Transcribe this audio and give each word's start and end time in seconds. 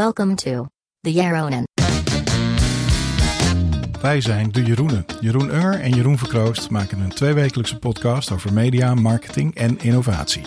Welcome 0.00 0.34
to 0.34 0.66
the 1.00 1.12
Yaronen. 1.12 1.62
Wij 4.00 4.20
zijn 4.20 4.52
de 4.52 4.62
Jeroenen. 4.62 5.04
Jeroen 5.20 5.54
Unger 5.54 5.80
en 5.80 5.90
Jeroen 5.90 6.18
Verkroost 6.18 6.70
maken 6.70 7.00
een 7.00 7.08
tweewekelijkse 7.08 7.78
podcast 7.78 8.30
over 8.30 8.52
media, 8.52 8.94
marketing 8.94 9.54
en 9.54 9.78
innovatie. 9.80 10.42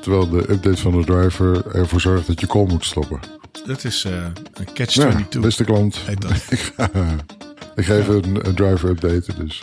Terwijl 0.00 0.28
de 0.28 0.50
update 0.50 0.76
van 0.76 0.92
de 1.00 1.04
driver 1.04 1.66
ervoor 1.66 2.00
zorgt 2.00 2.26
dat 2.26 2.40
je 2.40 2.46
call 2.46 2.66
moet 2.66 2.84
stoppen. 2.84 3.20
Dat 3.66 3.84
is 3.84 4.04
eh, 4.04 4.12
een 4.12 4.32
Ja, 4.52 4.72
catch-22. 4.74 5.40
beste 5.40 5.64
klant. 5.64 5.96
Ik, 6.50 6.58
ga, 6.76 6.90
ik 7.74 7.84
ga 7.84 7.94
even 7.94 8.24
een, 8.24 8.46
een 8.46 8.54
driver 8.54 8.88
updaten. 8.88 9.46
Dus 9.46 9.62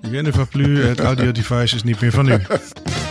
eh, 0.00 0.10
Je 0.10 0.22
ne 0.22 0.32
va 0.32 0.44
plus, 0.44 0.84
het 0.86 1.00
audio 1.00 1.32
device 1.32 1.74
is 1.74 1.82
niet 1.82 2.00
meer 2.00 2.12
van 2.12 2.28
u. 2.28 2.38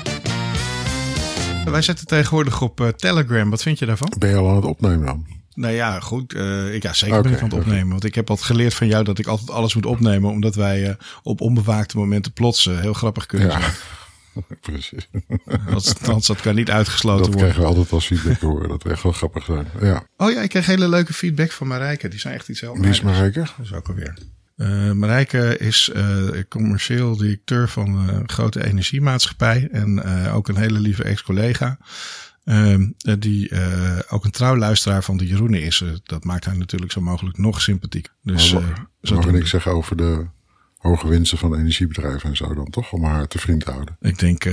Wij 1.71 1.81
zetten 1.81 2.07
tegenwoordig 2.07 2.61
op 2.61 2.81
eh, 2.81 2.88
Telegram. 2.88 3.49
Wat 3.49 3.61
vind 3.61 3.79
je 3.79 3.85
daarvan? 3.85 4.13
ben 4.17 4.29
je 4.29 4.35
al 4.35 4.49
aan 4.49 4.55
het 4.55 4.66
opnemen 4.66 5.05
dan? 5.05 5.25
Nou 5.53 5.73
ja, 5.73 5.99
goed. 5.99 6.34
eh, 6.34 6.73
ik, 6.73 6.84
ja, 6.84 6.93
zeker 6.93 7.21
ben 7.21 7.31
ik 7.31 7.38
aan 7.41 7.49
het 7.49 7.53
opnemen. 7.59 7.89
Want 7.89 8.03
ik 8.03 8.16
heb 8.16 8.29
altijd 8.29 8.48
geleerd 8.48 8.73
van 8.73 8.88
jou 8.88 9.03
dat 9.03 9.20
ik 9.20 9.27
altijd 9.27 9.49
alles 9.49 9.76
moet 9.76 9.85
opnemen. 9.85 10.29
Omdat 10.31 10.55
wij 10.55 10.88
eh, 10.89 10.95
op 11.23 11.41
onbewaakte 11.41 11.98
momenten 11.98 12.34
plots 12.34 12.65
heel 12.65 12.93
grappig 12.93 13.26
kunnen 13.26 13.48
Ja, 13.48 13.59
zijn. 13.59 13.73
precies. 14.62 15.09
Althans, 15.73 16.27
dat 16.27 16.41
kan 16.41 16.55
niet 16.55 16.70
uitgesloten 16.70 17.23
Dat 17.23 17.34
worden. 17.34 17.41
krijgen 17.52 17.62
we 17.62 17.67
altijd 17.67 17.91
als 17.93 18.05
feedback 18.05 18.38
te 18.38 18.45
horen. 18.45 18.70
Dat 18.70 18.84
we 18.84 18.90
echt 18.90 19.03
wel 19.03 19.12
grappig 19.12 19.43
zijn. 19.45 19.67
Ja. 19.81 20.03
Oh 20.17 20.31
ja, 20.31 20.41
ik 20.41 20.49
kreeg 20.49 20.65
hele 20.65 20.90
leuke 20.90 21.13
feedback 21.13 21.51
van 21.51 21.67
Marijke. 21.67 22.07
Die 22.07 22.20
zijn 22.20 22.34
echt 22.34 22.49
iets 22.49 22.62
heel 22.62 22.77
Wie 22.77 22.90
is. 22.90 23.01
Marijke? 23.01 23.40
Dat 23.40 23.49
is 23.63 23.73
ook 23.73 23.88
alweer. 23.90 24.17
Eh 24.61 24.91
Marijke 24.91 25.57
is 25.57 25.89
eh, 25.93 26.27
commercieel 26.49 27.17
directeur 27.17 27.70
van 27.70 28.09
een 28.09 28.29
grote 28.29 28.65
energiemaatschappij. 28.65 29.67
En 29.71 30.03
eh, 30.03 30.35
ook 30.35 30.47
een 30.47 30.55
hele 30.57 30.79
lieve 30.79 31.03
ex-collega. 31.03 31.77
Ehm, 32.43 32.89
eh, 32.97 33.15
die 33.20 33.51
ook 34.09 34.25
een 34.25 34.31
trouw 34.31 34.57
luisteraar 34.57 35.03
van 35.03 35.18
de 35.18 35.27
Jeroenen 35.27 35.62
is. 35.63 35.84
Dat 36.03 36.23
maakt 36.23 36.45
haar 36.45 36.57
natuurlijk 36.57 36.91
zo 36.91 37.01
mogelijk 37.01 37.37
nog 37.37 37.62
sympathiek. 37.62 38.07
Dus 38.23 38.53
Maar 38.53 38.87
mag- 39.01 39.26
ik 39.26 39.31
niks 39.31 39.49
zeggen 39.49 39.71
over 39.71 39.98
de 39.98 40.26
hoge 40.77 41.07
winsten 41.07 41.37
van 41.37 41.55
energiebedrijven 41.55 42.29
en 42.29 42.35
zo 42.35 42.53
dan 42.53 42.70
toch? 42.70 42.91
Om 42.93 43.03
haar 43.03 43.27
te 43.27 43.40
vriend 43.40 43.65
te 43.65 43.71
houden. 43.71 43.98
Ik 44.01 44.20
denk 44.20 44.43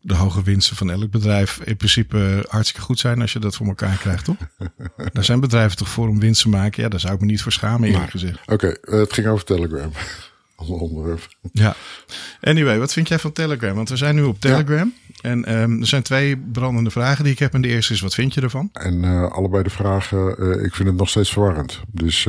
de 0.00 0.14
hoge 0.14 0.42
winsten 0.42 0.76
van 0.76 0.90
elk 0.90 1.10
bedrijf 1.10 1.60
in 1.64 1.76
principe 1.76 2.44
hartstikke 2.48 2.80
goed 2.86 2.98
zijn 2.98 3.20
als 3.20 3.32
je 3.32 3.38
dat 3.38 3.56
voor 3.56 3.66
elkaar 3.66 3.96
krijgt, 3.96 4.24
toch? 4.24 4.36
Daar 5.12 5.24
zijn 5.24 5.40
bedrijven 5.40 5.76
toch 5.76 5.88
voor 5.88 6.08
om 6.08 6.20
winst 6.20 6.42
te 6.42 6.48
maken? 6.48 6.82
Ja, 6.82 6.88
daar 6.88 7.00
zou 7.00 7.14
ik 7.14 7.20
me 7.20 7.26
niet 7.26 7.42
voor 7.42 7.52
schamen, 7.52 7.88
eerlijk 7.88 8.10
gezegd. 8.10 8.38
Oké, 8.46 8.68
eh, 8.68 8.98
het 8.98 9.12
ging 9.12 9.26
over 9.26 9.44
Telegram. 9.44 9.90
Als 10.56 10.68
onderwerp. 10.68 11.28
Ja. 11.52 11.74
Anyway, 12.40 12.78
wat 12.78 12.92
vind 12.92 13.08
jij 13.08 13.18
van 13.18 13.32
Telegram? 13.32 13.74
Want 13.74 13.88
we 13.88 13.96
zijn 13.96 14.14
nu 14.14 14.22
op 14.22 14.40
Telegram. 14.40 14.94
En 15.20 15.44
ehm, 15.44 15.80
er 15.80 15.86
zijn 15.86 16.02
twee 16.02 16.36
brandende 16.36 16.90
vragen 16.90 17.24
die 17.24 17.32
ik 17.32 17.38
heb. 17.38 17.54
En 17.54 17.60
de 17.60 17.68
eerste 17.68 17.92
is, 17.92 18.00
wat 18.00 18.14
vind 18.14 18.34
je 18.34 18.40
ervan? 18.40 18.68
En 18.72 19.04
eh, 19.04 19.30
allebei 19.30 19.62
de 19.62 19.70
vragen, 19.70 20.38
eh, 20.38 20.64
ik 20.64 20.74
vind 20.74 20.88
het 20.88 20.96
nog 20.96 21.08
steeds 21.08 21.30
verwarrend. 21.32 21.80
Dus 21.92 22.26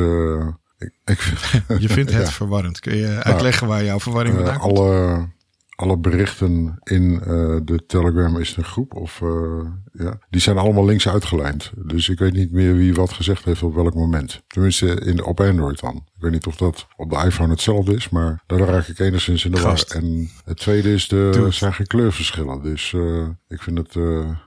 ik, 0.77 0.91
ik 1.05 1.19
vind 1.21 1.39
Je 1.81 1.89
vindt 1.89 2.11
het 2.13 2.25
Ja. 2.25 2.31
verwarrend. 2.31 2.79
Kun 2.79 2.95
je 2.97 3.23
uitleggen 3.23 3.67
waar 3.67 3.83
jouw 3.83 3.99
verwarring 3.99 4.35
vandaan 4.35 4.57
komt? 4.59 4.77
alle, 4.77 5.27
alle 5.79 5.97
berichten 5.97 6.79
in 6.83 7.21
eh, 7.21 7.57
de 7.63 7.83
Telegram 7.87 8.37
is 8.39 8.57
een 8.57 8.63
groep. 8.63 8.93
Of, 8.95 9.21
eh, 9.21 9.61
ja, 9.93 10.19
die 10.29 10.41
zijn 10.41 10.57
allemaal 10.57 10.85
links 10.85 11.07
uitgelijnd. 11.07 11.71
Dus 11.75 12.09
ik 12.09 12.19
weet 12.19 12.33
niet 12.33 12.51
meer 12.51 12.75
wie 12.75 12.93
wat 12.93 13.11
gezegd 13.11 13.45
heeft 13.45 13.63
op 13.63 13.75
welk 13.75 13.93
moment. 13.93 14.43
Tenminste 14.47 14.87
in, 14.87 15.23
op 15.23 15.39
Android 15.39 15.79
dan. 15.79 15.95
Ik 15.95 16.21
weet 16.21 16.31
niet 16.31 16.45
of 16.45 16.55
dat 16.55 16.87
op 16.95 17.09
de 17.09 17.23
iPhone 17.25 17.49
hetzelfde 17.49 17.95
is, 17.95 18.09
maar 18.09 18.43
daar 18.45 18.59
raak 18.59 18.87
ik 18.87 18.99
enigszins 18.99 19.45
in 19.45 19.51
de 19.51 19.61
war. 19.61 19.83
En 19.87 20.29
het 20.45 20.57
tweede 20.57 20.93
is, 20.93 21.07
de, 21.07 21.29
Doe 21.31 21.51
zijn 21.51 21.73
geen 21.73 21.87
kleurverschillen. 21.87 22.63
Dus 22.63 22.93
eh, 22.93 23.27
ik 23.47 23.61
vind 23.61 23.77
het... 23.77 23.95
eh, 23.95 24.29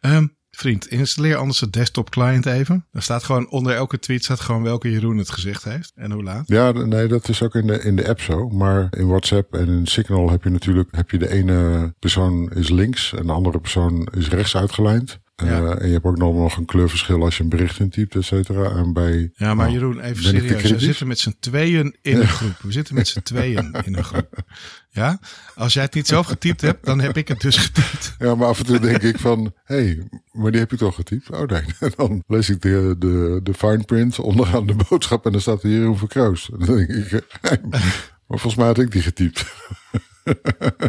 Ehm, 0.00 0.26
vriend, 0.56 0.86
installeer 0.86 1.36
anders 1.36 1.58
de 1.58 1.70
desktop 1.70 2.10
client 2.10 2.46
even. 2.46 2.86
Er 2.92 3.02
staat 3.02 3.24
gewoon 3.24 3.50
onder 3.50 3.74
elke 3.74 3.98
tweet 3.98 4.24
staat 4.24 4.40
gewoon 4.40 4.62
welke 4.62 4.90
Jeroen 4.90 5.16
het 5.16 5.30
gezegd 5.30 5.64
heeft. 5.64 5.92
En 5.94 6.12
hoe 6.12 6.22
laat. 6.22 6.48
Ja, 6.48 6.72
nee, 6.72 7.08
dat 7.08 7.28
is 7.28 7.42
ook 7.42 7.54
in 7.54 7.66
de, 7.66 7.82
in 7.82 7.96
de 7.96 8.08
app 8.08 8.20
zo. 8.20 8.48
Maar 8.48 8.88
in 8.90 9.06
WhatsApp 9.06 9.54
en 9.54 9.68
in 9.68 9.86
Signal 9.86 10.30
heb 10.30 10.44
je 10.44 10.50
natuurlijk 10.50 10.88
heb 10.90 11.10
je 11.10 11.18
de 11.18 11.30
ene 11.30 11.94
persoon 11.98 12.52
is 12.52 12.68
links 12.68 13.14
en 13.14 13.26
de 13.26 13.32
andere 13.32 13.58
persoon 13.58 14.08
is 14.16 14.28
rechts 14.28 14.56
uitgelijnd. 14.56 15.18
Eh, 15.36 15.46
Ja. 15.48 15.74
en 15.76 15.86
je 15.86 15.92
hebt 15.92 16.04
ook 16.04 16.16
nog, 16.16 16.56
een 16.56 16.64
kleurverschil 16.64 17.22
als 17.22 17.36
je 17.36 17.42
een 17.42 17.48
bericht 17.48 17.78
intypt, 17.80 18.14
et 18.14 18.24
cetera. 18.24 18.70
En 18.70 18.92
bij, 18.92 19.30
Ja, 19.34 19.54
maar 19.54 19.66
Oh, 19.66 19.72
Jeroen, 19.72 20.00
even 20.00 20.34
ik 20.34 20.40
serieus. 20.42 20.70
We 20.70 20.78
zitten 20.78 21.06
met 21.06 21.18
z'n 21.18 21.36
tweeën 21.40 21.96
in 22.02 22.16
een 22.20 22.28
groep. 22.28 22.58
We 22.62 22.72
zitten 22.72 22.94
met 22.94 23.08
z'n 23.08 23.20
tweeën 23.30 23.76
in 23.84 23.96
een 23.96 24.04
groep. 24.04 24.42
Ja? 24.90 25.18
Als 25.54 25.72
jij 25.72 25.82
het 25.82 25.94
niet 25.94 26.06
zelf 26.06 26.26
getypt 26.26 26.60
hebt, 26.60 26.84
dan 26.84 27.00
heb 27.00 27.16
ik 27.16 27.28
het 27.28 27.40
dus 27.40 27.56
getypt. 27.56 28.14
Ja, 28.18 28.34
maar 28.34 28.48
af 28.48 28.58
en 28.58 28.66
toe 28.66 28.78
denk 28.80 29.02
ik 29.02 29.18
van, 29.18 29.52
hé, 29.64 29.76
hey, 29.84 30.08
maar 30.32 30.50
die 30.50 30.60
heb 30.60 30.70
je 30.70 30.76
toch 30.76 30.94
getypt? 30.94 31.30
Oh 31.30 31.48
nee. 31.48 31.62
En 31.80 31.92
dan 31.96 32.22
lees 32.26 32.50
ik 32.50 32.62
de, 32.62 32.94
de, 32.98 33.40
de 33.42 33.54
fine 33.54 33.82
print 33.84 34.18
onderaan 34.18 34.66
de 34.66 34.76
boodschap 34.88 35.26
en 35.26 35.32
dan 35.32 35.40
staat 35.40 35.62
er 35.62 35.70
Jeroen 35.70 35.98
Verkroos. 35.98 36.50
En 36.52 36.66
dan 36.66 36.76
denk 36.76 36.88
ik, 36.88 37.22
hey, 37.40 37.60
maar 38.26 38.38
volgens 38.38 38.54
mij 38.54 38.66
had 38.66 38.78
ik 38.78 38.90
die 38.92 39.02
getypt. 39.02 39.44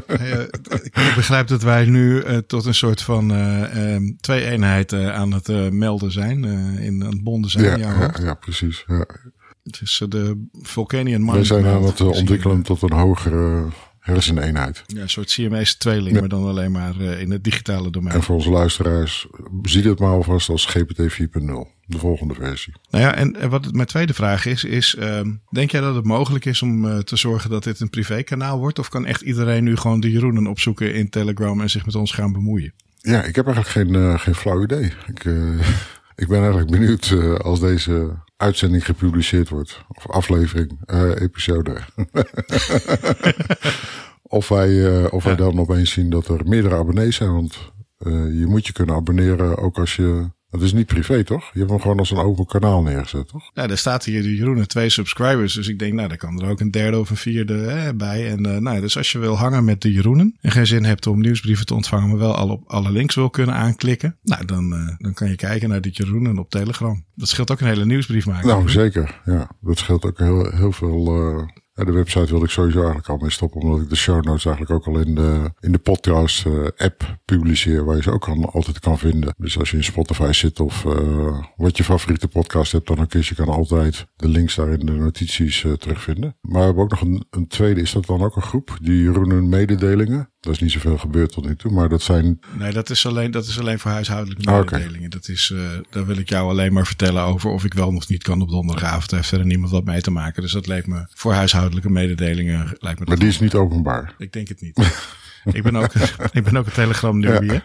Eh, 0.08 0.42
ik 0.84 1.12
begrijp 1.16 1.48
dat 1.48 1.62
wij 1.62 1.86
nu 1.86 2.20
eh, 2.22 2.38
tot 2.38 2.66
een 2.66 2.74
soort 2.74 3.02
van 3.02 3.32
eh, 3.32 3.94
ehm, 3.94 4.04
twee-eenheid 4.20 4.92
eh, 4.94 5.14
aan 5.14 5.32
het 5.34 5.50
eh, 5.50 5.70
melden 5.70 6.12
zijn. 6.12 6.46
eh, 6.46 6.86
in 6.86 7.04
aan 7.04 7.10
het 7.12 7.24
bonden 7.24 7.52
zijn. 7.52 7.80
Ja, 7.80 8.00
ja, 8.00 8.14
ja, 8.22 8.34
precies. 8.34 8.84
Ja. 8.88 9.06
Het 9.64 9.80
is 9.82 10.00
eh, 10.04 10.10
de 10.10 10.48
Vulcanian 10.62 11.20
Mind. 11.22 11.34
Wij 11.34 11.44
zijn 11.44 11.66
aan 11.66 11.84
het 11.84 12.00
eh, 12.00 12.08
ontwikkelen 12.08 12.62
tot 12.62 12.82
een 12.82 12.92
hogere 12.94 13.66
herseneenheid. 14.00 14.84
Ja, 14.88 15.02
een 15.02 15.10
soort 15.10 15.30
Siamese 15.30 15.78
tweeling, 15.78 16.14
Ja. 16.14 16.20
maar 16.20 16.30
dan 16.30 16.44
alleen 16.46 16.72
maar 16.72 17.00
eh, 17.00 17.22
in 17.22 17.32
het 17.32 17.44
digitale 17.44 17.92
domein. 17.92 18.16
En 18.16 18.24
voor 18.24 18.36
onze 18.36 18.50
luisteraars, 18.50 19.28
zie 19.62 19.84
het 19.84 20.00
maar 20.00 20.10
alvast 20.12 20.50
als 20.50 20.66
GPT 20.66 21.02
4.0. 21.22 21.76
De 21.90 21.98
volgende 21.98 22.34
versie. 22.34 22.74
Nou 22.90 23.04
ja, 23.04 23.16
en, 23.16 23.36
en 23.36 23.50
wat 23.50 23.74
mijn 23.74 23.88
tweede 23.88 24.14
vraag 24.14 24.46
is, 24.46 24.64
is 24.64 24.96
ehm, 24.96 25.32
denk 25.50 25.72
jij 25.72 25.82
dat 25.82 25.96
het 25.96 26.06
mogelijk 26.06 26.46
is 26.46 26.62
om 26.62 26.86
eh, 26.86 26.98
te 26.98 27.16
zorgen 27.16 27.50
dat 27.50 27.64
dit 27.64 27.80
een 27.80 27.90
privékanaal 27.90 28.60
wordt? 28.60 28.80
Of 28.80 28.90
kan 28.90 29.06
echt 29.06 29.22
iedereen 29.22 29.64
nu 29.64 29.78
gewoon 29.78 30.00
de 30.00 30.12
Jeroenen 30.12 30.48
opzoeken 30.48 30.94
in 30.94 31.10
Telegram 31.10 31.62
en 31.62 31.70
zich 31.70 31.86
met 31.86 31.96
ons 31.96 32.12
gaan 32.12 32.32
bemoeien? 32.32 32.74
Ja, 32.98 33.24
ik 33.24 33.36
heb 33.36 33.46
eigenlijk 33.46 33.76
geen, 33.76 33.96
eh, 33.96 34.20
geen 34.20 34.36
flauw 34.36 34.64
idee. 34.64 34.94
Ik, 35.08 35.26
eh, 35.26 35.60
ik 36.24 36.28
ben 36.28 36.40
eigenlijk 36.40 36.72
benieuwd 36.72 37.16
als 37.42 37.60
deze 37.60 38.12
uitzending 38.38 38.86
gepubliceerd 38.86 39.50
wordt. 39.50 39.86
Of 39.88 40.10
aflevering, 40.10 40.80
episode. 41.20 41.78
of 44.40 44.48
wij, 44.48 45.06
of 45.10 45.24
wij 45.24 45.36
dan 45.36 45.60
opeens 45.60 45.92
zien 45.92 46.10
dat 46.10 46.28
er 46.28 46.42
meerdere 46.46 46.76
abonnees 46.76 47.16
zijn. 47.16 47.34
Want 47.34 47.72
je 48.34 48.46
moet 48.48 48.68
je 48.68 48.74
kunnen 48.74 48.96
abonneren 48.96 49.58
ook 49.58 49.78
als 49.78 49.96
je... 49.96 50.36
Het 50.50 50.62
is 50.62 50.74
niet 50.74 50.86
privé, 50.86 51.24
toch? 51.24 51.50
Je 51.54 51.60
hebt 51.60 51.72
hem 51.72 51.80
gewoon 51.82 52.00
als 52.00 52.12
een 52.12 52.18
open 52.18 52.46
kanaal 52.46 52.82
neergezet, 52.82 53.28
toch? 53.28 53.52
Nou, 53.54 53.68
daar 53.68 53.78
staat 53.78 54.06
hier 54.06 54.22
de 54.22 54.36
Jeroenen 54.36 54.68
twee 54.68 54.90
subscribers. 54.90 55.54
Dus 55.54 55.68
ik 55.68 55.80
denk, 55.80 55.94
nou, 55.94 56.08
daar 56.08 56.18
kan 56.18 56.42
er 56.42 56.50
ook 56.50 56.60
een 56.60 56.72
derde 56.72 57.00
of 57.00 57.10
een 57.10 57.18
vierde 57.18 57.66
eh, 57.66 57.90
bij. 57.96 58.30
En 58.32 58.46
eh, 58.46 58.58
nou, 58.62 58.82
dus 58.82 58.98
als 58.98 59.12
je 59.12 59.20
wil 59.20 59.38
hangen 59.38 59.66
met 59.66 59.82
de 59.82 59.92
Jeroenen 59.92 60.38
en 60.42 60.52
geen 60.52 60.68
zin 60.68 60.84
hebt 60.86 61.08
om 61.08 61.22
nieuwsbrieven 61.22 61.66
te 61.66 61.74
ontvangen, 61.74 62.10
maar 62.10 62.18
wel 62.18 62.36
alle, 62.36 62.60
alle 62.66 62.92
links 62.92 63.16
wil 63.16 63.30
kunnen 63.30 63.56
aanklikken, 63.56 64.18
nou, 64.22 64.46
dan, 64.46 64.74
eh, 64.74 64.96
dan 64.98 65.14
kan 65.14 65.30
je 65.30 65.36
kijken 65.36 65.70
naar 65.70 65.82
de 65.82 65.90
Jeroenen 65.90 66.38
op 66.40 66.50
Telegram. 66.50 67.06
Dat 67.16 67.28
scheelt 67.28 67.52
ook 67.52 67.60
een 67.60 67.68
hele 67.68 67.86
nieuwsbrief 67.86 68.26
maken. 68.26 68.48
Nou, 68.48 68.70
zeker. 68.70 69.22
Ja, 69.26 69.50
dat 69.62 69.78
scheelt 69.78 70.06
ook 70.06 70.18
heel, 70.18 70.52
heel 70.52 70.72
veel. 70.72 71.08
eh, 71.08 71.48
ja, 71.48 71.67
de 71.86 71.92
website 71.92 72.26
wilde 72.26 72.46
ik 72.46 72.52
sowieso 72.52 72.78
eigenlijk 72.78 73.10
al 73.10 73.18
mee 73.18 73.32
stoppen, 73.32 73.62
omdat 73.62 73.82
ik 73.82 73.90
de 73.90 73.96
show 73.96 74.24
notes 74.24 74.46
eigenlijk 74.46 74.76
ook 74.76 74.96
al 74.96 75.02
in 75.02 75.16
de, 75.16 75.52
in 75.60 75.72
de 75.72 75.78
podcast 75.78 76.46
eh, 76.46 76.68
app 76.78 77.18
publiceer, 77.26 77.86
waar 77.86 77.96
je 77.96 78.02
ze 78.02 78.12
ook 78.12 78.28
altijd 78.28 78.80
kan 78.80 78.98
vinden. 78.98 79.34
Dus 79.38 79.60
als 79.60 79.72
je 79.72 79.78
in 79.78 79.84
Spotify 79.84 80.32
zit 80.32 80.60
of 80.60 80.86
eh, 80.86 81.40
wat 81.56 81.78
je 81.78 81.84
favoriete 81.84 82.28
podcast 82.28 82.72
hebt, 82.72 82.88
dan 82.88 83.08
kun 83.08 83.22
je 83.24 83.36
kan 83.36 83.48
altijd 83.48 84.08
de 84.16 84.28
links 84.28 84.56
daar 84.56 84.70
in 84.70 84.86
de 84.86 84.92
notities 84.92 85.64
eh, 85.64 85.72
terugvinden. 85.72 86.38
Maar 86.42 86.60
we 86.60 86.66
hebben 86.66 86.84
ook 86.84 86.90
nog 86.90 87.02
een, 87.02 87.26
een 87.30 87.48
tweede, 87.48 87.82
is 87.82 87.92
dat 87.92 88.06
dan 88.06 88.22
ook 88.22 88.36
een 88.36 88.42
groep? 88.42 88.78
Die 88.82 89.02
Jeroenen 89.02 89.50
mededelingen. 89.50 90.30
Dat 90.48 90.56
is 90.56 90.62
niet 90.62 90.72
zoveel 90.72 90.98
gebeurd 90.98 91.32
tot 91.32 91.46
nu 91.46 91.56
toe, 91.56 91.72
maar 91.72 91.90
dat 91.90 92.02
zijn 92.02 92.40
Nee, 92.58 92.72
dat 92.74 92.90
is 92.90 93.06
alleen, 93.06 93.32
dat 93.32 93.46
is 93.46 93.60
alleen 93.60 93.80
voor 93.80 93.92
huishoudelijke 93.92 94.52
Ah, 94.52 94.72
mededelingen. 94.72 95.10
Dat 95.10 95.28
is, 95.28 95.52
eh, 95.56 95.60
daar 95.90 96.06
wil 96.06 96.18
ik 96.18 96.30
jou 96.30 96.50
alleen 96.50 96.74
maar 96.74 96.86
vertellen 96.86 97.24
over 97.24 97.50
of 97.50 97.64
ik 97.64 97.74
wel 97.74 97.92
nog 97.92 98.08
niet 98.08 98.24
kan 98.24 98.42
op 98.42 98.50
donderdagavond. 98.50 99.10
Daar 99.10 99.20
heeft 99.20 99.30
verder 99.30 99.48
niemand 99.48 99.72
wat 99.72 99.86
mee 99.86 100.02
te 100.02 100.12
maken. 100.12 100.42
Dus 100.42 100.52
dat 100.52 100.68
lijkt 100.68 100.88
me 100.88 101.06
voor 101.14 101.34
huishoudelijke 101.34 101.90
mededelingen. 101.90 102.76
Lijkt 102.80 103.00
me 103.00 103.06
Maar 103.06 103.20
die 103.20 103.28
is 103.28 103.40
niet 103.40 103.56
openbaar. 103.56 104.14
Ik 104.18 104.34
denk 104.34 104.48
het 104.48 104.62
niet. 104.62 104.80
ik, 105.58 105.64
ben 105.64 105.76
ook, 105.76 105.94
ik 106.38 106.44
ben 106.44 106.58
ook 106.58 106.66
een 106.66 106.72
telegram 106.72 107.20
newbie, 107.20 107.52
hè? 107.52 107.60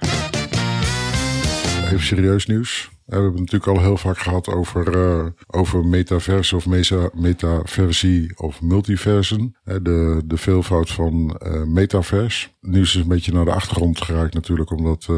Even 1.86 2.02
serieus 2.06 2.46
nieuws. 2.46 2.90
Eh, 3.06 3.16
We 3.16 3.22
hebben 3.22 3.30
het 3.30 3.40
natuurlijk 3.52 3.78
al 3.78 3.84
heel 3.84 3.96
vaak 3.96 4.18
gehad 4.18 4.48
over, 4.48 4.96
eh, 4.98 5.26
over 5.46 5.86
metaverse 5.86 6.56
of 6.56 6.66
mesa, 6.66 7.10
metaversie 7.14 8.32
of 8.36 8.62
multiversen. 8.62 9.56
Eh, 9.64 9.76
De, 9.82 10.22
de 10.24 10.36
veelvoud 10.36 10.90
van 10.90 11.36
eh 11.38 11.62
metaverse. 11.62 12.48
Nieuws 12.60 12.96
is 12.96 13.02
een 13.02 13.08
beetje 13.08 13.32
naar 13.32 13.44
de 13.44 13.52
achtergrond 13.54 14.00
geraakt 14.02 14.34
natuurlijk, 14.34 14.70
omdat 14.70 15.08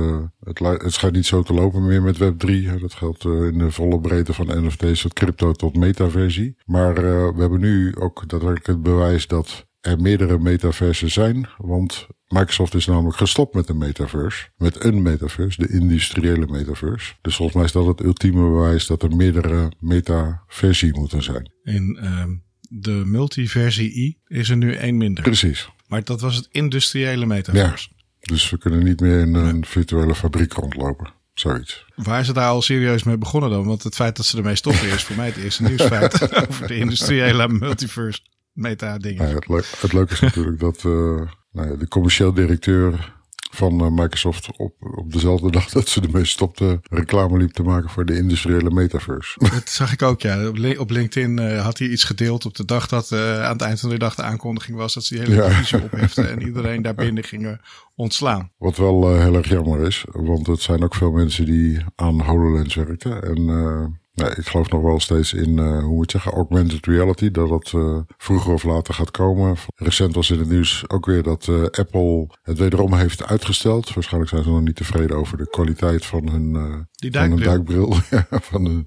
het, 0.41 0.59
het 0.83 0.93
schijnt 0.93 1.15
niet 1.17 1.27
zo 1.27 1.43
te 1.43 1.55
lopen 1.55 1.87
meer 1.87 2.03
met 2.03 2.17
Web3. 2.19 2.67
hè. 2.67 2.79
Dat 2.79 2.95
geldt 2.95 3.25
in 3.25 3.59
de 3.59 3.71
volle 3.71 4.01
breedte 4.01 4.33
van 4.33 4.65
NFT's 4.65 5.03
tot 5.03 5.13
crypto 5.13 5.53
tot 5.53 5.77
metaversie. 5.77 6.57
Maar 6.67 6.95
we 6.95 7.41
hebben 7.41 7.61
nu 7.61 7.97
ook 7.97 8.29
daadwerkelijk 8.29 8.67
het 8.67 8.83
bewijs 8.83 9.27
dat 9.27 9.67
er 9.81 10.01
meerdere 10.01 10.39
metaversen 10.39 11.11
zijn. 11.11 11.49
Want 11.59 12.07
Microsoft 12.35 12.75
is 12.75 12.87
namelijk 12.87 13.17
gestopt 13.17 13.55
met 13.55 13.67
de 13.67 13.75
metaverse. 13.75 14.49
Met 14.57 14.85
een 14.85 15.03
metaverse, 15.03 15.67
de 15.67 15.73
industriële 15.73 16.47
metaverse. 16.47 17.15
Dus 17.23 17.37
volgens 17.37 17.57
mij 17.57 17.65
is 17.65 17.73
dat 17.73 17.87
het 17.87 18.03
ultieme 18.03 18.51
bewijs 18.51 18.87
dat 18.87 19.03
er 19.03 19.17
meerdere 19.17 19.73
metaversie 19.79 20.95
moeten 20.99 21.23
zijn. 21.23 21.53
In 21.63 21.99
ehm, 22.01 22.31
de 22.61 23.03
multiversie 23.07 23.95
I 23.95 24.19
is 24.27 24.51
er 24.51 24.57
nu 24.57 24.75
één 24.75 24.97
minder. 24.97 25.23
Precies. 25.23 25.69
Maar 25.87 26.05
dat 26.05 26.21
was 26.21 26.37
het 26.37 26.49
industriële 26.51 27.27
metaverse. 27.27 27.89
Dus 28.21 28.51
we 28.51 28.59
kunnen 28.59 28.85
niet 28.85 29.01
meer 29.01 29.21
in 29.21 29.35
een 29.35 29.65
virtuele 29.65 30.15
fabriek 30.15 30.53
rondlopen. 30.53 31.13
Zoiets. 31.35 31.85
Waar 31.95 32.25
ze 32.25 32.33
daar 32.33 32.49
al 32.49 32.63
serieus 32.63 33.03
mee 33.03 33.19
begonnen 33.19 33.51
dan? 33.51 33.65
Want 33.65 33.83
het 33.83 33.95
feit 33.95 34.17
dat 34.17 34.27
ze 34.27 34.37
ermee 34.37 34.55
stoppen 34.55 34.89
is 34.89 35.03
voor 35.03 35.17
mij 35.17 35.27
het 35.27 35.37
eerste 35.37 35.63
nieuwsfeit 35.63 36.23
over 36.49 36.67
de 36.67 36.77
industriële 36.77 37.49
multiverse 37.49 38.21
meta 38.53 38.99
dingen. 38.99 39.23
Nou 39.23 39.29
ja, 39.29 39.35
het, 39.35 39.49
le 39.49 39.63
het, 39.81 39.93
leuke 39.93 40.13
is 40.13 40.21
natuurlijk 40.21 40.61
dat 40.61 40.83
uh, 40.87 41.23
nou 41.55 41.71
ja, 41.71 41.77
de 41.77 41.89
commercieel 41.89 42.33
directeur 42.33 43.13
van 43.51 43.85
uh, 43.85 43.91
Microsoft 43.91 44.57
op, 44.57 44.75
op 44.81 45.13
dezelfde 45.13 45.51
dag 45.51 45.69
dat 45.69 45.89
ze 45.89 46.01
ermee 46.01 46.25
stopte 46.25 46.81
reclame 46.91 47.39
liep 47.39 47.53
te 47.53 47.63
maken 47.63 47.91
voor 47.91 48.05
de 48.05 48.17
industriële 48.17 48.71
metaverse. 48.71 49.39
Dat 49.55 49.69
zag 49.69 49.93
ik 49.93 50.03
ook, 50.03 50.21
ja. 50.21 50.49
Op 50.79 50.91
LinkedIn 50.91 51.41
uh, 51.41 51.63
had 51.63 51.79
hij 51.79 51.89
iets 51.89 52.05
gedeeld 52.05 52.47
op 52.47 52.55
de 52.55 52.65
dag 52.65 52.89
dat 52.89 53.13
aan 53.13 53.53
het 53.53 53.63
eind 53.63 53.81
van 53.81 53.89
de 53.89 53.99
dag 53.99 54.15
de 54.15 54.23
aankondiging 54.23 54.77
was 54.77 54.95
dat 54.95 55.05
ze 55.05 55.15
die 55.15 55.23
hele 55.23 55.43
ja. 55.43 55.49
divisie 55.49 55.83
ophefte 55.83 56.23
en 56.23 56.43
iedereen 56.49 56.83
daar 56.83 56.95
binnen 56.95 57.25
ging 57.25 57.61
ontslaan. 57.95 58.51
Wat 58.59 58.77
wel 58.77 59.17
heel 59.19 59.35
erg 59.35 59.49
jammer 59.49 59.81
is, 59.81 60.05
want 60.13 60.47
het 60.47 60.61
zijn 60.61 60.83
ook 60.83 60.95
veel 60.95 61.13
mensen 61.13 61.45
die 61.45 61.85
aan 61.95 62.21
HoloLens 62.21 62.75
werken 62.75 63.23
en 63.23 64.03
Nee, 64.15 64.31
ik 64.31 64.47
geloof 64.47 64.71
nog 64.71 64.83
wel 64.83 65.01
steeds 65.01 65.33
in, 65.33 65.59
uh, 65.59 65.79
hoe 65.79 65.95
moet 65.95 66.13
je 66.13 66.19
zeggen, 66.19 66.33
augmented 66.33 66.87
reality. 66.87 67.31
Dat 67.31 67.49
dat 67.49 67.73
uh, 67.77 67.99
vroeger 68.17 68.53
of 68.53 68.63
later 68.63 68.95
gaat 68.95 69.11
komen. 69.11 69.57
Recent 69.77 70.15
was 70.15 70.31
in 70.31 70.39
het 70.39 70.49
nieuws 70.49 70.85
ook 70.89 71.07
weer 71.07 71.23
dat 71.23 71.47
uh, 71.47 71.63
Apple 71.63 72.27
het 72.43 72.59
wederom 72.59 72.95
heeft 72.95 73.25
uitgesteld. 73.25 73.95
Waarschijnlijk 73.95 74.31
zijn 74.31 74.45
ze 74.45 74.51
nog 74.51 74.61
niet 74.61 74.77
tevreden 74.77 75.17
over 75.17 75.37
de 75.37 75.51
kwaliteit 75.51 76.07
van 76.07 76.29
hun, 76.29 76.53
Die 76.95 77.13
van 77.13 77.31
hun 77.31 77.41
duikbril. 77.43 77.97
van 78.51 78.65
hun 78.65 78.87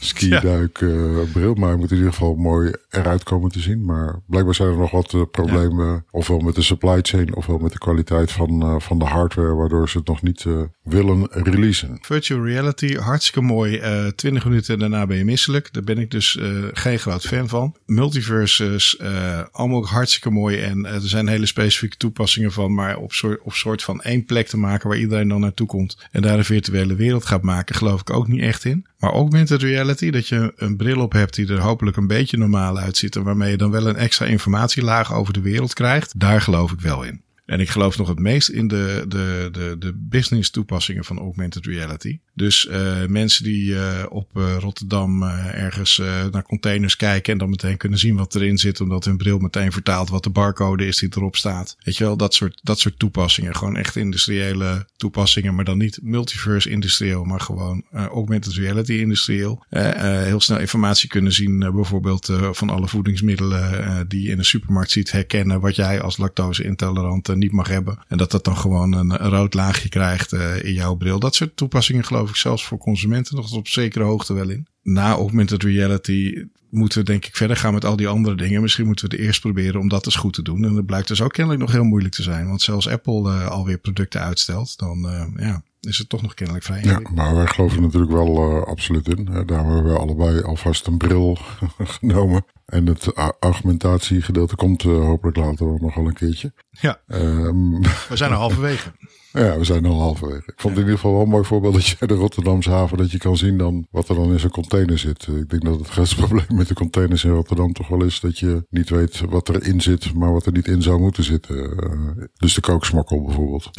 skiduikbril. 0.00 1.20
Ja. 1.20 1.24
bril, 1.32 1.54
maar 1.54 1.68
hij 1.68 1.78
moet 1.78 1.90
in 1.90 1.96
ieder 1.96 2.12
geval 2.12 2.34
mooi 2.34 2.72
eruit 2.90 3.22
komen 3.22 3.50
te 3.50 3.60
zien. 3.60 3.84
Maar 3.84 4.20
blijkbaar 4.26 4.54
zijn 4.54 4.68
er 4.68 4.76
nog 4.76 4.90
wat 4.90 5.30
problemen. 5.30 5.86
Ja. 5.86 6.04
Ofwel 6.10 6.38
met 6.38 6.54
de 6.54 6.62
supply 6.62 6.98
chain, 7.02 7.34
ofwel 7.34 7.58
met 7.58 7.72
de 7.72 7.78
kwaliteit 7.78 8.32
van, 8.32 8.82
van 8.82 8.98
de 8.98 9.04
hardware. 9.04 9.54
Waardoor 9.54 9.88
ze 9.88 9.98
het 9.98 10.06
nog 10.06 10.22
niet 10.22 10.44
willen 10.82 11.26
releasen. 11.30 11.98
Virtual 12.00 12.44
reality, 12.44 12.94
hartstikke 12.94 13.40
mooi. 13.40 13.80
Uh, 13.80 14.06
20 14.06 14.44
minuten 14.44 14.78
daarna 14.78 15.06
ben 15.06 15.16
je 15.16 15.24
misselijk. 15.24 15.72
Daar 15.72 15.82
ben 15.82 15.98
ik 15.98 16.10
dus 16.10 16.34
uh, 16.34 16.64
geen 16.72 16.98
groot 16.98 17.26
fan 17.26 17.48
van. 17.48 17.76
Multiverses, 17.86 18.98
uh, 19.02 19.42
allemaal 19.50 19.86
hartstikke 19.86 20.30
mooi. 20.30 20.58
En 20.58 20.86
er 20.86 21.00
zijn 21.00 21.28
hele 21.28 21.46
specifieke 21.46 21.96
toepassingen 21.96 22.52
van. 22.52 22.74
Maar 22.74 22.96
op 22.96 23.12
soort, 23.12 23.40
op 23.42 23.52
soort 23.52 23.82
van 23.82 24.02
één 24.02 24.24
plek 24.24 24.46
te 24.48 24.56
maken 24.56 24.88
waar 24.88 24.98
iedereen 24.98 25.28
dan 25.28 25.40
naartoe 25.40 25.66
komt. 25.66 25.98
En 26.10 26.22
daar 26.22 26.38
een 26.38 26.44
virtuele 26.44 26.94
wereld 26.94 27.24
gaat 27.24 27.42
maken, 27.42 27.74
geloof 27.74 28.00
ik 28.00 28.10
ook 28.10 28.28
niet 28.28 28.40
echt 28.40 28.64
in. 28.64 28.86
Maar 29.06 29.14
augmented 29.14 29.62
reality, 29.62 30.10
dat 30.10 30.28
je 30.28 30.52
een 30.56 30.76
bril 30.76 31.00
op 31.00 31.12
hebt 31.12 31.34
die 31.34 31.48
er 31.48 31.60
hopelijk 31.60 31.96
een 31.96 32.06
beetje 32.06 32.36
normaal 32.36 32.78
uitziet. 32.78 33.16
En 33.16 33.22
waarmee 33.22 33.50
je 33.50 33.56
dan 33.56 33.70
wel 33.70 33.86
een 33.86 33.96
extra 33.96 34.26
informatielaag 34.26 35.14
over 35.14 35.32
de 35.32 35.40
wereld 35.40 35.74
krijgt. 35.74 36.20
Daar 36.20 36.40
geloof 36.40 36.72
ik 36.72 36.80
wel 36.80 37.02
in. 37.02 37.25
En 37.46 37.60
ik 37.60 37.68
geloof 37.68 37.98
nog 37.98 38.08
het 38.08 38.18
meest 38.18 38.48
in 38.48 38.68
de, 38.68 39.04
de, 39.08 39.48
de, 39.52 39.76
de 39.78 39.92
business 39.96 40.50
toepassingen 40.50 41.04
van 41.04 41.18
augmented 41.18 41.66
reality. 41.66 42.18
Dus 42.34 42.68
uh, 42.70 43.06
mensen 43.06 43.44
die 43.44 43.70
uh, 43.70 44.04
op 44.08 44.30
uh, 44.34 44.56
Rotterdam 44.58 45.22
ergens 45.22 46.02
naar 46.30 46.42
containers 46.42 46.96
kijken 46.96 47.32
en 47.32 47.38
dan 47.38 47.50
meteen 47.50 47.76
kunnen 47.76 47.98
zien 47.98 48.16
wat 48.16 48.34
erin 48.34 48.58
zit, 48.58 48.80
omdat 48.80 49.04
hun 49.04 49.16
bril 49.16 49.38
meteen 49.38 49.72
vertaalt 49.72 50.08
wat 50.08 50.24
de 50.24 50.30
barcode 50.30 50.86
is 50.86 50.98
die 50.98 51.08
erop 51.16 51.36
staat. 51.36 51.76
Weet 51.82 51.96
je 51.96 52.04
wel, 52.04 52.16
dat 52.16 52.34
soort, 52.34 52.60
dat 52.62 52.78
soort 52.78 52.98
toepassingen. 52.98 53.56
Gewoon 53.56 53.76
echt 53.76 53.96
industriële 53.96 54.86
toepassingen, 54.96 55.54
maar 55.54 55.64
dan 55.64 55.78
niet 55.78 55.98
multiverse 56.02 56.70
industrieel, 56.70 57.24
maar 57.24 57.40
gewoon 57.40 57.84
augmented 57.92 58.54
reality 58.54 58.92
industrieel. 58.92 59.64
heel 59.68 60.40
snel 60.40 60.58
informatie 60.58 61.08
kunnen 61.08 61.32
zien, 61.32 61.58
bijvoorbeeld 61.58 62.32
van 62.52 62.70
alle 62.70 62.88
voedingsmiddelen 62.88 64.08
die 64.08 64.22
je 64.22 64.30
in 64.30 64.38
een 64.38 64.44
supermarkt 64.44 64.90
ziet, 64.90 65.12
herkennen 65.12 65.60
wat 65.60 65.76
jij 65.76 66.00
als 66.00 66.16
lactose 66.16 66.64
intolerant 66.64 67.28
niet 67.38 67.52
mag 67.52 67.68
hebben. 67.68 67.98
En 68.08 68.18
dat 68.18 68.30
dat 68.30 68.44
dan 68.44 68.56
gewoon 68.56 68.92
een, 68.92 69.16
rood 69.16 69.54
laagje 69.54 69.88
krijgt 69.88 70.32
uh, 70.32 70.64
in 70.64 70.72
jouw 70.72 70.94
bril. 70.94 71.18
Dat 71.18 71.34
soort 71.34 71.56
toepassingen 71.56 72.04
geloof 72.04 72.28
ik 72.28 72.36
zelfs 72.36 72.64
voor 72.64 72.78
consumenten 72.78 73.36
nog 73.36 73.52
op 73.52 73.68
zekere 73.68 74.04
hoogte 74.04 74.34
wel 74.34 74.48
in. 74.48 74.66
Na 74.82 75.12
augmented 75.12 75.62
reality 75.62 76.44
moeten 76.70 76.98
we 76.98 77.04
denk 77.04 77.26
ik 77.26 77.36
verder 77.36 77.56
gaan 77.56 77.72
met 77.72 77.84
al 77.84 77.96
die 77.96 78.08
andere 78.08 78.36
dingen. 78.36 78.62
Misschien 78.62 78.86
moeten 78.86 79.08
we 79.08 79.16
het 79.16 79.24
eerst 79.24 79.40
proberen 79.40 79.80
om 79.80 79.88
dat 79.88 80.06
eens 80.06 80.16
goed 80.16 80.32
te 80.32 80.42
doen. 80.42 80.64
En 80.64 80.74
dat 80.74 80.86
blijkt 80.86 81.08
dus 81.08 81.22
ook 81.22 81.32
kennelijk 81.32 81.62
nog 81.62 81.72
heel 81.72 81.84
moeilijk 81.84 82.14
te 82.14 82.22
zijn. 82.22 82.46
Want 82.46 82.62
zelfs 82.62 82.88
Apple 82.88 83.30
uh, 83.30 83.48
alweer 83.48 83.78
producten 83.78 84.20
uitstelt. 84.20 84.78
Dan 84.78 85.08
ja, 85.36 85.62
is 85.80 85.98
het 85.98 86.08
toch 86.08 86.22
nog 86.22 86.34
kennelijk 86.34 86.64
vrij 86.64 86.82
Ja, 86.82 87.00
maar 87.14 87.34
wij 87.34 87.46
geloven 87.46 87.82
natuurlijk 87.82 88.12
wel 88.12 88.56
uh, 88.56 88.62
absoluut 88.62 89.08
in. 89.08 89.24
Daar 89.24 89.64
hebben 89.64 89.84
we 89.84 89.98
allebei 89.98 90.42
alvast 90.42 90.86
een 90.86 90.96
bril 90.96 91.38
genomen. 91.98 92.44
En 92.66 92.86
het 92.86 93.14
argumentatiegedeelte 93.38 94.56
komt 94.56 94.82
uh, 94.82 94.98
hopelijk 94.98 95.36
later 95.36 95.80
nog 95.80 95.94
wel 95.94 96.06
een 96.06 96.12
keertje. 96.12 96.52
Ja, 96.70 97.00
um, 97.06 97.82
we 98.08 98.16
zijn 98.16 98.30
er 98.30 98.36
halverwege. 98.36 98.92
Ja, 99.32 99.58
we 99.58 99.64
zijn 99.64 99.86
al 99.86 100.00
halverwege. 100.00 100.52
Ik 100.52 100.60
vond 100.60 100.74
het 100.74 100.84
in 100.84 100.90
ieder 100.90 100.94
geval 100.94 101.12
wel 101.12 101.22
een 101.22 101.28
mooi 101.28 101.44
voorbeeld 101.44 101.74
dat 101.74 101.86
je 101.86 102.06
de 102.06 102.14
Rotterdamse 102.14 102.70
haven, 102.70 102.98
dat 102.98 103.10
je 103.10 103.18
kan 103.18 103.36
zien 103.36 103.58
dan 103.58 103.86
wat 103.90 104.08
er 104.08 104.14
dan 104.14 104.32
in 104.32 104.40
zo'n 104.40 104.50
container 104.50 104.98
zit. 104.98 105.26
Ik 105.26 105.50
denk 105.50 105.64
dat 105.64 105.78
het 105.78 105.88
grootste 105.88 106.16
probleem 106.16 106.46
met 106.56 106.68
de 106.68 106.74
containers 106.74 107.24
in 107.24 107.30
Rotterdam 107.30 107.72
toch 107.72 107.88
wel 107.88 108.04
is 108.04 108.20
dat 108.20 108.38
je 108.38 108.66
niet 108.70 108.90
weet 108.90 109.20
wat 109.20 109.48
erin 109.48 109.80
zit, 109.80 110.14
maar 110.14 110.32
wat 110.32 110.46
er 110.46 110.52
niet 110.52 110.68
in 110.68 110.82
zou 110.82 111.00
moeten 111.00 111.24
zitten. 111.24 111.56
Uh, 111.56 112.24
dus 112.36 112.54
de 112.54 112.60
kooksmokkel 112.60 113.24
bijvoorbeeld. 113.24 113.70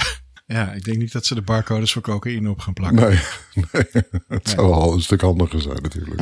Ja, 0.47 0.71
ik 0.71 0.83
denk 0.83 0.97
niet 0.97 1.11
dat 1.11 1.25
ze 1.25 1.35
de 1.35 1.41
barcodes 1.41 1.93
voor 1.93 2.01
cocaïne 2.01 2.49
op 2.49 2.59
gaan 2.59 2.73
plakken. 2.73 3.09
Nee, 3.09 3.19
nee 3.71 4.03
het 4.27 4.49
zou 4.49 4.71
al 4.71 4.93
een 4.93 5.01
stuk 5.01 5.21
handiger 5.21 5.61
zijn 5.61 5.81
natuurlijk. 5.81 6.21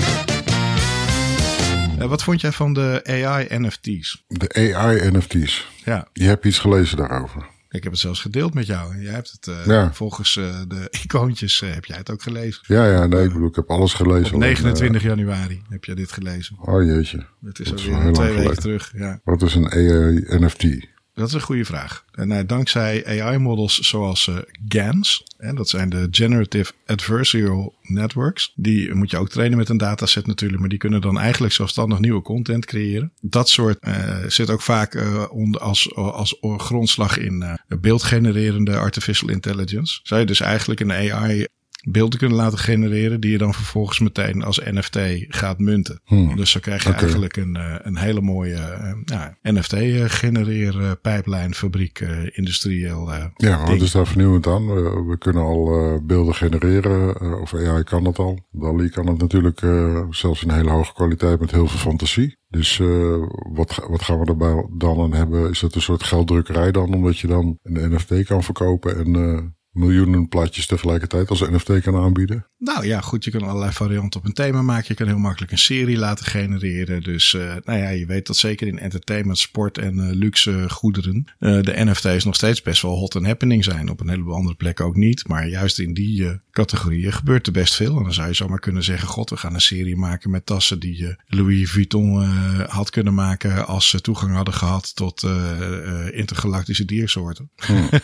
Uh, 2.00 2.06
wat 2.06 2.24
vond 2.24 2.42
jij 2.42 2.52
van 2.52 2.74
de 2.74 3.02
AI 3.04 3.48
NFT's? 3.50 4.24
De 4.28 4.74
AI 4.74 5.12
NFT's? 5.12 5.68
Ja. 5.84 6.08
Je 6.14 6.24
hebt 6.24 6.46
iets 6.46 6.60
gelezen 6.60 6.98
daarover. 6.98 7.54
Ik 7.70 7.84
heb 7.84 7.92
het 7.92 8.02
zelfs 8.02 8.22
gedeeld 8.22 8.54
met 8.54 8.66
jou. 8.66 9.02
Jij 9.02 9.14
hebt 9.14 9.32
het 9.32 9.48
uh, 9.48 9.66
ja. 9.66 9.94
volgens 9.94 10.36
uh, 10.36 10.62
de 10.68 10.88
icoontjes 11.04 11.62
uh, 11.62 11.74
heb 11.74 11.86
jij 11.86 11.98
het 11.98 12.12
ook 12.12 12.22
geleleven. 12.22 12.62
Ja, 12.68 12.92
ja, 12.92 13.06
nee, 13.06 13.24
ik 13.24 13.34
bedoel, 13.34 13.48
ik 13.48 13.56
heb 13.56 13.70
alles 13.70 13.94
gelezen. 13.94 14.34
Op 14.34 14.40
29 14.40 15.02
en, 15.02 15.10
januari 15.10 15.62
heb 15.70 15.84
je 15.84 15.96
dit 15.96 16.12
gelezen. 16.12 16.58
Oh 16.60 16.84
jeetje. 16.84 17.26
Het 17.46 17.60
is 17.60 17.72
alweer 17.72 18.14
twee 18.14 18.36
weken 18.36 18.60
terug. 18.60 18.92
Ja. 18.96 19.20
Wat 19.24 19.42
is 19.42 19.56
een 19.56 19.72
AI 19.72 20.24
NFT? 20.28 20.94
Dat 21.16 21.28
is 21.28 21.34
een 21.34 21.42
goede 21.42 21.66
vraag. 21.66 22.06
En 22.12 22.30
uh, 22.30 22.40
dankzij 22.46 23.22
AI-models 23.22 23.80
zoals 23.80 24.28
uh, 24.28 24.38
GANs, 24.68 25.24
en 25.38 25.56
dat 25.56 25.70
zijn 25.70 25.90
de 25.90 26.08
Generative 26.12 26.72
Adversarial 26.86 27.76
Networks, 27.82 28.52
die 28.56 28.94
moet 28.94 29.12
je 29.12 29.18
ook 29.18 29.30
trainen 29.30 29.58
met 29.58 29.70
een 29.70 29.78
dataset 29.78 30.28
natuurlijk, 30.28 30.60
maar 30.60 30.70
die 30.70 30.78
kunnen 30.78 31.02
dan 31.02 31.20
eigenlijk 31.20 31.54
zelfstandig 31.54 32.00
nieuwe 32.00 32.22
content 32.22 32.66
creëren. 32.66 33.12
Dat 33.22 33.50
soort 33.50 33.78
uh, 33.88 34.18
zit 34.28 34.50
ook 34.50 34.62
vaak 34.62 35.06
onder 35.32 35.62
als, 35.62 35.96
als 35.96 36.38
grondslag 36.42 37.18
in 37.18 37.60
beeldgenererende 37.68 38.78
artificial 38.78 39.30
intelligence. 39.30 40.00
Zou 40.04 40.20
je 40.20 40.26
dus 40.26 40.40
eigenlijk 40.40 40.80
een 40.80 40.92
AI 40.92 41.48
beelden 41.86 42.20
kunnen 42.20 42.38
laten 42.38 42.58
genereren 42.58 43.20
die 43.20 43.32
je 43.32 43.38
dan 43.38 43.54
vervolgens 43.54 44.00
meteen 44.00 44.44
als 44.44 44.62
NFT 44.64 45.00
gaat 45.28 45.60
munten. 45.60 46.02
Hmm. 46.04 46.36
Dus 46.36 46.52
zo 46.52 46.60
krijg 46.60 46.84
je 46.84 46.90
okay. 46.90 47.02
eigenlijk 47.02 47.38
een, 47.38 47.58
een 47.88 47.98
hele 47.98 48.22
mooie 48.22 48.56
uh, 48.56 48.92
ja, 49.06 49.38
NFT 49.42 49.76
genereer 50.12 50.98
pijplijn 51.02 51.54
fabriek 51.54 52.00
industrieel. 52.32 53.12
Ja, 53.36 53.66
wat 53.66 53.82
is 53.82 53.92
daar 53.92 54.08
vernieuwend 54.08 54.48
aan? 54.48 54.66
We, 55.08 55.16
kunnen 55.18 55.44
al 55.44 56.00
beelden 56.06 56.36
genereren 56.36 57.42
of 57.42 57.54
AI 57.54 57.84
kan 57.84 58.04
dat 58.04 58.20
al. 58.20 58.40
DALI 58.52 58.90
kan 58.90 59.08
het 59.08 59.18
natuurlijk 59.18 59.60
zelfs 60.10 60.44
in 60.44 60.52
hele 60.52 60.70
hoge 60.70 60.94
kwaliteit 60.94 61.40
met 61.40 61.52
heel 61.52 61.68
veel 61.68 61.80
fantasie. 61.80 62.38
Dus 62.50 62.82
wat, 63.54 63.86
wat 63.90 64.02
gaan 64.02 64.20
we 64.20 64.26
erbij 64.26 64.68
dan 64.78 65.00
aan 65.00 65.14
hebben? 65.14 65.50
Is 65.50 65.60
dat 65.60 65.76
een 65.76 65.82
soort 65.82 66.04
gelddrukkerij 66.04 66.72
dan? 66.72 66.94
Omdat 66.94 67.20
je 67.20 67.28
dan 67.28 67.60
een 67.64 67.94
NFT 67.94 68.24
kan 68.24 68.44
verkopen 68.44 68.98
en 68.98 69.56
miljoenen 69.76 70.28
plaatjes 70.28 70.66
tegelijkertijd 70.66 71.30
als 71.30 71.40
NFT 71.40 71.82
kan 71.82 71.96
aanbieden? 71.96 72.46
Nou 72.58 72.86
ja, 72.86 73.02
goed, 73.02 73.24
je 73.24 73.32
kan 73.32 73.42
allerlei 73.42 73.72
varianten 73.72 74.20
op 74.20 74.26
een 74.26 74.34
thema 74.34 74.62
maken. 74.62 74.86
Je 74.88 74.94
kan 74.94 75.08
heel 75.08 75.18
makkelijk 75.18 75.52
een 75.52 75.58
serie 75.58 75.98
laten 75.98 76.26
genereren. 76.26 77.04
Dus 77.04 77.34
uh, 77.34 77.54
nou 77.64 77.80
ja, 77.80 77.90
je 77.90 78.06
weet 78.06 78.28
dat 78.28 78.38
zeker 78.38 78.68
in 78.68 78.80
entertainment, 78.80 79.38
sport 79.38 79.78
en 79.78 79.98
uh, 79.98 80.10
luxe 80.12 80.70
goederen 80.70 81.26
uh, 81.40 81.62
de 81.62 81.84
NFT's 81.84 82.24
nog 82.24 82.36
steeds 82.36 82.62
best 82.62 82.82
wel 82.82 82.98
hot 82.98 83.16
en 83.16 83.26
happening 83.26 83.64
zijn. 83.64 83.90
Op 83.90 84.00
een 84.00 84.10
heleboel 84.10 84.36
andere 84.36 84.56
plekken 84.56 84.86
ook 84.86 84.96
niet. 84.96 85.28
Maar 85.28 85.48
juist 85.48 85.80
in 85.80 85.94
die 85.94 86.40
categorieën 86.52 87.12
gebeurt 87.12 87.48
er 87.48 87.54
best 87.54 87.76
veel. 87.76 87.98
En 87.98 88.04
dan 88.04 88.14
zou 88.14 88.28
je 88.28 88.34
zomaar 88.34 88.60
kunnen 88.60 88.84
zeggen, 88.84 89.08
god, 89.08 89.30
we 89.30 89.38
gaan 89.38 89.54
een 89.54 89.62
serie 89.62 89.96
maken 89.96 90.30
met 90.30 90.46
tassen 90.46 90.80
die 90.80 91.16
Louis 91.28 91.72
Vuitton 91.72 92.24
had 92.68 92.90
kunnen 92.90 93.14
maken 93.14 93.68
als 93.68 93.90
ze 93.90 94.02
toegang 94.02 94.36
hadden 94.36 94.54
gehad 94.54 94.96
tot 94.96 95.24
intergalactische 96.12 96.86
diersoorten. 96.86 97.50
Hmm. 97.56 97.90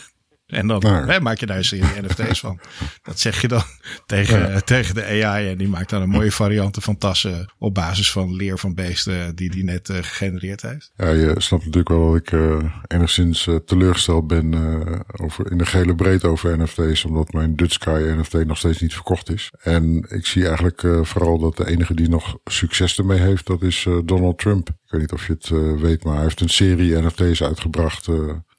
En 0.52 0.68
dan 0.68 0.86
hè, 0.86 1.20
maak 1.20 1.38
je 1.38 1.46
daar 1.46 1.58
een 1.58 1.64
serie 1.64 2.02
NFT's 2.02 2.40
van. 2.40 2.60
Dat 3.04 3.20
zeg 3.20 3.42
je 3.42 3.48
dan 3.48 3.64
tegen, 4.06 4.66
tegen 4.66 4.96
de 4.96 5.24
AI. 5.26 5.50
En 5.50 5.58
die 5.58 5.68
maakt 5.68 5.90
dan 5.90 6.02
een 6.02 6.10
mooie 6.10 6.32
varianten 6.32 6.82
van 6.82 6.98
tassen 6.98 7.54
op 7.58 7.74
basis 7.74 8.12
van 8.12 8.36
leer 8.36 8.58
van 8.58 8.74
beesten 8.74 9.36
die 9.36 9.50
die 9.50 9.64
net 9.64 9.90
eh, 9.90 9.98
gegenereerd 10.02 10.62
heeft. 10.62 10.92
Ja, 10.96 11.10
je 11.10 11.34
snapt 11.38 11.66
natuurlijk 11.66 11.90
wel 11.90 12.12
dat 12.12 12.22
ik 12.22 12.32
eh, 12.32 12.58
enigszins 12.88 13.48
eh, 13.48 13.56
teleurgesteld 13.56 14.28
ben 14.28 14.54
eh, 14.54 15.00
over, 15.26 15.52
in 15.52 15.58
de 15.58 15.66
gele 15.66 15.96
breedte 15.96 16.28
over 16.28 16.60
NFT's, 16.60 17.06
omdat 17.06 17.34
mijn 17.34 17.56
Dutch 17.56 17.74
Sky 17.74 18.14
NFT 18.18 18.46
nog 18.46 18.58
steeds 18.58 18.82
niet 18.82 18.94
verkocht 18.94 19.32
is. 19.32 19.52
En 19.62 20.06
ik 20.10 20.26
zie 20.26 20.48
eigenlijk 20.48 20.84
eh, 20.84 21.04
vooral 21.04 21.40
dat 21.40 21.58
de 21.58 21.68
enige 21.68 21.94
die 21.94 22.10
nog 22.10 22.38
succes 22.44 22.98
ermee 22.98 23.20
heeft, 23.20 23.48
dat 23.48 23.62
is 23.62 23.86
eh, 23.88 23.98
Donald 24.06 24.38
Trump. 24.38 24.70
Ik 24.70 24.92
weet 24.92 25.02
niet 25.02 25.12
of 25.12 25.28
je 25.28 25.34
het 25.34 25.50
eh, 25.52 25.82
weet, 25.82 26.04
maar 26.04 26.14
hij 26.14 26.24
heeft 26.24 26.42
een 26.42 26.50
serie 26.50 26.98
NFT's 27.02 27.44
uitgebracht. 27.44 28.08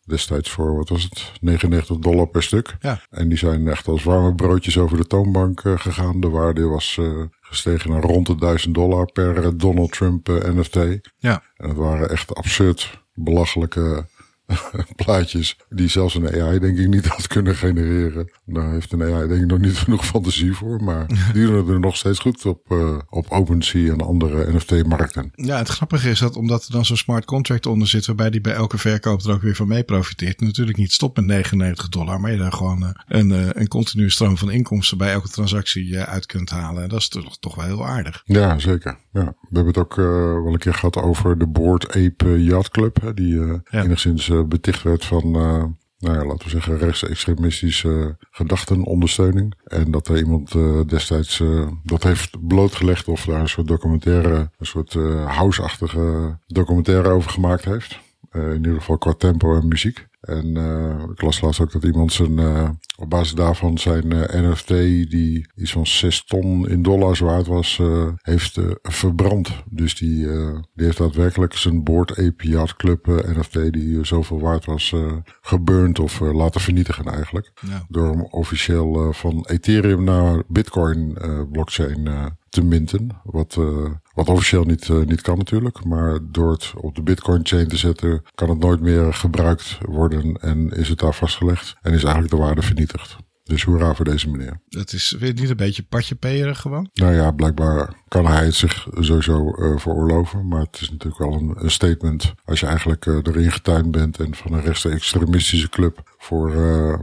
Destijds 0.04 0.50
voor, 0.50 0.76
wat 0.76 0.88
was 0.88 1.02
het, 1.02 1.32
99 1.40 1.99
dollar 1.99 2.26
per 2.26 2.42
stuk. 2.42 2.76
Ja. 2.80 3.00
En 3.11 3.28
die 3.28 3.38
zijn 3.38 3.68
echt 3.68 3.88
als 3.88 4.02
warme 4.02 4.35
broodjes 4.35 4.78
over 4.78 4.97
de 4.97 5.06
toonbank 5.06 5.61
eh, 5.61 5.78
gegaan. 5.78 6.21
De 6.21 6.28
waarde 6.28 6.62
was 6.62 6.97
eh, 6.99 7.23
gestegen 7.40 7.90
naar 7.90 8.02
rond 8.02 8.26
de 8.26 8.35
1000 8.35 8.75
dollar 8.75 9.12
per 9.12 9.59
Donald 9.59 9.92
Trump 9.92 10.28
eh, 10.28 10.50
NFT. 10.50 10.76
Ja, 11.18 11.42
En 11.56 11.68
het 11.68 11.76
waren 11.76 12.11
echt 12.11 12.35
absurd 12.35 13.00
belachelijke 13.14 14.06
plaatjes 15.04 15.56
die 15.68 15.88
zelfs 15.88 16.14
een 16.14 16.42
AI 16.42 16.58
denk 16.58 16.78
ik 16.78 16.88
niet 16.88 17.06
had 17.06 17.26
kunnen 17.26 17.56
genereren. 17.56 18.30
Daar 18.44 18.72
heeft 18.72 18.92
een 18.92 19.02
AI 19.02 19.28
denk 19.28 19.40
ik 19.40 19.46
nog 19.46 19.58
niet 19.58 19.76
genoeg 19.84 20.06
fantasie 20.06 20.52
voor. 20.52 20.82
Maar 20.82 21.06
die 21.32 21.46
doen 21.46 21.56
het 21.56 21.68
er 21.68 21.80
nog 21.80 21.96
steeds 21.96 22.18
goed 22.18 22.46
op, 22.46 22.70
eh, 22.70 22.99
op 23.11 23.30
OpenSea 23.30 23.92
en 23.92 24.00
andere 24.00 24.52
NFT-markten. 24.52 25.30
Ja, 25.34 25.58
het 25.58 25.68
grappige 25.68 26.11
is 26.11 26.18
dat 26.18 26.37
omdat 26.37 26.64
er 26.64 26.72
dan 26.72 26.84
zo'n 26.84 26.96
smart 26.96 27.25
contract 27.25 27.66
onder 27.66 27.88
zit, 27.88 28.06
waarbij 28.06 28.30
die 28.30 28.40
bij 28.40 28.52
elke 28.52 28.78
verkoop 28.78 29.22
er 29.22 29.32
ook 29.32 29.42
weer 29.42 29.56
van 29.56 29.68
mee 29.68 29.82
profiteert, 29.82 30.40
natuurlijk 30.40 30.78
niet 30.78 30.92
stopt 30.92 31.16
met 31.16 31.26
99 31.26 31.88
dollar, 31.88 32.20
maar 32.20 32.30
je 32.32 32.38
daar 32.38 32.52
gewoon 32.52 32.82
eh, 32.82 32.90
een, 33.06 33.32
eh, 33.32 33.49
een 33.52 33.68
continue 33.68 34.11
stroom 34.11 34.37
van 34.38 34.50
inkomsten 34.50 34.99
bij 34.99 35.12
elke 35.12 35.28
transactie 35.28 35.99
uit 35.99 36.26
kunt 36.26 36.50
halen. 36.50 36.82
En 36.82 36.88
dat 36.88 36.99
is 36.99 37.08
toch, 37.08 37.38
toch 37.38 37.54
wel 37.54 37.64
heel 37.64 37.87
aardig. 37.87 38.22
Ja, 38.25 38.58
zeker. 38.58 38.99
Ja. 39.12 39.25
We 39.25 39.58
hebben 39.58 39.66
het 39.66 39.78
ook 39.78 39.96
wel 39.96 40.52
een 40.52 40.58
keer 40.58 40.75
gehad 40.75 40.96
over 40.96 41.38
de 41.38 41.46
Board 41.46 41.88
Ape 41.96 42.44
Yacht 42.44 42.70
Club. 42.70 43.00
Hè, 43.00 43.14
die 43.14 43.30
Ja. 43.70 43.82
enigszins 43.82 44.30
eh, 44.32 44.42
beticht 44.42 44.82
werd 44.82 45.04
van, 45.04 45.24
eh, 45.24 45.64
nou 45.98 46.16
ja, 46.18 46.24
laten 46.24 46.44
we 46.44 46.50
zeggen, 46.50 46.78
rechtsextremistische 46.78 48.16
gedachtenondersteuning. 48.30 49.54
En 49.64 49.90
dat 49.90 50.08
er 50.08 50.18
iemand 50.18 50.54
eh, 50.54 50.80
destijds 50.86 51.42
dat 51.82 52.02
heeft 52.02 52.46
blootgelegd 52.46 53.08
of 53.08 53.24
daar 53.24 53.40
een 53.40 53.48
soort 53.48 53.66
documentaire, 53.66 54.50
een 54.58 54.66
soort 54.66 54.92
house-achtige 55.26 56.38
documentaire 56.46 57.08
over 57.08 57.30
gemaakt 57.30 57.64
heeft. 57.64 57.98
In 58.32 58.54
ieder 58.54 58.74
geval 58.74 58.98
qua 58.98 59.12
tempo 59.12 59.56
en 59.56 59.68
muziek. 59.68 60.06
En 60.23 60.57
eh, 60.57 61.11
ik 61.11 61.23
las 61.23 61.41
laatst 61.41 61.61
ook 61.61 61.73
dat 61.73 61.85
iemand 61.85 62.12
zijn, 62.12 62.38
eh, 62.38 62.69
op 62.97 63.11
basis 63.11 63.35
daarvan 63.35 63.79
zijn 63.79 64.12
eh, 64.12 64.43
NFT, 64.43 64.69
die 65.11 65.52
iets 65.57 65.73
van 65.73 65.87
6 65.87 66.25
ton 66.25 66.69
in 66.69 66.83
dollars 66.83 67.19
waard 67.19 67.47
was, 67.47 67.81
heeft 68.23 68.59
verbrand. 68.83 69.62
Dus 69.71 69.95
die, 69.95 70.26
die 70.75 70.85
heeft 70.85 70.99
daadwerkelijk 70.99 71.52
zijn 71.52 71.85
Board 71.85 72.11
Ape 72.11 72.49
Yacht 72.49 72.76
Club 72.76 73.07
NFT, 73.07 73.73
die 73.73 74.05
zoveel 74.05 74.41
waard 74.41 74.64
was, 74.64 74.95
geburnt 75.41 75.99
of 75.99 76.21
laten 76.21 76.61
vernietigen 76.61 77.05
eigenlijk. 77.05 77.52
Ja. 77.61 77.87
Door 77.88 78.11
hem 78.11 78.23
officieel 78.23 79.12
van 79.12 79.47
Ethereum 79.49 80.05
naar 80.05 80.43
Bitcoin 80.49 81.19
blockchain 81.52 82.09
te 82.52 82.64
minten. 82.64 83.09
Wat, 83.25 83.56
eh, 83.59 83.90
wat 84.14 84.28
officieel 84.28 84.64
niet, 84.64 84.88
eh, 84.88 84.97
niet 84.97 85.21
kan 85.21 85.38
natuurlijk. 85.38 85.85
Maar 85.85 86.18
door 86.23 86.52
het 86.52 86.73
op 86.76 86.94
de 86.94 87.02
Bitcoin 87.02 87.47
chain 87.47 87.68
te 87.68 87.76
zetten, 87.76 88.23
kan 88.35 88.49
het 88.49 88.59
nooit 88.59 88.80
meer 88.80 89.14
gebruikt 89.14 89.78
worden. 89.80 90.37
En 90.37 90.71
is 90.71 90.88
het 90.88 90.99
daar 90.99 91.14
vastgelegd. 91.14 91.75
En 91.82 91.92
is 91.92 92.02
eigenlijk 92.02 92.35
de 92.35 92.40
waarde 92.40 92.62
vernietigd. 92.62 93.16
Dus 93.42 93.62
hoera 93.62 93.94
voor 93.94 94.04
deze 94.04 94.30
meneer. 94.30 94.61
Dat 94.68 94.92
is 94.92 95.16
weer 95.18 95.32
niet 95.32 95.50
een 95.50 95.56
beetje 95.56 95.82
patje 95.82 96.14
perig 96.14 96.61
gewoon. 96.61 96.88
Nou 96.92 97.14
ja, 97.14 97.30
blijkbaar 97.30 97.94
kan 98.09 98.26
hij 98.26 98.44
het 98.44 98.54
zich 98.54 98.87
sowieso 98.99 99.50
eh 99.50 99.78
veroorloven. 99.78 100.49
Maar 100.49 100.61
het 100.61 100.80
is 100.80 100.90
natuurlijk 100.90 101.18
wel 101.18 101.32
een, 101.32 101.54
een 101.64 101.71
statement. 101.71 102.35
Als 102.44 102.61
je 102.61 102.66
eigenlijk 102.66 103.06
erin 103.06 103.52
getuind 103.52 103.90
bent 103.90 104.18
en 104.18 104.35
van 104.35 104.52
een 104.52 104.62
rechts-extremistische 104.62 105.68
club 105.68 106.14
voor 106.18 106.50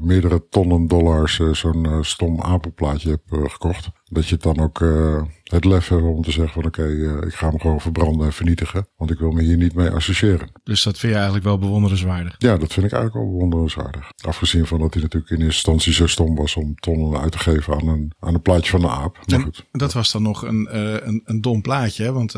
meerdere 0.01 0.47
tonnen 0.49 0.87
dollars 0.87 1.39
zo'n 1.51 1.87
stom 2.01 2.41
apenplaatje 2.41 3.09
hebt 3.09 3.51
gekocht. 3.51 3.89
Dat 4.09 4.27
je 4.27 4.33
het 4.33 4.43
dan 4.43 4.59
ook 4.59 4.81
eh, 4.81 5.21
het 5.43 5.65
lef 5.65 5.87
hebt 5.87 6.01
om 6.01 6.23
te 6.23 6.31
zeggen 6.31 6.53
van 6.53 6.65
oké, 6.65 6.83
eh, 6.83 7.27
ik 7.27 7.33
ga 7.33 7.49
hem 7.49 7.59
gewoon 7.59 7.81
verbranden 7.81 8.25
en 8.25 8.33
vernietigen. 8.33 8.87
Want 8.97 9.11
ik 9.11 9.19
wil 9.19 9.31
me 9.31 9.41
hier 9.41 9.57
niet 9.57 9.73
mee 9.73 9.89
associëren. 9.89 10.51
Dus 10.63 10.83
dat 10.83 10.97
vind 10.97 11.11
je 11.11 11.17
eigenlijk 11.17 11.47
wel 11.47 11.57
bewonderenswaardig. 11.57 12.35
Ja, 12.37 12.57
dat 12.57 12.73
vind 12.73 12.85
ik 12.85 12.91
eigenlijk 12.91 13.23
wel 13.23 13.33
bewonderenswaardig. 13.33 14.11
Afgezien 14.21 14.65
van 14.65 14.79
dat 14.79 14.93
hij 14.93 15.03
natuurlijk 15.03 15.31
in 15.31 15.37
eerste 15.37 15.55
instantie 15.55 15.93
zo 15.93 16.07
stom 16.07 16.35
was 16.35 16.55
om 16.55 16.75
tonnen 16.75 17.19
uit 17.19 17.31
te 17.31 17.39
geven 17.39 17.73
aan 17.73 17.87
een, 17.87 18.11
aan 18.19 18.33
een 18.33 18.41
plaatje 18.41 18.71
van 18.71 18.83
een 18.83 18.89
aap. 18.89 19.17
Maar 19.17 19.37
En 19.37 19.43
goed. 19.43 19.65
dat 19.71 19.93
was 19.93 20.11
dan 20.11 20.21
nog 20.21 20.41
een, 20.41 20.67
eh, 20.67 20.93
een, 20.93 21.21
een 21.25 21.41
dom 21.41 21.61
plaatje, 21.61 22.03
hè, 22.03 22.11
want 22.11 22.35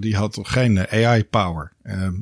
die 0.00 0.16
had 0.16 0.32
toch 0.32 0.52
geen 0.52 0.86
eh, 0.86 1.06
AI-power. 1.06 1.72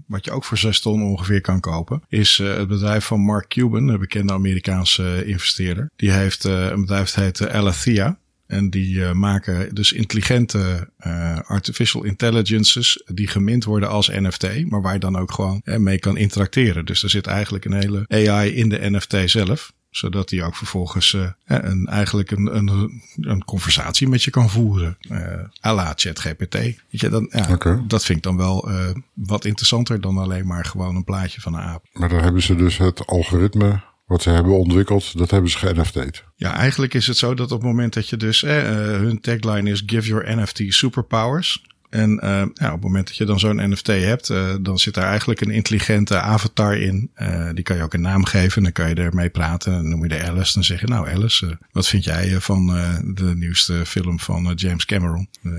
wat 0.07 0.25
je 0.25 0.31
ook 0.31 0.45
voor 0.45 0.59
6 0.59 0.81
ton 0.81 1.03
ongeveer 1.03 1.41
kan 1.41 1.61
kopen, 1.61 2.03
is 2.09 2.39
het 2.39 2.69
bedrijf 2.69 3.05
van 3.05 3.21
Mark 3.21 3.49
Cuban, 3.49 3.89
een 3.89 3.99
bekende 3.99 4.33
Amerikaanse 4.33 5.25
investeerder. 5.27 5.91
Die 5.97 6.13
heeft 6.13 6.45
een 6.45 6.81
bedrijf 6.81 7.11
dat 7.11 7.25
heet 7.25 7.49
Alethea. 7.51 8.19
En 8.47 8.71
die 8.71 9.05
eh, 9.05 9.13
maken 9.13 9.75
dus 9.75 9.93
intelligente 9.93 10.91
eh, 10.97 11.39
artificial 11.41 12.05
intelligences 12.05 13.03
die 13.07 13.27
gemint 13.29 13.65
worden 13.65 13.89
als 13.89 14.09
NFT, 14.09 14.65
maar 14.71 14.83
waar 14.83 14.93
je 14.93 14.99
dan 14.99 15.17
ook 15.17 15.33
gewoon 15.33 15.61
eh, 15.65 15.77
mee 15.77 15.99
kan 15.99 16.17
interacteren. 16.17 16.85
Dus 16.85 17.03
er 17.03 17.11
zit 17.11 17.27
eigenlijk 17.27 17.65
een 17.65 17.73
hele 17.73 18.05
AI 18.09 18.55
in 18.55 18.69
de 18.69 18.91
NFT 18.91 19.17
zelf 19.31 19.75
zodat 19.91 20.31
hij 20.31 20.45
ook 20.45 20.57
vervolgens 20.57 21.15
eh, 21.15 21.31
een, 21.45 21.87
eigenlijk 21.87 22.31
een, 22.31 22.57
een, 22.57 23.03
een 23.21 23.45
conversatie 23.45 24.09
met 24.09 24.23
je 24.23 24.31
kan 24.31 24.51
voeren. 24.51 24.97
eh 25.09 25.67
à 25.67 25.75
la 25.75 25.93
ChatGPT. 25.97 26.55
Weet 26.55 26.77
je, 26.91 27.09
dan, 27.09 27.29
ja. 27.31 27.83
Dat 27.87 28.05
vind 28.05 28.19
ik 28.19 28.25
dan 28.25 28.37
wel 28.37 28.71
wat 29.15 29.45
interessanter 29.45 30.01
dan 30.01 30.19
alleen 30.19 30.47
maar 30.47 30.65
gewoon 30.65 30.97
een 30.97 31.05
plaatje 31.05 31.41
van 31.41 31.55
een 31.55 31.61
aap. 31.61 31.85
Maar 31.93 32.09
dan 32.09 32.23
hebben 32.23 32.43
ze 32.43 32.57
dus 32.57 32.79
het 32.79 33.07
algoritme 33.07 33.81
wat 34.07 34.23
ze 34.23 34.31
hebben 34.31 34.59
ontwikkeld, 34.59 35.19
dat 35.19 35.31
hebben 35.31 35.51
ze 35.51 35.59
ge-NFT'd. 35.59 36.25
Ja, 36.37 36.55
eigenlijk 36.55 36.95
is 36.95 37.07
het 37.07 37.17
zo 37.17 37.35
dat 37.35 37.53
op 37.53 37.59
het 37.59 37.69
moment 37.69 37.95
dat 37.95 38.09
je 38.09 38.17
dus, 38.17 38.43
eh, 38.43 38.59
eh, 38.69 39.01
hun 39.01 39.21
tagline 39.21 39.71
is 39.71 39.83
Give 39.87 40.09
Your 40.09 40.37
NFT 40.41 40.63
Superpowers. 40.69 41.65
En 41.91 42.19
eh, 42.19 42.31
ja, 42.31 42.67
op 42.67 42.73
het 42.73 42.83
moment 42.83 43.07
dat 43.07 43.17
je 43.17 43.25
dan 43.25 43.39
zo'n 43.39 43.71
NFT 43.71 43.87
hebt, 43.87 44.31
eh, 44.31 44.55
dan 44.61 44.79
zit 44.79 44.95
daar 44.95 45.09
eigenlijk 45.09 45.41
een 45.41 45.51
intelligente 45.51 46.21
avatar 46.21 46.77
in. 46.77 47.11
Die 47.55 47.65
kan 47.65 47.77
je 47.77 47.83
ook 47.83 47.95
een 47.95 48.01
naam 48.01 48.25
geven. 48.25 48.63
Dan 48.63 48.73
kan 48.73 48.89
je 48.89 48.95
ermee 48.95 49.31
praten. 49.31 49.73
Dan 49.73 49.89
noem 49.89 50.03
je 50.03 50.09
de 50.09 50.23
Alice. 50.23 50.53
Dan 50.55 50.65
zeg 50.65 50.81
je, 50.81 50.87
nou 50.87 51.09
Alice, 51.09 51.59
wat 51.73 51.89
vind 51.89 52.05
jij 52.05 52.41
van 52.41 52.67
de 53.15 53.33
nieuwste 53.37 53.87
film 53.87 54.21
van 54.21 54.53
James 54.55 54.85
Cameron? 54.85 55.29
Eh, 55.43 55.51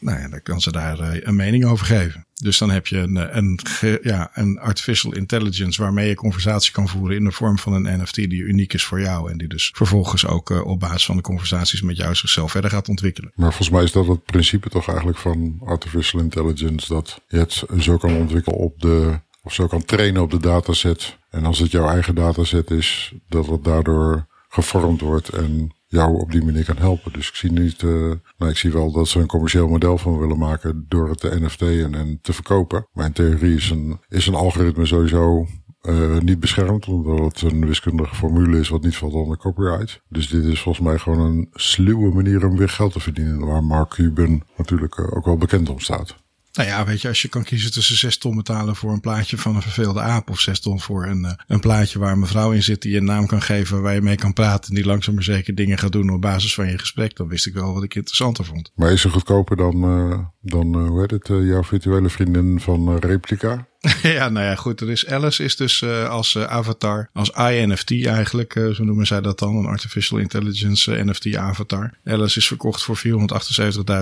Nou 0.00 0.18
ja, 0.20 0.28
dan 0.28 0.42
kan 0.42 0.60
ze 0.60 0.72
daar 0.72 0.98
een 1.22 1.36
mening 1.36 1.64
over 1.64 1.86
geven. 1.86 2.25
Dus 2.42 2.58
dan 2.58 2.70
heb 2.70 2.86
je 2.86 2.98
een, 2.98 3.16
eh, 3.16 3.36
een, 3.36 3.58
ja, 4.02 4.30
een 4.34 4.58
artificial 4.58 5.14
intelligence 5.14 5.82
waarmee 5.82 6.08
je 6.08 6.14
conversatie 6.14 6.72
kan 6.72 6.88
voeren 6.88 7.16
in 7.16 7.24
de 7.24 7.32
vorm 7.32 7.58
van 7.58 7.72
een 7.72 8.00
NFT 8.00 8.14
die 8.14 8.42
uniek 8.42 8.72
is 8.72 8.84
voor 8.84 9.00
jou. 9.00 9.30
En 9.30 9.38
die 9.38 9.48
dus 9.48 9.70
vervolgens 9.74 10.26
ook 10.26 10.50
eh, 10.50 10.66
op 10.66 10.80
basis 10.80 11.04
van 11.04 11.16
de 11.16 11.22
conversaties 11.22 11.82
met 11.82 11.96
jou 11.96 12.14
zichzelf 12.14 12.50
verder 12.50 12.70
gaat 12.70 12.88
ontwikkelen. 12.88 13.32
Maar 13.34 13.48
volgens 13.48 13.70
mij 13.70 13.82
is 13.82 13.92
dat 13.92 14.06
het 14.06 14.24
principe 14.24 14.68
toch 14.68 14.88
eigenlijk 14.88 15.18
van 15.18 15.60
artificial 15.64 16.20
intelligence. 16.20 16.88
Dat 16.88 17.20
je 17.28 17.38
het 17.38 17.64
zo 17.78 17.96
kan 17.96 18.16
ontwikkelen 18.16 18.58
op 18.58 18.80
de, 18.80 19.20
of 19.42 19.54
zo 19.54 19.66
kan 19.66 19.84
trainen 19.84 20.22
op 20.22 20.30
de 20.30 20.40
dataset. 20.40 21.18
En 21.30 21.44
als 21.44 21.58
het 21.58 21.70
jouw 21.70 21.88
eigen 21.88 22.14
dataset 22.14 22.70
is, 22.70 23.12
dat 23.28 23.46
het 23.46 23.64
daardoor 23.64 24.26
gevormd 24.48 25.00
wordt 25.00 25.28
en 25.28 25.75
jou 25.86 26.20
op 26.20 26.32
die 26.32 26.44
manier 26.44 26.64
kan 26.64 26.76
helpen. 26.76 27.12
Dus 27.12 27.28
ik 27.28 27.34
zie 27.34 27.52
niet, 27.52 27.82
eh, 27.82 28.12
nou 28.38 28.50
ik 28.50 28.56
zie 28.56 28.72
wel 28.72 28.92
dat 28.92 29.08
ze 29.08 29.18
een 29.18 29.26
commercieel 29.26 29.68
model 29.68 29.98
van 29.98 30.18
willen 30.18 30.38
maken 30.38 30.84
door 30.88 31.08
het 31.08 31.20
te 31.20 31.38
NFT'en 31.40 31.94
en 31.94 32.18
te 32.22 32.32
verkopen. 32.32 32.86
In 32.94 33.12
theorie 33.12 33.56
is 33.56 33.70
een, 33.70 34.00
is 34.08 34.26
een 34.26 34.34
algoritme 34.34 34.86
sowieso 34.86 35.46
eh, 35.80 36.18
niet 36.18 36.40
beschermd, 36.40 36.86
omdat 36.86 37.18
het 37.18 37.52
een 37.52 37.66
wiskundige 37.66 38.14
formule 38.14 38.58
is 38.58 38.68
wat 38.68 38.82
niet 38.82 38.96
valt 38.96 39.12
onder 39.12 39.36
copyright. 39.36 40.02
Dus 40.08 40.28
dit 40.28 40.44
is 40.44 40.60
volgens 40.60 40.86
mij 40.86 40.98
gewoon 40.98 41.20
een 41.20 41.48
sluwe 41.52 42.14
manier 42.14 42.46
om 42.46 42.56
weer 42.56 42.68
geld 42.68 42.92
te 42.92 43.00
verdienen, 43.00 43.46
waar 43.46 43.64
Mark 43.64 43.88
Cuban 43.88 44.42
natuurlijk 44.56 44.98
eh, 44.98 45.16
ook 45.16 45.24
wel 45.24 45.36
bekend 45.36 45.68
om 45.68 45.78
staat. 45.78 46.24
Nou 46.56 46.68
ja, 46.68 46.84
weet 46.84 47.00
je, 47.00 47.08
als 47.08 47.22
je 47.22 47.28
kan 47.28 47.44
kiezen 47.44 47.72
tussen 47.72 47.96
6 47.96 48.18
ton 48.18 48.36
betalen 48.36 48.76
voor 48.76 48.92
een 48.92 49.00
plaatje 49.00 49.38
van 49.38 49.56
een 49.56 49.62
verveelde 49.62 50.00
aap. 50.00 50.30
of 50.30 50.40
6 50.40 50.60
ton 50.60 50.80
voor 50.80 51.06
een, 51.06 51.24
eh, 51.24 51.32
een 51.46 51.60
plaatje 51.60 51.98
waar 51.98 52.12
een 52.12 52.18
mevrouw 52.18 52.52
in 52.52 52.62
zit 52.62 52.82
die 52.82 52.92
je 52.92 52.98
een 52.98 53.04
naam 53.04 53.26
kan 53.26 53.42
geven. 53.42 53.82
waar 53.82 53.94
je 53.94 54.02
mee 54.02 54.16
kan 54.16 54.32
praten. 54.32 54.68
en 54.68 54.74
die 54.74 54.86
langzaam 54.86 55.14
maar 55.14 55.22
zeker 55.22 55.54
dingen 55.54 55.78
gaat 55.78 55.92
doen 55.92 56.10
op 56.10 56.20
basis 56.20 56.54
van 56.54 56.70
je 56.70 56.78
gesprek. 56.78 57.16
dan 57.16 57.28
wist 57.28 57.46
ik 57.46 57.54
wel 57.54 57.74
wat 57.74 57.82
ik 57.82 57.94
interessanter 57.94 58.44
vond. 58.44 58.72
Maar 58.74 58.92
is 58.92 59.00
ze 59.00 59.10
goedkoper 59.10 59.56
dan, 59.56 59.82
eh, 59.82 60.18
dan 60.40 60.74
eh, 60.74 60.88
hoe 60.88 61.00
heet 61.00 61.10
het, 61.10 61.26
jouw 61.26 61.62
virtuele 61.62 62.08
vriendin 62.08 62.60
van 62.60 62.96
Replica? 62.96 63.66
ja, 64.02 64.28
nou 64.28 64.46
ja, 64.46 64.54
goed. 64.54 64.80
Er 64.80 64.90
is 64.90 65.06
Alice 65.06 65.44
is 65.44 65.56
dus 65.56 65.82
eh, 65.82 66.08
als 66.08 66.34
eh, 66.34 66.44
avatar, 66.44 67.10
als 67.12 67.30
INFT 67.30 68.06
eigenlijk, 68.06 68.54
eh, 68.54 68.68
zo 68.68 68.84
noemen 68.84 69.06
zij 69.06 69.20
dat 69.20 69.38
dan, 69.38 69.56
een 69.56 69.66
artificial 69.66 70.18
intelligence 70.18 71.04
NFT 71.04 71.36
avatar. 71.36 71.92
Alice 72.04 72.38
is 72.38 72.46
verkocht 72.46 72.82
voor 72.82 72.96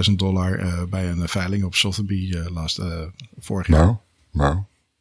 478.000 0.08 0.12
dollar 0.16 0.60
bij 0.88 1.10
een 1.10 1.28
veiling 1.28 1.64
op 1.64 1.74
Sotheby's 1.74 2.34
eh 2.34 2.46
last, 2.54 2.80
vorig 3.38 3.66
jaar. 3.66 3.84
Nou, 3.84 3.96
nou. 4.30 4.58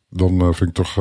dan 0.09 0.55
vind 0.55 0.69
ik 0.69 0.75
toch 0.75 0.95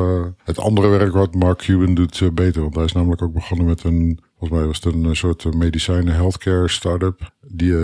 het 0.45 0.59
andere 0.59 0.89
werk 0.89 1.13
wat 1.13 1.35
Mark 1.35 1.59
Cuban 1.59 1.95
doet 1.95 2.35
beter. 2.35 2.63
Want 2.63 2.75
hij 2.75 2.85
is 2.85 2.93
namelijk 2.93 3.23
ook 3.23 3.33
begonnen 3.33 3.67
met 3.67 3.85
een 3.85 4.21
Volgens 4.43 4.61
mij 4.61 4.71
was 4.71 4.81
het 4.85 4.95
een 4.95 5.17
soort 5.17 5.55
medicijnen 5.55 6.15
healthcare 6.15 6.69
start-up. 6.69 7.33
Die, 7.47 7.75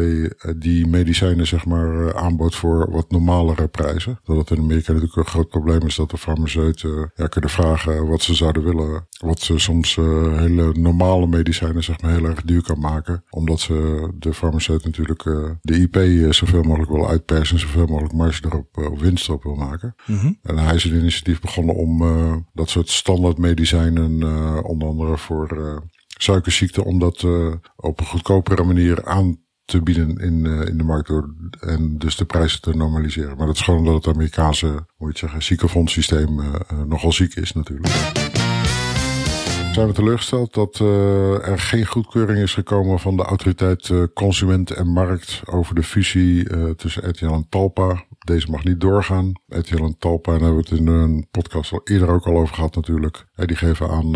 die 0.57 0.87
medicijnen 0.87 1.47
zeg 1.47 1.67
maar 1.67 2.15
aanbood 2.15 2.55
voor 2.55 2.91
wat 2.91 3.11
normalere 3.11 3.69
prijzen. 3.69 4.21
Dat 4.25 4.37
het 4.37 4.51
in 4.51 4.59
Amerika 4.59 4.93
natuurlijk 4.93 5.17
een 5.19 5.27
groot 5.27 5.49
probleem 5.49 5.83
is 5.83 5.97
dat 5.97 6.11
de 6.11 6.19
farmaceuten 6.19 7.13
ja, 7.15 7.27
kunnen 7.27 7.51
vragen 7.51 8.07
wat 8.07 8.23
ze 8.23 8.35
zouden 8.35 8.65
willen. 8.65 9.07
Wat 9.19 9.41
ze 9.41 9.59
soms 9.59 9.95
hele 9.97 10.73
normale 10.73 11.27
medicijnen 11.27 11.85
zeg 11.85 12.01
maar 12.01 12.11
heel 12.11 12.25
erg 12.25 12.43
duur 12.43 12.63
kan 12.63 12.79
maken. 12.79 13.25
Omdat 13.31 13.61
ze 13.61 14.09
de 14.15 14.35
farmaceut 14.35 14.85
natuurlijk 14.85 15.23
de 15.61 15.81
IP 15.81 16.33
zoveel 16.35 16.63
mogelijk 16.63 16.91
wil 16.91 17.09
uitpersen. 17.09 17.57
En 17.57 17.63
zoveel 17.63 17.87
mogelijk 17.87 18.15
marge 18.15 18.45
erop 18.45 18.77
op 18.77 19.01
winst 19.01 19.29
op 19.29 19.43
wil 19.43 19.55
maken. 19.55 19.95
Mm 20.07 20.39
En 20.43 20.59
hij 20.59 20.75
is 20.75 20.85
een 20.85 20.99
initiatief 20.99 21.41
begonnen 21.41 21.75
om 21.75 22.47
dat 22.53 22.71
soort 22.71 22.89
standaard 22.89 23.39
medicijnen 23.39 24.23
onder 24.65 24.89
andere 24.89 25.19
voor 25.19 25.87
suikerziekte 26.23 26.85
om 26.85 26.99
dat 26.99 27.23
uh, 27.23 27.55
op 27.77 28.01
een 28.01 28.07
goedkopere 28.07 28.65
manier 28.65 29.05
aan 29.05 29.47
te 29.65 29.83
bieden 29.83 30.17
in, 30.17 30.45
uh, 30.45 30.67
in 30.67 30.79
de 30.79 30.85
markt 30.85 31.09
door 31.09 31.35
en 31.61 31.99
dus 31.99 32.17
de 32.17 32.25
prijzen 32.25 32.61
te 32.61 32.77
normaliseren. 32.77 33.37
Maar 33.37 33.47
dat 33.47 33.57
is 33.57 33.63
gewoon 33.63 33.81
omdat 33.81 34.05
het 34.05 34.15
Amerikaanse, 34.15 34.87
moet 34.97 35.13
je 35.13 35.19
zeggen, 35.19 35.43
ziekenfondssysteem 35.43 36.41
uh, 36.41 36.55
nogal 36.87 37.13
ziek 37.13 37.35
is 37.35 37.53
natuurlijk. 37.53 37.95
Zijn 39.73 39.87
we 39.87 39.93
teleurgesteld 39.93 40.55
dat 40.55 40.79
er 40.79 41.59
geen 41.59 41.87
goedkeuring 41.87 42.39
is 42.39 42.55
gekomen 42.55 42.99
van 42.99 43.17
de 43.17 43.23
autoriteit 43.23 43.93
Consument 44.15 44.71
en 44.71 44.89
Markt 44.89 45.43
over 45.45 45.75
de 45.75 45.83
fusie 45.83 46.47
tussen 46.75 47.09
RTL 47.09 47.27
en 47.27 47.47
Talpa. 47.49 48.05
Deze 48.19 48.51
mag 48.51 48.65
niet 48.65 48.81
doorgaan. 48.81 49.33
RTL 49.47 49.85
en 49.85 49.99
Talpa, 49.99 50.31
daar 50.31 50.41
hebben 50.41 50.63
we 50.65 50.69
het 50.71 50.79
in 50.79 50.87
een 50.87 51.29
podcast 51.31 51.73
al 51.73 51.81
eerder 51.85 52.09
ook 52.09 52.27
al 52.27 52.37
over 52.37 52.55
gehad 52.55 52.75
natuurlijk. 52.75 53.27
die 53.37 53.57
geven 53.57 53.91
aan 53.91 54.11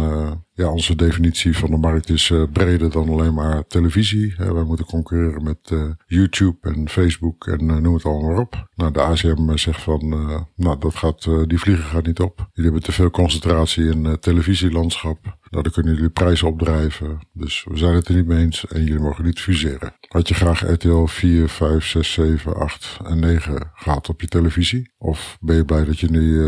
ja, 0.55 0.71
onze 0.71 0.97
definitie 0.97 1.57
van 1.57 1.71
de 1.71 1.77
markt 1.77 2.09
is 2.09 2.29
uh, 2.29 2.43
breder 2.53 2.91
dan 2.91 3.09
alleen 3.09 3.35
maar 3.35 3.67
televisie. 3.67 4.35
Uh, 4.41 4.53
wij 4.53 4.63
moeten 4.63 4.87
concurreren 4.87 5.43
met 5.43 5.71
uh, 5.73 5.91
YouTube 6.07 6.57
en 6.61 6.89
Facebook 6.89 7.47
en 7.47 7.83
noem 7.83 7.95
het 7.95 8.05
allemaal 8.05 8.31
maar 8.31 8.41
op. 8.41 8.69
Nou, 8.75 8.93
de 8.93 9.03
ACM 9.03 9.57
zegt 9.57 9.83
van, 9.83 10.09
nou, 10.57 10.79
dat 10.79 10.95
gaat, 10.95 11.29
die 11.47 11.59
vliegen 11.59 11.85
gaat 11.85 12.07
niet 12.07 12.21
op. 12.21 12.39
Jullie 12.39 12.71
hebben 12.71 12.83
te 12.83 12.93
veel 12.93 13.11
concentratie 13.11 13.91
in 13.91 14.05
het 14.05 14.23
televisielandschap. 14.23 15.19
Nou, 15.51 15.63
dan 15.63 15.73
kunnen 15.73 15.95
jullie 15.95 16.11
prijzen 16.11 16.47
opdrijven. 16.47 17.19
Dus 17.33 17.67
we 17.69 17.77
zijn 17.77 17.95
het 17.95 18.09
er 18.09 18.15
niet 18.15 18.27
mee 18.27 18.45
eens 18.45 18.67
en 18.67 18.85
jullie 18.85 19.01
mogen 19.01 19.25
niet 19.25 19.41
fuseren. 19.41 19.95
Had 20.09 20.29
je 20.29 20.35
graag 20.35 20.61
RTL 20.61 21.05
4, 21.05 21.49
5, 21.49 21.85
6, 21.85 22.13
7, 22.13 22.57
8 22.57 22.99
en 23.05 23.19
9 23.19 23.71
gehad 23.75 24.09
op 24.09 24.21
je 24.21 24.27
televisie? 24.27 24.91
Of 24.99 25.37
ben 25.41 25.57
je 25.57 25.65
blij 25.65 25.85
dat 25.85 26.01
je 26.01 26.11
nu 26.11 26.43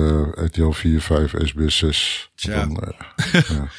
RTL 0.45 0.71
4, 0.71 1.01
5, 1.01 1.35
SBS 1.39 1.79
6... 1.79 2.33
Tja. 2.35 2.67
Dan, 2.67 2.79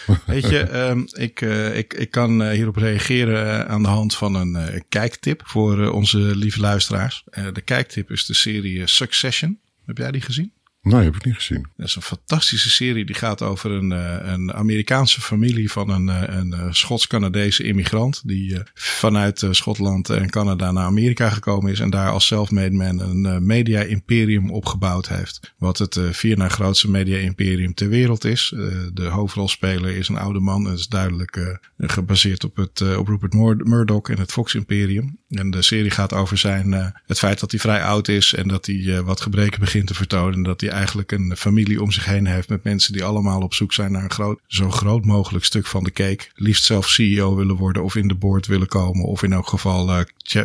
ja. 0.07 0.14
Weet 0.25 0.49
je, 0.49 0.87
um, 0.89 1.07
ik, 1.11 1.41
uh, 1.41 1.77
ik, 1.77 1.93
ik 1.93 2.11
kan 2.11 2.41
uh, 2.41 2.49
hierop 2.49 2.75
reageren 2.75 3.45
uh, 3.45 3.59
aan 3.59 3.81
de 3.81 3.87
hand 3.87 4.15
van 4.15 4.35
een 4.35 4.83
kijktip 4.89 5.41
voor 5.45 5.89
onze 5.89 6.17
lieve 6.17 6.59
luisteraars. 6.59 7.23
de 7.53 7.61
kijktip 7.61 8.11
is 8.11 8.25
de 8.25 8.33
serie 8.33 8.87
Succession. 8.87 9.59
Heb 9.85 9.97
jij 9.97 10.11
die 10.11 10.21
gezien? 10.21 10.54
Nee, 10.85 11.03
heb 11.03 11.15
ik 11.15 11.25
niet 11.25 11.35
gezien. 11.35 11.65
Dat 11.77 11.87
is 11.87 11.95
een 11.95 12.01
fantastische 12.01 12.69
serie. 12.69 13.05
Die 13.05 13.15
gaat 13.15 13.41
over 13.41 13.71
een, 13.71 13.91
een 14.31 14.53
Amerikaanse 14.53 15.21
familie 15.21 15.71
van 15.71 15.89
een, 15.89 16.37
een 16.37 16.75
Schots-Canadese 16.75 17.63
immigrant. 17.63 18.21
Die 18.27 18.57
vanuit 18.73 19.47
Schotland 19.51 20.09
en 20.09 20.29
Canada 20.29 20.71
naar 20.71 20.85
Amerika 20.85 21.29
gekomen 21.29 21.71
is. 21.71 21.79
En 21.79 21.89
daar 21.89 22.09
als 22.09 22.25
self-made 22.25 22.75
man 22.75 22.99
een 22.99 23.45
media-imperium 23.45 24.51
opgebouwd 24.51 25.07
heeft. 25.07 25.53
Wat 25.57 25.77
het 25.77 25.99
vier 26.11 26.37
na 26.37 26.49
grootste 26.49 26.89
media-imperium 26.89 27.73
ter 27.73 27.89
wereld 27.89 28.23
is. 28.23 28.53
de 28.93 29.05
hoofdrolspeler 29.05 29.95
is 29.97 30.07
een 30.07 30.17
oude 30.17 30.39
man. 30.39 30.65
Het 30.65 30.79
is 30.79 30.87
duidelijk 30.87 31.59
gebaseerd 31.77 32.43
op, 32.43 32.55
het, 32.55 32.97
op 32.97 33.07
Rupert 33.07 33.33
Murdoch 33.63 34.09
en 34.09 34.19
het 34.19 34.31
Fox-imperium. 34.31 35.17
En 35.37 35.51
de 35.51 35.61
serie 35.61 35.91
gaat 35.91 36.13
over 36.13 36.37
zijn, 36.37 36.93
het 37.05 37.19
feit 37.19 37.39
dat 37.39 37.51
hij 37.51 37.59
vrij 37.59 37.83
oud 37.83 38.07
is. 38.07 38.33
En 38.33 38.47
dat 38.47 38.65
hij 38.65 39.03
wat 39.03 39.21
gebreken 39.21 39.59
begint 39.59 39.87
te 39.87 39.93
vertonen. 39.93 40.33
En 40.33 40.43
dat 40.43 40.61
hij 40.61 40.69
eigenlijk 40.69 41.11
een 41.11 41.33
familie 41.37 41.81
om 41.81 41.91
zich 41.91 42.05
heen 42.05 42.25
heeft 42.25 42.49
met 42.49 42.63
mensen 42.63 42.93
die 42.93 43.03
allemaal 43.03 43.41
op 43.41 43.53
zoek 43.53 43.73
zijn 43.73 43.91
naar 43.91 44.03
een 44.03 44.11
groot, 44.11 44.39
zo 44.47 44.69
groot 44.69 45.05
mogelijk 45.05 45.45
stuk 45.45 45.65
van 45.65 45.83
de 45.83 45.91
cake. 45.91 46.27
Liefst 46.35 46.63
zelf 46.63 46.89
CEO 46.89 47.35
willen 47.35 47.55
worden 47.55 47.83
of 47.83 47.95
in 47.95 48.07
de 48.07 48.15
board 48.15 48.47
willen 48.47 48.67
komen 48.67 49.05
of 49.05 49.23
in 49.23 49.33
elk 49.33 49.47
geval 49.47 49.89
uh, 49.89 50.01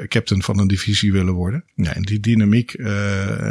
captain 0.09 0.43
van 0.43 0.59
een 0.59 0.69
divisie 0.69 1.13
willen 1.13 1.35
worden. 1.35 1.65
Ja, 1.75 1.95
en 1.95 2.03
die 2.03 2.21
dynamiek 2.21 2.75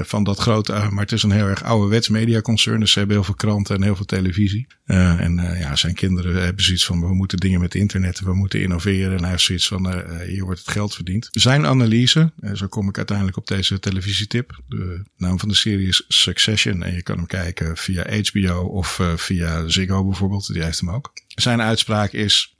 van 0.02 0.23
dat 0.23 0.39
grote, 0.39 0.71
maar 0.71 1.04
het 1.04 1.12
is 1.12 1.23
een 1.23 1.32
heel 1.32 1.47
erg 1.47 1.63
ouderwets 1.63 2.10
mediaconcern, 2.10 2.80
dus 2.80 2.91
ze 2.91 2.99
hebben 2.99 3.15
heel 3.15 3.25
veel 3.25 3.36
kranten 3.36 3.75
en 3.75 3.84
heel 3.84 3.95
veel 3.95 4.06
televisie. 4.06 4.67
en 4.86 5.58
ja, 5.60 5.75
zijn 5.75 5.93
kinderen 5.93 6.43
hebben 6.43 6.63
zoiets 6.63 6.86
van 6.86 6.99
we 6.99 7.13
moeten 7.13 7.38
dingen 7.38 7.60
met 7.60 7.75
internet, 7.75 8.19
we 8.19 8.34
moeten 8.34 8.62
innoveren 8.62 9.12
en 9.12 9.21
hij 9.21 9.30
heeft 9.30 9.43
zoiets 9.43 9.67
van 9.67 10.04
hier 10.25 10.43
wordt 10.43 10.60
het 10.60 10.69
geld 10.69 10.95
verdiend. 10.95 11.29
Zijn 11.32 11.65
analyse, 11.65 12.32
zo 12.54 12.68
kom 12.68 12.89
ik 12.89 12.98
uiteindelijk 12.98 13.38
op 13.38 13.48
deze 13.48 13.80
televisietip. 13.80 14.62
De 14.68 15.04
naam 15.18 15.39
van 15.39 15.50
de 15.50 15.56
serie 15.56 15.88
is 15.88 16.04
Succession 16.08 16.84
en 16.84 16.94
je 16.94 17.04
kan 17.04 17.18
hem 17.18 17.26
kijken 17.26 17.78
via 17.78 18.06
HBO 18.22 18.62
of 18.62 19.00
uh, 19.00 19.18
via 19.18 19.68
Ziggo 19.68 20.06
bijvoorbeeld. 20.06 20.54
Die 20.54 20.63
heeft 20.63 20.80
hem 20.80 20.89
ook. 20.89 21.13
Zijn 21.28 21.62
uitspraak 21.62 22.12
is: 22.12 22.56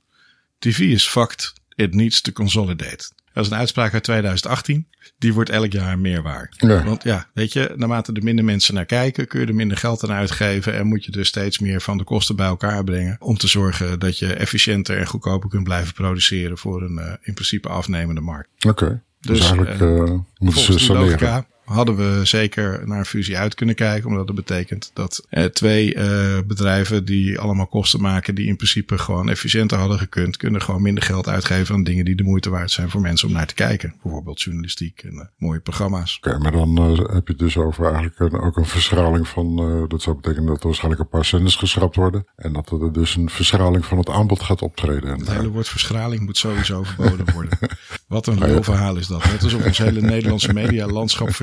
TV 0.58 0.78
is 0.78 1.08
fucked. 1.08 1.52
It 1.74 1.94
needs 1.94 2.20
to 2.20 2.32
consolidate. 2.32 3.10
Dat 3.32 3.44
is 3.44 3.50
een 3.50 3.56
uitspraak 3.56 3.92
uit 3.92 4.02
2018. 4.02 4.86
Die 5.18 5.34
wordt 5.34 5.50
elk 5.50 5.72
jaar 5.72 5.98
meer 5.98 6.22
waar. 6.22 6.54
Ja. 6.56 6.84
Want 6.84 7.02
ja, 7.02 7.26
weet 7.34 7.52
je, 7.52 7.72
naarmate 7.76 8.12
er 8.12 8.22
minder 8.22 8.44
mensen 8.44 8.74
naar 8.74 8.84
kijken, 8.84 9.26
kun 9.26 9.40
je 9.40 9.46
er 9.46 9.54
minder 9.54 9.76
geld 9.76 10.04
aan 10.04 10.16
uitgeven. 10.16 10.74
En 10.74 10.86
moet 10.86 11.04
je 11.04 11.10
dus 11.10 11.28
steeds 11.28 11.58
meer 11.58 11.80
van 11.80 11.98
de 11.98 12.04
kosten 12.04 12.36
bij 12.36 12.46
elkaar 12.46 12.84
brengen. 12.84 13.16
Om 13.20 13.36
te 13.36 13.48
zorgen 13.48 13.98
dat 13.98 14.18
je 14.18 14.34
efficiënter 14.34 14.98
en 14.98 15.06
goedkoper 15.06 15.48
kunt 15.48 15.64
blijven 15.64 15.94
produceren 15.94 16.58
voor 16.58 16.82
een 16.82 16.98
uh, 16.98 17.12
in 17.20 17.34
principe 17.34 17.68
afnemende 17.68 18.20
markt. 18.20 18.48
Oké. 18.56 18.84
Okay. 18.84 19.00
Dus, 19.20 19.38
dus 19.38 19.50
eigenlijk 19.50 19.80
uh, 19.80 20.18
moeten 20.38 20.62
ze 20.62 20.78
saneren. 20.78 21.46
Hadden 21.70 21.96
we 21.96 22.24
zeker 22.24 22.82
naar 22.84 22.98
een 22.98 23.04
fusie 23.04 23.38
uit 23.38 23.54
kunnen 23.54 23.74
kijken. 23.74 24.08
Omdat 24.08 24.26
dat 24.26 24.36
betekent 24.36 24.90
dat 24.94 25.26
eh, 25.28 25.44
twee 25.44 25.94
uh, 25.94 26.38
bedrijven 26.46 27.04
die 27.04 27.38
allemaal 27.38 27.66
kosten 27.66 28.00
maken, 28.00 28.34
die 28.34 28.46
in 28.46 28.56
principe 28.56 28.98
gewoon 28.98 29.28
efficiënter 29.28 29.78
hadden 29.78 29.98
gekund, 29.98 30.36
kunnen 30.36 30.62
gewoon 30.62 30.82
minder 30.82 31.02
geld 31.02 31.28
uitgeven 31.28 31.74
aan 31.74 31.82
dingen 31.82 32.04
die 32.04 32.14
de 32.14 32.22
moeite 32.22 32.50
waard 32.50 32.70
zijn 32.70 32.90
voor 32.90 33.00
mensen 33.00 33.28
om 33.28 33.34
naar 33.34 33.46
te 33.46 33.54
kijken. 33.54 33.94
Bijvoorbeeld 34.02 34.42
journalistiek 34.42 35.02
en 35.02 35.14
uh, 35.14 35.20
mooie 35.36 35.60
programma's. 35.60 36.16
Oké, 36.16 36.28
okay, 36.28 36.40
maar 36.40 36.52
dan 36.52 36.76
heb 36.96 37.26
je 37.26 37.32
het 37.32 37.38
dus 37.38 37.56
over 37.56 37.84
eigenlijk 37.84 38.18
een, 38.18 38.40
ook 38.40 38.56
een 38.56 38.66
verschraling 38.66 39.28
van, 39.28 39.56
dat 39.88 40.02
zou 40.02 40.16
betekenen 40.16 40.46
dat 40.46 40.60
er 40.60 40.66
waarschijnlijk 40.66 41.02
een 41.02 41.08
paar 41.08 41.24
zenders 41.24 41.56
geschrapt 41.56 41.96
worden. 41.96 42.26
En 42.36 42.52
dat 42.52 42.70
er 42.70 42.92
dus 42.92 43.16
een 43.16 43.30
verschraling 43.30 43.84
van 43.84 43.98
het 43.98 44.08
aanbod 44.08 44.42
gaat 44.42 44.62
optreden. 44.62 45.18
Het 45.18 45.30
hele 45.30 45.48
woord 45.48 45.68
verschraling 45.68 46.20
moet 46.20 46.38
sowieso 46.38 46.82
verboden 46.82 47.34
worden. 47.34 47.58
Wat 48.06 48.26
een 48.26 48.42
heel 48.42 48.62
verhaal 48.62 48.96
is 48.96 49.06
dat. 49.06 49.22
Het 49.22 49.42
is 49.42 49.54
op 49.54 49.64
ons 49.64 49.78
hele 49.78 50.00
Nederlandse 50.00 50.52
medialandschap 50.62 51.34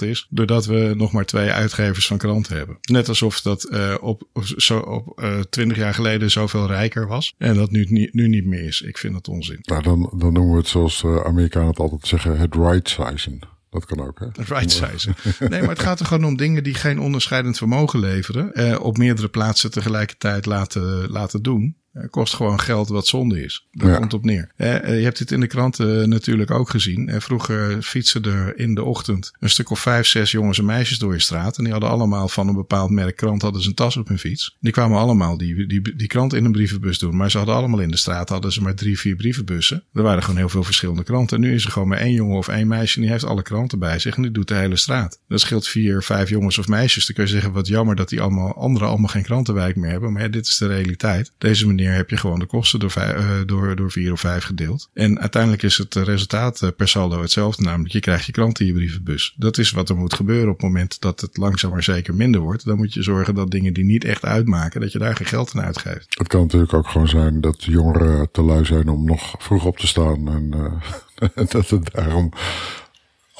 is. 0.00 0.26
Doordat 0.30 0.66
we 0.66 0.92
nog 0.96 1.12
maar 1.12 1.24
twee 1.24 1.50
uitgevers 1.50 2.06
van 2.06 2.18
kranten 2.18 2.56
hebben. 2.56 2.78
Net 2.80 3.08
alsof 3.08 3.40
dat 3.40 3.68
uh, 3.70 3.94
op, 4.00 4.22
zo, 4.56 4.78
op 4.78 5.20
uh, 5.22 5.40
20 5.40 5.76
jaar 5.76 5.94
geleden 5.94 6.30
zoveel 6.30 6.66
rijker 6.66 7.06
was. 7.06 7.34
En 7.38 7.54
dat 7.54 7.70
nu, 7.70 8.08
nu 8.12 8.28
niet 8.28 8.46
meer 8.46 8.64
is. 8.64 8.80
Ik 8.80 8.98
vind 8.98 9.12
dat 9.12 9.28
onzin. 9.28 9.58
Nou, 9.62 9.82
dan, 9.82 10.12
dan 10.16 10.32
noemen 10.32 10.52
we 10.52 10.58
het 10.58 10.68
zoals 10.68 11.02
uh, 11.02 11.16
Amerikanen 11.24 11.68
het 11.68 11.78
altijd 11.78 12.06
zeggen. 12.06 12.38
Het 12.38 12.54
right 12.54 12.88
sizing. 12.88 13.44
Dat 13.72 13.84
kan 13.84 14.00
ook, 14.00 14.18
hè? 14.18 14.26
Right 14.54 14.70
size. 14.70 15.14
Nee, 15.48 15.60
maar 15.60 15.68
het 15.68 15.82
gaat 15.82 16.00
er 16.00 16.06
gewoon 16.06 16.24
om 16.24 16.36
dingen 16.36 16.64
die 16.64 16.74
geen 16.74 17.00
onderscheidend 17.00 17.58
vermogen 17.58 17.98
leveren. 18.00 18.54
Eh, 18.54 18.80
op 18.80 18.96
meerdere 18.98 19.28
plaatsen 19.28 19.70
tegelijkertijd 19.70 20.46
laten, 20.46 21.10
laten 21.10 21.42
doen. 21.42 21.76
Uh, 21.92 22.04
kost 22.10 22.34
gewoon 22.34 22.60
geld 22.60 22.88
wat 22.88 23.06
zonde 23.06 23.44
is. 23.44 23.66
Daar 23.70 23.90
ja. 23.90 23.96
komt 23.96 24.14
op 24.14 24.24
neer. 24.24 24.52
Uh, 24.56 24.68
je 24.98 25.04
hebt 25.04 25.18
dit 25.18 25.30
in 25.30 25.40
de 25.40 25.46
kranten 25.46 26.08
natuurlijk 26.08 26.50
ook 26.50 26.70
gezien. 26.70 27.20
vroeger 27.20 27.82
fietsen 27.82 28.22
er 28.24 28.58
in 28.58 28.74
de 28.74 28.82
ochtend 28.82 29.32
een 29.38 29.50
stuk 29.50 29.70
of 29.70 29.80
vijf, 29.80 30.06
zes 30.06 30.30
jongens 30.30 30.58
en 30.58 30.64
meisjes 30.64 30.98
door 30.98 31.12
je 31.12 31.20
straat. 31.20 31.58
En 31.58 31.64
die 31.64 31.72
hadden 31.72 31.90
allemaal 31.90 32.28
van 32.28 32.48
een 32.48 32.54
bepaald 32.54 32.90
merk 32.90 33.16
krant 33.16 33.42
hadden 33.42 33.62
ze 33.62 33.68
een 33.68 33.74
tas 33.74 33.96
op 33.96 34.08
hun 34.08 34.18
fiets. 34.18 34.56
Die 34.60 34.72
kwamen 34.72 34.98
allemaal 34.98 35.36
die, 35.36 35.66
die, 35.66 35.96
die 35.96 36.06
krant 36.06 36.32
in 36.32 36.44
een 36.44 36.52
brievenbus 36.52 36.98
doen. 36.98 37.16
Maar 37.16 37.30
ze 37.30 37.36
hadden 37.36 37.54
allemaal 37.56 37.80
in 37.80 37.90
de 37.90 37.96
straat 37.96 38.28
hadden 38.28 38.52
ze 38.52 38.62
maar 38.62 38.74
drie, 38.74 38.98
vier 38.98 39.16
brievenbussen. 39.16 39.84
Er 39.92 40.02
waren 40.02 40.22
gewoon 40.22 40.36
heel 40.36 40.48
veel 40.48 40.64
verschillende 40.64 41.04
kranten. 41.04 41.36
En 41.36 41.42
nu 41.42 41.54
is 41.54 41.64
er 41.64 41.70
gewoon 41.70 41.88
maar 41.88 41.98
één 41.98 42.12
jongen 42.12 42.36
of 42.36 42.48
één 42.48 42.68
meisje 42.68 42.96
en 42.96 43.02
die 43.02 43.10
heeft 43.10 43.24
alle 43.24 43.42
kranten 43.42 43.78
bij 43.78 43.98
zich. 43.98 44.16
En 44.16 44.22
die 44.22 44.30
doet 44.30 44.48
de 44.48 44.54
hele 44.54 44.76
straat. 44.76 45.20
Dat 45.28 45.40
scheelt 45.40 45.68
vier, 45.68 46.02
vijf 46.02 46.28
jongens 46.28 46.58
of 46.58 46.68
meisjes. 46.68 47.06
Dan 47.06 47.14
kun 47.14 47.24
je 47.24 47.30
zeggen 47.30 47.52
wat 47.52 47.66
jammer 47.66 47.96
dat 47.96 48.08
die 48.08 48.20
allemaal, 48.20 48.54
anderen 48.54 48.88
allemaal 48.88 49.08
geen 49.08 49.22
krantenwijk 49.22 49.76
meer 49.76 49.90
hebben. 49.90 50.12
Maar 50.12 50.22
ja, 50.22 50.28
dit 50.28 50.46
is 50.46 50.56
de 50.56 50.66
realiteit. 50.66 51.32
Deze 51.38 51.66
manier 51.66 51.81
heb 51.90 52.10
je 52.10 52.16
gewoon 52.16 52.38
de 52.38 52.46
kosten 52.46 52.80
door, 52.80 52.92
uh, 52.98 53.30
door, 53.46 53.76
door 53.76 53.90
vier 53.90 54.12
of 54.12 54.20
vijf 54.20 54.44
gedeeld. 54.44 54.88
En 54.94 55.20
uiteindelijk 55.20 55.62
is 55.62 55.78
het 55.78 55.94
resultaat 55.94 56.72
per 56.76 56.88
saldo 56.88 57.20
hetzelfde. 57.20 57.62
Namelijk, 57.62 57.92
je 57.92 58.00
krijgt 58.00 58.26
je 58.26 58.32
krant 58.32 58.60
in 58.60 58.66
je 58.66 58.72
brievenbus. 58.72 59.34
Dat 59.36 59.58
is 59.58 59.70
wat 59.70 59.88
er 59.88 59.96
moet 59.96 60.14
gebeuren 60.14 60.48
op 60.48 60.56
het 60.56 60.66
moment 60.66 61.00
dat 61.00 61.20
het 61.20 61.36
langzaam 61.36 61.70
maar 61.70 61.82
zeker 61.82 62.14
minder 62.14 62.40
wordt. 62.40 62.64
Dan 62.64 62.76
moet 62.76 62.94
je 62.94 63.02
zorgen 63.02 63.34
dat 63.34 63.50
dingen 63.50 63.72
die 63.72 63.84
niet 63.84 64.04
echt 64.04 64.24
uitmaken, 64.24 64.80
dat 64.80 64.92
je 64.92 64.98
daar 64.98 65.16
geen 65.16 65.26
geld 65.26 65.52
aan 65.54 65.64
uitgeeft. 65.64 66.06
Het 66.18 66.28
kan 66.28 66.40
natuurlijk 66.40 66.72
ook 66.72 66.88
gewoon 66.88 67.08
zijn 67.08 67.40
dat 67.40 67.64
jongeren 67.64 68.30
te 68.30 68.42
lui 68.42 68.64
zijn 68.64 68.88
om 68.88 69.04
nog 69.04 69.34
vroeg 69.38 69.64
op 69.64 69.76
te 69.76 69.86
staan. 69.86 70.28
En 70.28 70.50
dat 71.48 71.70
het 71.70 71.92
daarom 71.92 72.32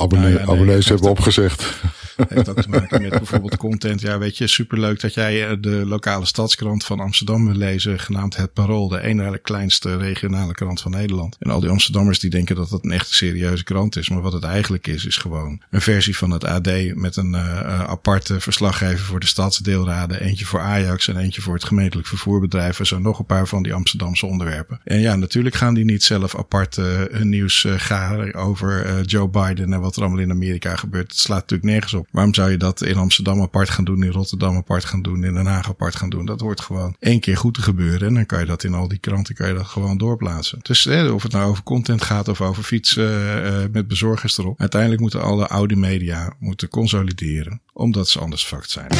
abonnee, 0.02 0.32
Nou 0.32 0.38
ja, 0.40 0.46
nee, 0.46 0.54
abonnees 0.54 0.88
hebben 0.88 1.08
ook- 1.08 1.18
opgezegd. 1.18 1.80
heeft 2.28 2.48
ook 2.48 2.60
te 2.60 2.68
maken 2.68 3.02
met 3.02 3.10
bijvoorbeeld 3.10 3.56
content. 3.56 4.00
Ja, 4.00 4.18
weet 4.18 4.38
je, 4.38 4.46
superleuk 4.46 5.00
dat 5.00 5.14
jij 5.14 5.48
eh, 5.48 5.56
de 5.60 5.82
lokale 5.86 6.24
stadskrant 6.24 6.84
van 6.84 7.00
Amsterdam 7.00 7.46
wil 7.46 7.54
lezen, 7.54 7.98
genaamd 7.98 8.36
Het 8.36 8.52
Parool, 8.52 8.88
de 8.88 9.00
ene 9.02 9.38
kleinste 9.38 9.96
regionale 9.96 10.52
krant 10.52 10.80
van 10.80 10.90
Nederland. 10.90 11.36
En 11.38 11.50
al 11.50 11.60
die 11.60 11.70
Amsterdammers 11.70 12.18
die 12.18 12.30
denken 12.30 12.56
dat 12.56 12.70
dat 12.70 12.84
een 12.84 12.90
echte 12.90 13.14
serieuze 13.14 13.64
krant 13.64 13.96
is, 13.96 14.08
maar 14.08 14.20
wat 14.20 14.32
het 14.32 14.44
eigenlijk 14.44 14.86
is, 14.86 15.06
is 15.06 15.16
gewoon 15.16 15.62
een 15.70 15.80
versie 15.80 16.16
van 16.16 16.30
het 16.30 16.44
AD 16.44 16.94
met 16.94 17.16
een 17.16 17.34
eh, 17.34 17.60
eh, 17.60 17.80
aparte 17.80 18.40
verslaggever 18.40 19.06
voor 19.06 19.20
de 19.20 19.26
stadsdeelraden, 19.26 20.20
eentje 20.20 20.44
voor 20.44 20.60
Ajax 20.60 21.08
en 21.08 21.16
eentje 21.16 21.42
voor 21.42 21.54
het 21.54 21.64
gemeentelijk 21.64 22.08
vervoerbedrijf 22.08 22.78
en 22.78 22.86
zo 22.86 22.98
nog 22.98 23.18
een 23.18 23.26
paar 23.26 23.48
van 23.48 23.62
die 23.62 23.74
Amsterdamse 23.74 24.26
onderwerpen. 24.26 24.80
En 24.84 25.00
ja, 25.00 25.16
natuurlijk 25.16 25.54
gaan 25.54 25.74
die 25.74 25.84
niet 25.84 26.02
zelf 26.02 26.36
apart 26.36 26.76
hun 26.76 27.28
nieuws 27.28 27.66
garen 27.68 28.34
over 28.34 29.00
Joe 29.02 29.28
Biden 29.28 29.72
en 29.72 29.80
wat 29.80 29.91
er 29.96 30.02
allemaal 30.02 30.20
in 30.20 30.30
Amerika 30.30 30.76
gebeurt. 30.76 31.10
Het 31.10 31.20
slaat 31.20 31.40
natuurlijk 31.40 31.70
nergens 31.70 31.94
op. 31.94 32.06
Waarom 32.10 32.34
zou 32.34 32.50
je 32.50 32.56
dat 32.56 32.82
in 32.82 32.96
Amsterdam 32.96 33.40
apart 33.40 33.70
gaan 33.70 33.84
doen, 33.84 34.02
in 34.02 34.10
Rotterdam 34.10 34.56
apart 34.56 34.84
gaan 34.84 35.02
doen, 35.02 35.24
in 35.24 35.34
Den 35.34 35.46
Haag 35.46 35.68
apart 35.68 35.96
gaan 35.96 36.10
doen? 36.10 36.26
Dat 36.26 36.40
hoort 36.40 36.60
gewoon 36.60 36.96
één 36.98 37.20
keer 37.20 37.36
goed 37.36 37.54
te 37.54 37.62
gebeuren. 37.62 38.08
En 38.08 38.14
dan 38.14 38.26
kan 38.26 38.40
je 38.40 38.46
dat 38.46 38.64
in 38.64 38.74
al 38.74 38.88
die 38.88 38.98
kranten 38.98 39.34
kan 39.34 39.48
je 39.48 39.54
dat 39.54 39.66
gewoon 39.66 39.98
doorplaatsen. 39.98 40.58
Dus 40.62 40.86
of 40.86 41.22
het 41.22 41.32
nou 41.32 41.50
over 41.50 41.62
content 41.62 42.02
gaat 42.02 42.28
of 42.28 42.40
over 42.40 42.62
fietsen 42.62 43.08
eh, 43.08 43.62
eh, 43.64 43.70
met 43.72 43.88
bezorgers 43.88 44.38
erop. 44.38 44.60
Uiteindelijk 44.60 45.00
moeten 45.00 45.22
alle 45.22 45.48
oude 45.48 45.76
media 45.76 46.32
moeten 46.38 46.68
consolideren. 46.68 47.60
Omdat 47.72 48.08
ze 48.08 48.20
anders 48.20 48.44
fucked 48.44 48.70
zijn. 48.70 48.90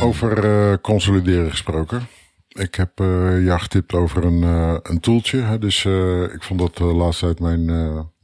Over 0.00 0.44
eh, 0.44 0.76
consolideren 0.82 1.50
gesproken. 1.50 2.06
Ik 2.48 2.74
heb 2.74 2.90
jou 3.42 3.58
getipt 3.60 3.94
over 3.94 4.24
een, 4.24 4.42
eh, 4.42 4.76
een 4.82 5.00
toeltje. 5.00 5.40
Hè. 5.40 5.58
Dus 5.58 5.84
ik 6.34 6.42
vond 6.42 6.60
dat 6.60 6.76
de 6.76 6.84
laatste 6.84 7.24
tijd 7.24 7.40
mijn, 7.40 7.66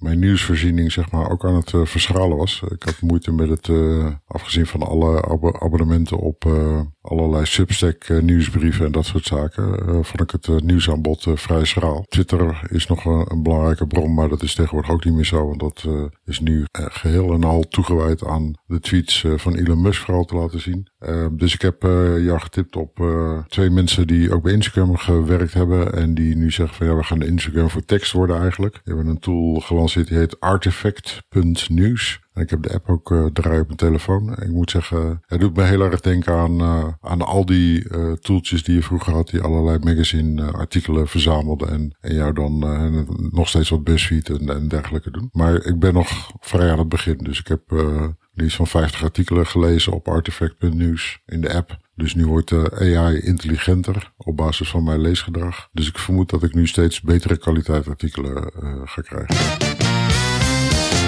mijn 0.02 0.18
nieuwsvoorziening 0.18 0.92
zeg 0.92 1.10
maar, 1.10 1.30
ook 1.30 1.44
aan 1.44 1.54
het 1.54 1.74
eh, 1.74 1.84
verschralen 1.84 2.36
was. 2.36 2.62
Ik 2.68 2.82
had 2.82 3.00
moeite 3.00 3.32
met 3.32 3.48
het, 3.48 3.68
eh, 3.68 4.06
afgezien 4.26 4.66
van 4.66 4.82
alle 4.82 5.22
abo- 5.22 5.58
abonnementen 5.58 6.18
op 6.18 6.44
eh, 6.44 6.80
allerlei 7.00 7.46
Substack 7.46 8.08
nieuwsbrieven 8.22 8.86
en 8.86 8.92
dat 8.92 9.04
soort 9.04 9.24
zaken, 9.24 10.04
vond 10.04 10.20
ik 10.20 10.30
het 10.30 10.64
nieuwsaanbod 10.64 11.26
vrij 11.34 11.64
schraal. 11.64 12.04
Twitter 12.08 12.68
is 12.70 12.86
nog 12.86 13.04
een, 13.04 13.42
belangrijke 13.42 13.86
bron, 13.86 14.14
maar 14.14 14.28
dat 14.28 14.42
is 14.42 14.54
tegenwoordig 14.54 14.90
ook 14.90 15.04
niet 15.04 15.14
meer 15.14 15.24
zo. 15.24 15.46
Want 15.46 15.60
dat 15.60 15.86
is 16.24 16.40
nu 16.40 16.64
eh, 16.70 16.86
geheel 16.88 17.32
en 17.32 17.44
al 17.44 17.62
toegewijd 17.62 18.24
aan 18.24 18.52
de 18.66 18.80
tweets 18.80 19.24
van 19.36 19.54
Elon 19.54 19.80
Musk 19.80 20.04
vooral 20.04 20.24
te 20.24 20.36
laten 20.36 20.60
zien. 20.60 20.90
Dus 21.32 21.54
ik 21.54 21.62
heb 21.62 21.82
jou 22.18 22.40
getipt 22.40 22.76
op 22.76 23.04
twee 23.48 23.70
mensen 23.70 24.06
die 24.06 24.32
ook 24.32 24.42
bij 24.42 24.52
Instagram 24.52 24.96
gewerkt 24.96 25.54
hebben. 25.54 25.92
En 25.94 26.14
die 26.14 26.36
nu 26.36 26.50
zeggen 26.50 26.76
van 26.76 26.86
ja, 26.86 26.94
we 26.96 27.02
gaan 27.02 27.22
Instagram 27.22 27.70
voor 27.70 27.84
tekst 27.84 28.12
worden 28.12 28.40
eigenlijk. 28.40 28.74
We 28.74 28.80
hebben 28.84 29.06
een 29.06 29.18
tool 29.18 29.54
gelanceerd 29.60 29.91
die 29.94 30.16
heet 30.16 30.40
artifact.news. 30.40 32.20
En 32.32 32.42
ik 32.42 32.50
heb 32.50 32.62
de 32.62 32.72
app 32.72 32.88
ook 32.88 33.10
eh 33.10 33.24
draaien 33.24 33.60
op 33.60 33.66
mijn 33.66 33.78
telefoon. 33.78 34.32
Ik 34.32 34.50
moet 34.50 34.70
zeggen, 34.70 35.22
het 35.26 35.40
doet 35.40 35.56
me 35.56 35.62
heel 35.62 35.80
erg 35.80 36.00
denken 36.00 36.34
aan, 36.34 36.60
eh, 36.60 36.88
aan 37.00 37.22
al 37.22 37.46
die 37.46 37.88
eh 37.88 38.12
tooltjes 38.12 38.62
die 38.62 38.74
je 38.74 38.82
vroeger 38.82 39.12
had. 39.12 39.28
Die 39.30 39.40
allerlei 39.40 39.78
magazine 39.78 40.52
artikelen 40.52 41.08
verzamelden. 41.08 41.68
En, 41.68 41.96
en 42.00 42.14
jou 42.14 42.32
dan 42.32 42.58
nog 43.32 43.48
steeds 43.48 43.68
wat 43.68 43.84
BuzzFeed 43.84 44.28
en, 44.28 44.48
en 44.48 44.68
dergelijke 44.68 45.10
doen. 45.10 45.28
Maar 45.32 45.54
ik 45.64 45.78
ben 45.78 45.94
nog 45.94 46.32
vrij 46.40 46.70
aan 46.70 46.78
het 46.78 46.88
begin. 46.88 47.18
Dus 47.18 47.38
ik 47.38 47.48
heb 47.48 47.62
iets 48.34 48.56
van 48.56 48.66
50 48.66 49.02
artikelen 49.02 49.46
gelezen 49.46 49.92
op 49.92 50.08
artifact.news 50.08 51.20
in 51.26 51.40
de 51.40 51.54
app. 51.54 51.80
Dus 51.94 52.14
nu 52.14 52.26
wordt 52.26 52.48
de 52.48 52.70
AI 52.72 53.20
intelligenter 53.20 54.12
op 54.16 54.36
basis 54.36 54.68
van 54.68 54.84
mijn 54.84 55.00
leesgedrag. 55.00 55.68
Dus 55.72 55.88
ik 55.88 55.98
vermoed 55.98 56.30
dat 56.30 56.42
ik 56.42 56.54
nu 56.54 56.66
steeds 56.66 57.00
betere 57.00 57.36
kwaliteit 57.36 57.88
artikelen 57.88 58.52
eh, 58.62 58.80
ga 58.84 59.02
krijgen. 59.02 59.36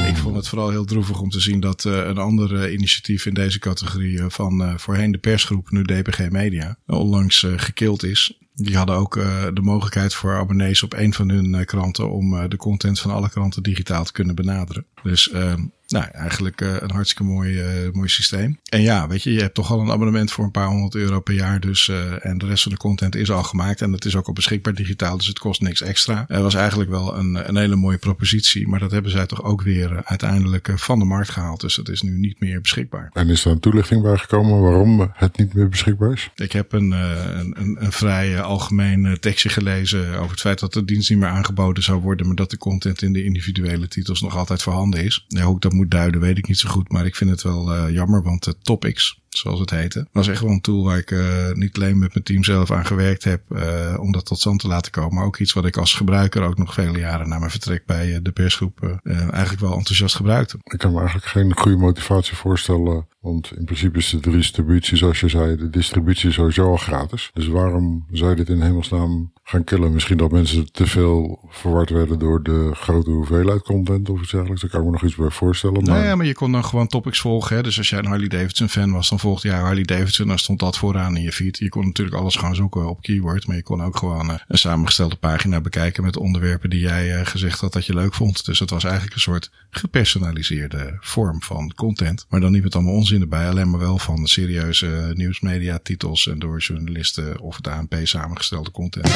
Ik 0.08 0.16
vond 0.16 0.36
het 0.36 0.48
vooral 0.48 0.70
heel 0.70 0.84
droevig 0.84 1.20
om 1.20 1.30
te 1.30 1.40
zien 1.40 1.60
dat 1.60 1.84
eh, 1.84 1.92
een 1.92 2.18
ander 2.18 2.62
eh, 2.62 2.72
initiatief 2.72 3.26
in 3.26 3.34
deze 3.34 3.58
categorie 3.58 4.22
van 4.26 4.80
voorheen 4.80 5.12
de 5.12 5.18
persgroep, 5.18 5.70
nu 5.70 5.82
DPG 5.82 6.30
Media, 6.30 6.76
onlangs 6.86 7.46
gekild 7.56 8.02
is. 8.02 8.38
Die 8.54 8.76
hadden 8.76 8.96
ook 8.96 9.14
de 9.54 9.60
mogelijkheid 9.62 10.14
voor 10.14 10.36
abonnees 10.36 10.82
op 10.82 10.92
een 10.92 11.14
van 11.14 11.28
hun 11.28 11.64
kranten 11.64 12.10
om 12.10 12.48
de 12.48 12.56
content 12.56 13.00
van 13.00 13.10
alle 13.10 13.30
kranten 13.30 13.62
digitaal 13.62 14.04
te 14.04 14.12
kunnen 14.12 14.34
benaderen. 14.34 14.86
Dus 15.02 15.32
uh, 15.32 15.54
nou, 15.94 16.06
eigenlijk 16.12 16.60
uh, 16.60 16.76
een 16.78 16.90
hartstikke 16.90 17.32
mooi, 17.32 17.84
uh, 17.84 17.92
mooi 17.92 18.08
systeem. 18.08 18.58
En 18.68 18.82
ja, 18.82 19.08
weet 19.08 19.22
je, 19.22 19.32
je 19.32 19.40
hebt 19.40 19.54
toch 19.54 19.70
al 19.70 19.80
een 19.80 19.90
abonnement 19.90 20.32
voor 20.32 20.44
een 20.44 20.50
paar 20.50 20.66
honderd 20.66 20.94
euro 20.94 21.20
per 21.20 21.34
jaar. 21.34 21.60
Dus, 21.60 21.88
uh, 21.88 22.26
en 22.26 22.38
de 22.38 22.46
rest 22.46 22.62
van 22.62 22.72
de 22.72 22.78
content 22.78 23.16
is 23.16 23.30
al 23.30 23.42
gemaakt. 23.42 23.82
En 23.82 23.92
het 23.92 24.04
is 24.04 24.16
ook 24.16 24.26
al 24.26 24.32
beschikbaar 24.32 24.74
digitaal, 24.74 25.16
dus 25.16 25.26
het 25.26 25.38
kost 25.38 25.60
niks 25.60 25.80
extra. 25.80 26.24
Het 26.28 26.42
was 26.42 26.54
eigenlijk 26.54 26.90
wel 26.90 27.16
een, 27.16 27.48
een 27.48 27.56
hele 27.56 27.76
mooie 27.76 27.98
propositie. 27.98 28.68
Maar 28.68 28.78
dat 28.78 28.90
hebben 28.90 29.10
zij 29.10 29.26
toch 29.26 29.42
ook 29.42 29.62
weer 29.62 30.00
uiteindelijk 30.04 30.72
van 30.74 30.98
de 30.98 31.04
markt 31.04 31.30
gehaald. 31.30 31.60
Dus 31.60 31.74
dat 31.74 31.88
is 31.88 32.02
nu 32.02 32.18
niet 32.18 32.40
meer 32.40 32.60
beschikbaar. 32.60 33.10
En 33.12 33.28
is 33.28 33.44
er 33.44 33.50
een 33.50 33.60
toelichting 33.60 34.02
bij 34.02 34.16
gekomen 34.16 34.60
waarom 34.60 35.12
het 35.14 35.38
niet 35.38 35.54
meer 35.54 35.68
beschikbaar 35.68 36.12
is? 36.12 36.30
Ik 36.34 36.52
heb 36.52 36.72
een, 36.72 36.90
een, 36.90 37.54
een, 37.60 37.76
een 37.84 37.92
vrij 37.92 38.40
algemeen 38.40 39.16
tekstje 39.20 39.48
gelezen 39.48 40.18
over 40.18 40.30
het 40.30 40.40
feit 40.40 40.58
dat 40.58 40.72
de 40.72 40.84
dienst 40.84 41.10
niet 41.10 41.18
meer 41.18 41.28
aangeboden 41.28 41.82
zou 41.82 42.00
worden. 42.00 42.26
Maar 42.26 42.36
dat 42.36 42.50
de 42.50 42.58
content 42.58 43.02
in 43.02 43.12
de 43.12 43.24
individuele 43.24 43.88
titels 43.88 44.20
nog 44.20 44.36
altijd 44.36 44.62
voorhanden 44.62 45.04
is. 45.04 45.24
Ja, 45.28 45.42
hoe 45.42 45.54
ik 45.54 45.62
dat 45.62 45.72
moet 45.72 45.83
duiden, 45.88 46.20
weet 46.20 46.38
ik 46.38 46.48
niet 46.48 46.58
zo 46.58 46.68
goed. 46.68 46.92
Maar 46.92 47.06
ik 47.06 47.16
vind 47.16 47.30
het 47.30 47.42
wel 47.42 47.74
uh, 47.74 47.90
jammer, 47.94 48.22
want 48.22 48.44
de 48.44 48.56
Topics, 48.62 49.20
zoals 49.36 49.60
het 49.60 49.70
heette, 49.70 50.06
was 50.12 50.28
echt 50.28 50.40
wel 50.40 50.50
een 50.50 50.60
tool 50.60 50.84
waar 50.84 50.98
ik 50.98 51.10
uh, 51.10 51.52
niet 51.52 51.76
alleen 51.76 51.98
met 51.98 52.14
mijn 52.14 52.24
team 52.24 52.44
zelf 52.44 52.70
aan 52.70 52.86
gewerkt 52.86 53.24
heb 53.24 53.42
uh, 53.48 53.96
om 54.00 54.12
dat 54.12 54.26
tot 54.26 54.38
stand 54.38 54.60
te 54.60 54.68
laten 54.68 54.92
komen. 54.92 55.14
Maar 55.14 55.24
ook 55.24 55.38
iets 55.38 55.52
wat 55.52 55.66
ik 55.66 55.76
als 55.76 55.94
gebruiker 55.94 56.42
ook 56.42 56.58
nog 56.58 56.74
vele 56.74 56.98
jaren 56.98 57.28
na 57.28 57.38
mijn 57.38 57.50
vertrek 57.50 57.86
bij 57.86 58.22
de 58.22 58.32
persgroep 58.32 59.00
eigenlijk 59.04 59.60
wel 59.60 59.76
enthousiast 59.76 60.16
gebruikte. 60.16 60.58
Ik 60.64 60.78
kan 60.78 60.92
me 60.92 60.98
eigenlijk 60.98 61.26
geen 61.26 61.56
goede 61.56 61.76
motivatie 61.76 62.36
voorstellen. 62.36 63.06
Want 63.20 63.52
in 63.56 63.64
principe 63.64 63.98
is 63.98 64.10
de 64.10 64.30
distributie, 64.30 64.96
zoals 64.96 65.20
je 65.20 65.28
zei, 65.28 65.56
de 65.56 65.70
distributie 65.70 66.32
sowieso 66.32 66.70
al 66.70 66.76
gratis. 66.76 67.30
Dus 67.34 67.46
waarom 67.46 68.06
zou 68.10 68.30
je 68.30 68.36
dit 68.36 68.48
in 68.48 68.60
hemelsnaam 68.60 69.32
gaan 69.42 69.64
killen? 69.64 69.92
Misschien 69.92 70.16
dat 70.16 70.30
mensen 70.30 70.72
te 70.72 70.86
veel 70.86 71.44
verward 71.48 71.90
werden 71.90 72.18
door 72.18 72.42
de 72.42 72.70
grote 72.72 73.10
hoeveelheid 73.10 73.62
content 73.62 74.08
of 74.08 74.20
iets 74.20 74.30
dergelijks. 74.30 74.60
Daar 74.60 74.70
kan 74.70 74.80
ik 74.80 74.86
me 74.86 74.92
nog 74.92 75.04
iets 75.04 75.14
bij 75.14 75.30
voorstellen. 75.30 75.82
Maar... 75.82 75.94
Nou 75.94 76.04
ja, 76.04 76.16
maar 76.16 76.26
je 76.26 76.34
kon 76.34 76.52
dan 76.52 76.64
gewoon 76.64 76.86
topics 76.86 77.20
volgen. 77.20 77.56
Hè? 77.56 77.62
Dus 77.62 77.78
als 77.78 77.88
jij 77.88 77.98
een 77.98 78.06
Harley 78.06 78.28
Davidson 78.28 78.68
fan 78.68 78.92
was, 78.92 79.08
dan 79.08 79.18
volgde 79.24 79.48
jij 79.48 79.58
Harley 79.58 79.82
Davidson. 79.82 80.26
Dan 80.26 80.38
stond 80.38 80.58
dat 80.58 80.78
vooraan 80.78 81.16
in 81.16 81.22
je 81.22 81.32
feed. 81.32 81.58
Je 81.58 81.68
kon 81.68 81.84
natuurlijk 81.86 82.16
alles 82.16 82.36
gaan 82.36 82.54
zoeken 82.54 82.88
op 82.88 83.02
keyword. 83.02 83.46
Maar 83.46 83.56
je 83.56 83.62
kon 83.62 83.82
ook 83.82 83.96
gewoon 83.96 84.30
uh, 84.30 84.36
een 84.48 84.58
samengestelde 84.58 85.16
pagina 85.16 85.60
bekijken 85.60 86.02
met 86.02 86.16
onderwerpen 86.16 86.70
die 86.70 86.80
jij 86.80 87.18
uh, 87.18 87.26
gezegd 87.26 87.60
had 87.60 87.72
dat 87.72 87.86
je 87.86 87.94
leuk 87.94 88.14
vond. 88.14 88.44
Dus 88.44 88.58
het 88.58 88.70
was 88.70 88.84
eigenlijk 88.84 89.14
een 89.14 89.20
soort 89.20 89.50
gepersonaliseerde 89.70 90.96
vorm 91.00 91.42
van 91.42 91.72
content. 91.74 92.26
Maar 92.28 92.40
dan 92.40 92.52
niet 92.52 92.62
met 92.62 92.74
allemaal 92.74 92.94
onzin 92.94 93.20
erbij. 93.20 93.48
Alleen 93.48 93.70
maar 93.70 93.80
wel 93.80 93.98
van 93.98 94.26
serieuze 94.26 95.12
nieuwsmedia 95.14 95.78
titels 95.82 96.28
en 96.28 96.38
door 96.38 96.58
journalisten 96.58 97.40
of 97.40 97.56
het 97.56 97.68
ANP 97.68 97.94
samengestelde 98.02 98.70
content. 98.70 99.12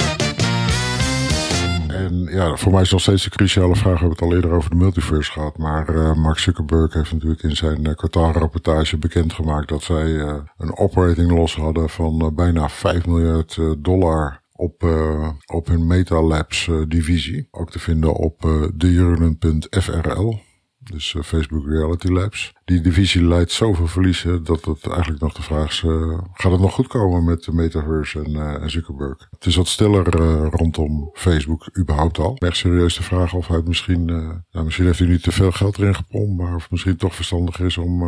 En 1.90 2.28
ja, 2.30 2.56
voor 2.56 2.72
mij 2.72 2.82
is 2.82 2.90
nog 2.90 3.00
steeds 3.00 3.24
de 3.24 3.30
cruciale 3.30 3.76
vraag. 3.76 3.92
We 3.92 3.98
hebben 3.98 4.10
het 4.10 4.20
al 4.20 4.34
eerder 4.34 4.50
over 4.50 4.70
de 4.70 4.76
multiverse 4.76 5.32
gehad. 5.32 5.58
Maar 5.58 5.94
uh, 5.94 6.14
Mark 6.14 6.38
Zuckerberg 6.38 6.94
heeft 6.94 7.12
natuurlijk 7.12 7.42
in 7.42 7.56
zijn 7.56 7.88
uh, 7.88 7.94
kwartaalrapportage 7.94 8.98
bekendgemaakt 8.98 9.68
dat 9.68 9.82
zij 9.82 10.06
uh, 10.06 10.34
een 10.58 10.76
operating 10.76 11.30
loss 11.30 11.56
hadden 11.56 11.88
van 11.88 12.32
bijna 12.34 12.68
5 12.68 13.06
miljard 13.06 13.58
dollar 13.78 14.42
op, 14.52 14.82
op 15.46 15.66
hun 15.66 15.86
Meta 15.86 16.22
Labs 16.22 16.70
divisie. 16.88 17.48
Ook 17.50 17.70
te 17.70 17.78
vinden 17.78 18.14
op 18.14 18.44
uh. 18.44 20.47
Dus 20.90 21.14
uh, 21.14 21.22
Facebook 21.22 21.66
Reality 21.66 22.08
Labs. 22.08 22.52
Die 22.64 22.80
divisie 22.80 23.22
leidt 23.22 23.52
zoveel 23.52 23.86
verliezen 23.86 24.44
dat 24.44 24.64
het 24.64 24.86
eigenlijk 24.86 25.20
nog 25.20 25.32
de 25.32 25.42
vraag 25.42 25.70
is: 25.70 25.82
uh, 25.82 26.18
gaat 26.32 26.52
het 26.52 26.60
nog 26.60 26.74
goed 26.74 26.86
komen 26.86 27.24
met 27.24 27.44
de 27.44 27.52
Metaverse 27.52 28.22
en, 28.22 28.30
uh, 28.30 28.62
en 28.62 28.70
Zuckerberg? 28.70 29.28
Het 29.30 29.46
is 29.46 29.56
wat 29.56 29.68
stiller 29.68 30.04
rondom 30.50 31.10
Facebook 31.12 31.78
überhaupt 31.78 32.18
al. 32.18 32.36
Echt 32.36 32.56
serieus 32.56 32.96
de 32.96 33.02
vraag 33.02 33.32
of 33.32 33.48
hij 33.48 33.62
misschien, 33.64 34.04
nou, 34.04 34.64
misschien 34.64 34.84
heeft 34.84 34.98
hij 34.98 35.08
nu 35.08 35.18
te 35.18 35.32
veel 35.32 35.52
geld 35.52 35.78
erin 35.78 35.94
gepompt, 35.94 36.42
maar 36.42 36.54
of 36.54 36.70
misschien 36.70 36.96
toch 36.96 37.14
verstandig 37.14 37.60
is 37.60 37.78
om 37.78 38.02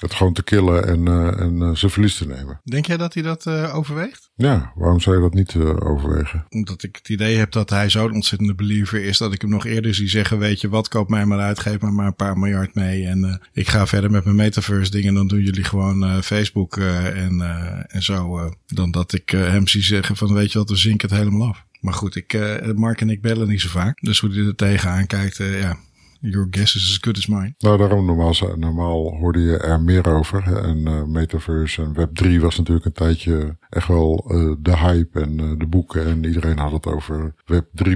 het 0.00 0.14
gewoon 0.14 0.32
te 0.32 0.42
killen 0.42 0.86
en, 0.86 1.06
uh, 1.06 1.40
en 1.40 1.60
uh, 1.60 1.74
zijn 1.74 1.90
verlies 1.90 2.16
te 2.16 2.26
nemen. 2.26 2.60
Denk 2.64 2.86
jij 2.86 2.96
dat 2.96 3.14
hij 3.14 3.22
dat 3.22 3.46
uh, 3.46 3.76
overweegt? 3.76 4.30
Ja, 4.34 4.72
waarom 4.74 5.00
zou 5.00 5.16
je 5.16 5.22
dat 5.22 5.34
niet 5.34 5.56
overwegen? 5.80 6.46
Omdat 6.48 6.82
ik 6.82 6.96
het 6.96 7.08
idee 7.08 7.36
heb 7.36 7.52
dat 7.52 7.70
hij 7.70 7.90
zo'n 7.90 8.12
ontzettende 8.12 8.54
believer 8.54 9.04
is 9.04 9.18
dat 9.18 9.32
ik 9.32 9.40
hem 9.40 9.50
nog 9.50 9.66
eerder 9.66 9.94
zie 9.94 10.08
zeggen: 10.08 10.38
Weet 10.38 10.60
je 10.60 10.68
wat, 10.68 10.88
koop 10.88 11.08
mij 11.08 11.26
maar 11.26 11.38
uit, 11.38 11.60
geef 11.60 11.80
me 11.80 11.90
maar 11.90 12.06
een 12.06 12.14
paar 12.14 12.38
miljard 12.38 12.74
mee. 12.74 13.06
En 13.06 13.40
ik 13.52 13.68
ga 13.68 13.86
verder 13.86 14.10
met 14.10 14.24
mijn 14.24 14.36
metaverse 14.36 14.90
dingen. 14.90 15.14
Dan 15.14 15.28
doen 15.28 15.42
jullie 15.42 15.64
gewoon 15.64 16.22
Facebook 16.22 16.76
en, 16.76 17.40
en 17.88 18.02
zo. 18.02 18.50
dan 18.66 18.90
dat 18.90 19.12
ik 19.12 19.30
hem 19.30 19.68
zie 19.68 19.82
zeggen: 19.82 20.16
van 20.16 20.32
Weet 20.32 20.52
je 20.52 20.58
wat, 20.58 20.70
we 20.70 20.76
zinken 20.76 21.08
het 21.08 21.18
helemaal 21.18 21.48
af. 21.48 21.64
Maar 21.80 21.94
goed, 21.94 22.16
ik, 22.16 22.38
Mark 22.74 23.00
en 23.00 23.10
ik 23.10 23.22
bellen 23.22 23.48
niet 23.48 23.60
zo 23.60 23.68
vaak. 23.68 23.98
Dus 24.00 24.20
hoe 24.20 24.30
hij 24.30 24.46
er 24.46 24.54
tegenaan 24.54 25.06
kijkt, 25.06 25.36
ja, 25.36 25.76
Your 26.20 26.46
guess 26.50 26.74
is 26.74 26.90
as 26.90 26.98
good 27.00 27.16
as 27.16 27.26
mine. 27.26 27.54
Nou, 27.58 27.78
daarom 27.78 28.04
normaal, 28.06 28.34
normaal 28.56 29.16
hoorde 29.16 29.40
je 29.40 29.56
er 29.56 29.80
meer 29.80 30.14
over. 30.14 30.54
En 30.64 30.78
uh, 30.78 31.02
Metaverse 31.04 31.82
en 31.82 31.94
Web3 31.94 32.40
was 32.40 32.56
natuurlijk 32.56 32.86
een 32.86 32.92
tijdje 32.92 33.56
echt 33.68 33.88
wel 33.88 34.30
uh, 34.34 34.54
de 34.58 34.76
hype 34.76 35.20
en 35.20 35.40
uh, 35.40 35.52
de 35.58 35.66
boeken. 35.66 36.06
En 36.06 36.24
iedereen 36.24 36.58
had 36.58 36.72
het 36.72 36.86
over 36.86 37.34
Web 37.44 37.66
3.0 37.84 37.92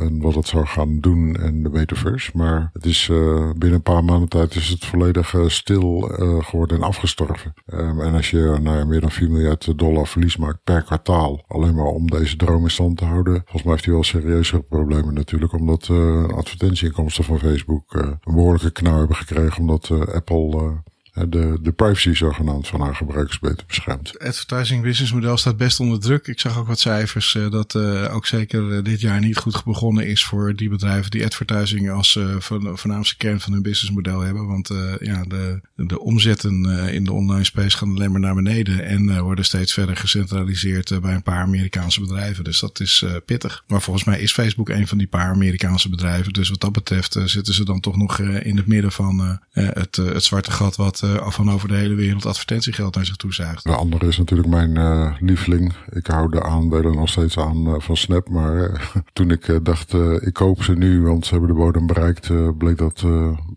en 0.00 0.20
wat 0.20 0.34
het 0.34 0.46
zou 0.46 0.66
gaan 0.66 1.00
doen 1.00 1.36
en 1.36 1.62
de 1.62 1.70
Metaverse. 1.70 2.30
Maar 2.34 2.70
het 2.72 2.84
is 2.84 3.06
binnen 3.06 3.72
een 3.72 3.82
paar 3.82 4.04
maanden 4.04 4.28
tijd 4.28 4.54
is 4.54 4.68
het 4.68 4.84
volledig 4.84 5.34
stil 5.46 6.00
geworden 6.42 6.76
en 6.76 6.82
afgestorven. 6.82 7.52
Um, 7.66 8.00
en 8.00 8.14
als 8.14 8.30
je 8.30 8.58
nou, 8.62 8.86
meer 8.86 9.00
dan 9.00 9.10
4 9.10 9.30
miljard 9.30 9.78
dollar 9.78 10.06
verlies 10.06 10.36
maakt 10.36 10.62
per 10.64 10.82
kwartaal, 10.82 11.44
alleen 11.48 11.74
maar 11.74 11.84
om 11.84 12.10
deze 12.10 12.36
droom 12.36 12.62
in 12.62 12.70
stand 12.70 12.96
te 12.96 13.04
houden. 13.04 13.32
Volgens 13.32 13.62
mij 13.62 13.72
heeft 13.72 13.84
hij 13.84 13.94
wel 13.94 14.04
serieuzere 14.04 14.62
problemen 14.62 15.14
natuurlijk, 15.14 15.52
omdat 15.52 15.90
advertentieinkomsten 16.34 17.21
van 17.24 17.38
Facebook 17.38 17.94
een 17.94 18.18
behoorlijke 18.24 18.70
knauw 18.72 18.98
hebben 18.98 19.16
gekregen, 19.16 19.60
omdat 19.60 19.90
Apple 20.14 20.82
de, 21.12 21.58
de 21.62 21.72
privacy 21.72 22.12
zogenaamd 22.14 22.68
van 22.68 22.80
haar 22.80 22.94
gebruikers 22.94 23.38
beter 23.38 23.64
beschermt. 23.66 24.08
Het 24.08 24.22
advertising 24.22 24.82
business 24.82 25.12
model 25.12 25.36
staat 25.36 25.56
best 25.56 25.80
onder 25.80 26.00
druk. 26.00 26.26
Ik 26.26 26.40
zag 26.40 26.58
ook 26.58 26.66
wat 26.66 26.80
cijfers 26.80 27.34
uh, 27.34 27.50
dat 27.50 27.74
uh, 27.74 28.14
ook 28.14 28.26
zeker 28.26 28.62
uh, 28.62 28.84
dit 28.84 29.00
jaar 29.00 29.20
niet 29.20 29.36
goed 29.36 29.64
begonnen 29.64 30.06
is 30.06 30.24
voor 30.24 30.56
die 30.56 30.68
bedrijven 30.68 31.10
die 31.10 31.24
advertising 31.24 31.90
als 31.90 32.18
van, 32.38 32.78
voornaamste 32.78 33.16
kern 33.16 33.40
van 33.40 33.52
hun 33.52 33.62
businessmodel 33.62 34.20
hebben. 34.20 34.46
Want 34.46 34.70
ja, 35.00 35.24
de, 35.24 35.60
de 35.76 36.00
omzetten 36.00 36.64
in 36.92 37.04
de 37.04 37.12
online 37.12 37.44
space 37.44 37.76
gaan 37.76 37.94
alleen 37.94 38.10
maar 38.12 38.20
naar 38.20 38.34
beneden 38.34 38.84
en 38.84 39.20
worden 39.22 39.44
steeds 39.44 39.72
verder 39.72 39.96
gecentraliseerd 39.96 41.00
bij 41.00 41.14
een 41.14 41.22
paar 41.22 41.42
Amerikaanse 41.42 42.00
bedrijven. 42.00 42.44
Dus 42.44 42.60
dat 42.60 42.80
is 42.80 43.04
pittig. 43.24 43.64
Maar 43.66 43.82
volgens 43.82 44.04
mij 44.04 44.20
is 44.20 44.32
Facebook 44.32 44.68
een 44.68 44.86
van 44.86 44.98
die 44.98 45.06
paar 45.06 45.30
Amerikaanse 45.30 45.88
bedrijven. 45.88 46.32
Dus 46.32 46.48
wat 46.48 46.60
dat 46.60 46.72
betreft 46.72 47.18
zitten 47.24 47.54
ze 47.54 47.64
dan 47.64 47.80
toch 47.80 47.96
nog 47.96 48.18
in 48.18 48.56
het 48.56 48.66
midden 48.66 48.92
van 48.92 49.38
het, 49.52 49.96
het 49.96 50.24
zwarte 50.24 50.50
gat 50.50 50.76
wat 50.76 51.01
uh, 51.04 51.30
van 51.30 51.50
over 51.50 51.68
de 51.68 51.74
hele 51.74 51.94
wereld 51.94 52.26
advertentiegeld 52.26 52.94
naar 52.94 53.04
zich 53.04 53.16
toe 53.16 53.34
zaagt. 53.34 53.64
De 53.64 53.74
andere 53.74 54.06
is 54.06 54.18
natuurlijk 54.18 54.48
mijn 54.48 54.78
uh, 54.78 55.14
lieveling. 55.20 55.72
Ik 55.90 56.06
hou 56.06 56.30
de 56.30 56.42
aandelen 56.42 56.94
nog 56.94 57.08
steeds 57.08 57.38
aan 57.38 57.68
uh, 57.68 57.74
van 57.78 57.96
Snap. 57.96 58.28
Maar 58.28 58.90
toen 59.12 59.30
ik 59.30 59.58
dacht, 59.62 59.94
ik 60.20 60.32
koop 60.32 60.62
ze 60.62 60.72
nu, 60.72 61.02
want 61.02 61.26
ze 61.26 61.30
hebben 61.30 61.48
de 61.48 61.60
bodem 61.60 61.86
bereikt, 61.86 62.56
bleek 62.58 62.78
dat 62.78 62.98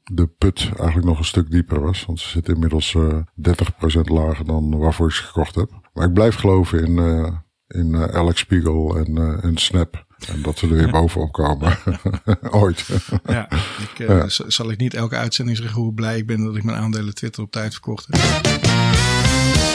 de 0.03 0.27
put 0.37 0.69
eigenlijk 0.77 1.07
nog 1.07 1.17
een 1.17 1.25
stuk 1.25 1.51
dieper 1.51 1.81
was. 1.81 2.05
Want 2.05 2.19
ze 2.19 2.29
zitten 2.29 2.53
inmiddels 2.53 2.97
30% 2.97 4.01
lager 4.01 4.45
dan 4.45 4.77
waarvoor 4.77 5.07
ik 5.07 5.13
ze 5.13 5.23
gekocht 5.23 5.55
heb. 5.55 5.69
Maar 5.93 6.07
ik 6.07 6.13
blijf 6.13 6.35
geloven 6.35 6.85
in, 6.85 6.97
in 7.67 7.95
Alex 7.95 8.39
Spiegel 8.39 8.97
en, 8.97 9.41
en 9.41 9.57
Snap. 9.57 10.05
En 10.27 10.41
dat 10.41 10.57
ze 10.57 10.67
er 10.67 10.73
weer 10.73 10.91
bovenop 10.91 11.31
komen. 11.31 11.77
Ooit. 12.61 12.85
ja, 13.25 13.51
ik, 13.79 13.99
uh, 13.99 14.07
ja. 14.07 14.25
zal 14.27 14.71
ik 14.71 14.77
niet 14.77 14.93
elke 14.93 15.15
uitzending 15.15 15.57
zeggen 15.57 15.81
hoe 15.81 15.93
blij 15.93 16.17
ik 16.17 16.27
ben 16.27 16.43
dat 16.43 16.55
ik 16.55 16.63
mijn 16.63 16.77
aandelen 16.77 17.15
Twitter 17.15 17.43
op 17.43 17.51
tijd 17.51 17.71
verkocht 17.71 18.07
heb. 18.09 18.21